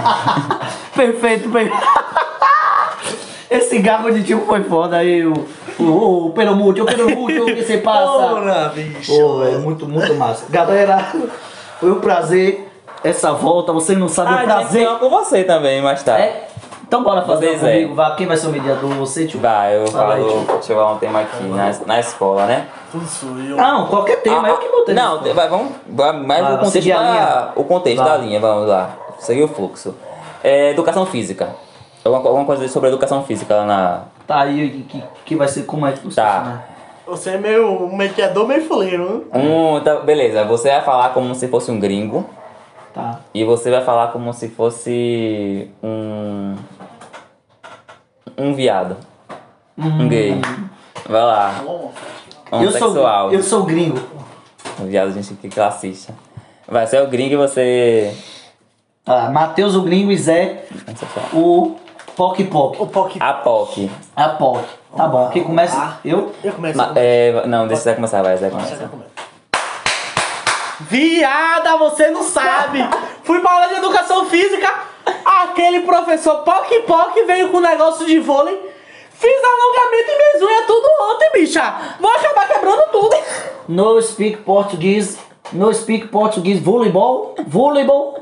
[0.96, 1.76] perfeito, perfeito.
[3.50, 5.32] Esse garro de tio foi foda aí, o,
[5.78, 8.06] o, o pelo muito, o pelo muito, o que você passa.
[8.28, 9.12] Porra, bicho.
[9.12, 10.46] Pô, é muito, muito massa.
[10.50, 10.98] Galera,
[11.78, 12.68] foi um prazer
[13.04, 13.72] essa volta.
[13.72, 14.88] Vocês não sabem Ah, o prazer.
[14.88, 16.22] uma com você também, mais tarde.
[16.24, 16.48] É?
[16.88, 17.72] Então bora fazer Vocês é.
[17.72, 17.94] comigo.
[17.96, 18.90] Vá, quem vai ser o mediador?
[18.94, 19.40] Você, tio?
[19.40, 20.54] Vai, eu Fala aí, falo, tio.
[20.54, 22.66] deixa eu falar um tema aqui na, na escola, né?
[22.92, 23.56] Tudo sou eu.
[23.56, 24.94] Não, qualquer tema, eu que botei.
[24.94, 27.48] Não, vai, vamos, vai, mais Vai, o contexto, da, linha.
[27.56, 28.08] o contexto Vai.
[28.08, 28.90] da linha, vamos lá.
[29.18, 29.94] Seguir o fluxo.
[30.44, 31.56] É, educação física.
[32.06, 34.02] Alguma, alguma coisa sobre educação física lá na.
[34.26, 36.40] Tá aí, que, que vai ser como é que você Tá.
[36.40, 36.64] né?
[37.06, 39.48] Você é meio mediador, meio fuleiro, hein?
[39.48, 42.28] Um, tá, beleza, você vai falar como se fosse um gringo.
[42.92, 43.20] Tá.
[43.32, 46.56] E você vai falar como se fosse um.
[48.38, 48.96] Um viado.
[49.78, 50.34] Um gay.
[51.08, 51.60] Vai lá.
[51.64, 51.92] Eu
[52.50, 53.28] Homossexual.
[53.28, 54.00] sou, eu sou gringo.
[54.80, 56.12] Um viado, gente, que classista.
[56.68, 58.14] Vai ser o gringo e você.
[59.04, 60.64] Tá, Matheus o gringo e Zé
[61.32, 61.76] o
[62.16, 62.80] Poc Poc.
[62.80, 63.16] O Poc.
[63.20, 63.90] A POC.
[64.16, 64.64] A Poc.
[64.96, 65.76] Tá bom, quem começa?
[65.76, 65.96] Ah.
[66.02, 66.32] Eu?
[66.42, 66.76] Eu começo.
[66.78, 68.90] Ma- é, não, deixa você começar, vai, Zé começa.
[70.80, 72.78] Viada, você não sabe!
[73.22, 74.72] Fui pra aula de educação física,
[75.24, 78.74] aquele professor Poc Poc veio com um negócio de vôlei.
[79.10, 81.74] Fiz alongamento e minhas unhas tudo ontem, bicha!
[82.00, 83.16] Vou acabar quebrando tudo!
[83.68, 85.18] No speak português.
[85.52, 86.60] No speak português.
[86.60, 87.34] Voleibol.
[87.46, 88.18] Voleibol.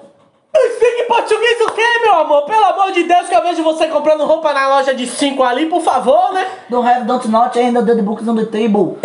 [0.57, 2.45] Explique português o quê, meu amor?
[2.45, 5.67] Pelo amor de Deus, que eu vejo você comprando roupa na loja de 5 ali,
[5.67, 6.47] por favor, né?
[6.71, 8.99] Don't have don't not and the books on the table.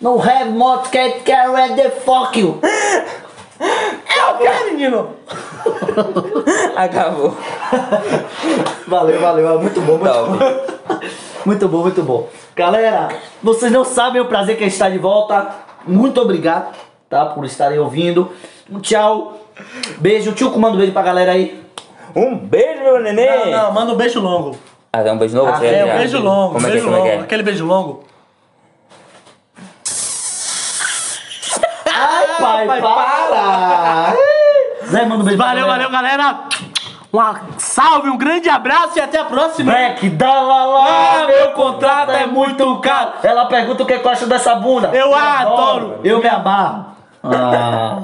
[0.00, 2.58] No have not cat carry the fuck you.
[3.60, 5.10] É o quê, menino?
[6.76, 7.34] Acabou.
[8.86, 9.48] Valeu, valeu.
[9.48, 10.30] é Muito bom, muito Top.
[10.30, 11.00] bom.
[11.46, 12.28] Muito bom, muito bom.
[12.54, 13.08] Galera,
[13.42, 15.54] vocês não sabem o prazer que é estar de volta.
[15.86, 16.74] Muito obrigado,
[17.08, 17.26] tá?
[17.26, 18.30] Por estarem ouvindo.
[18.70, 19.45] Um tchau.
[19.98, 20.32] Beijo.
[20.32, 21.62] Tio, manda um beijo pra galera aí.
[22.14, 23.50] Um beijo, meu neném!
[23.50, 24.58] Não, não, manda um beijo longo.
[24.92, 25.52] Ah, é um beijo novo?
[25.54, 26.72] Ah, é, É, um beijo longo, Como é é?
[26.72, 27.20] beijo Como é que longo.
[27.20, 27.24] é?
[27.24, 28.04] Aquele beijo longo.
[31.98, 34.16] Ai, pai, pai, para!
[34.86, 35.88] Zé, manda um beijo Valeu, galera.
[35.88, 36.38] valeu, galera.
[37.12, 39.72] Uma salve, um grande abraço e até a próxima.
[39.72, 40.86] Black, dá lá lá,
[41.22, 43.12] Ah, meu contrato é muito caro.
[43.22, 44.88] Ela pergunta o que eu acho dessa bunda.
[44.92, 46.00] Eu adoro.
[46.04, 46.86] Eu me amarro.
[47.28, 48.02] Ah.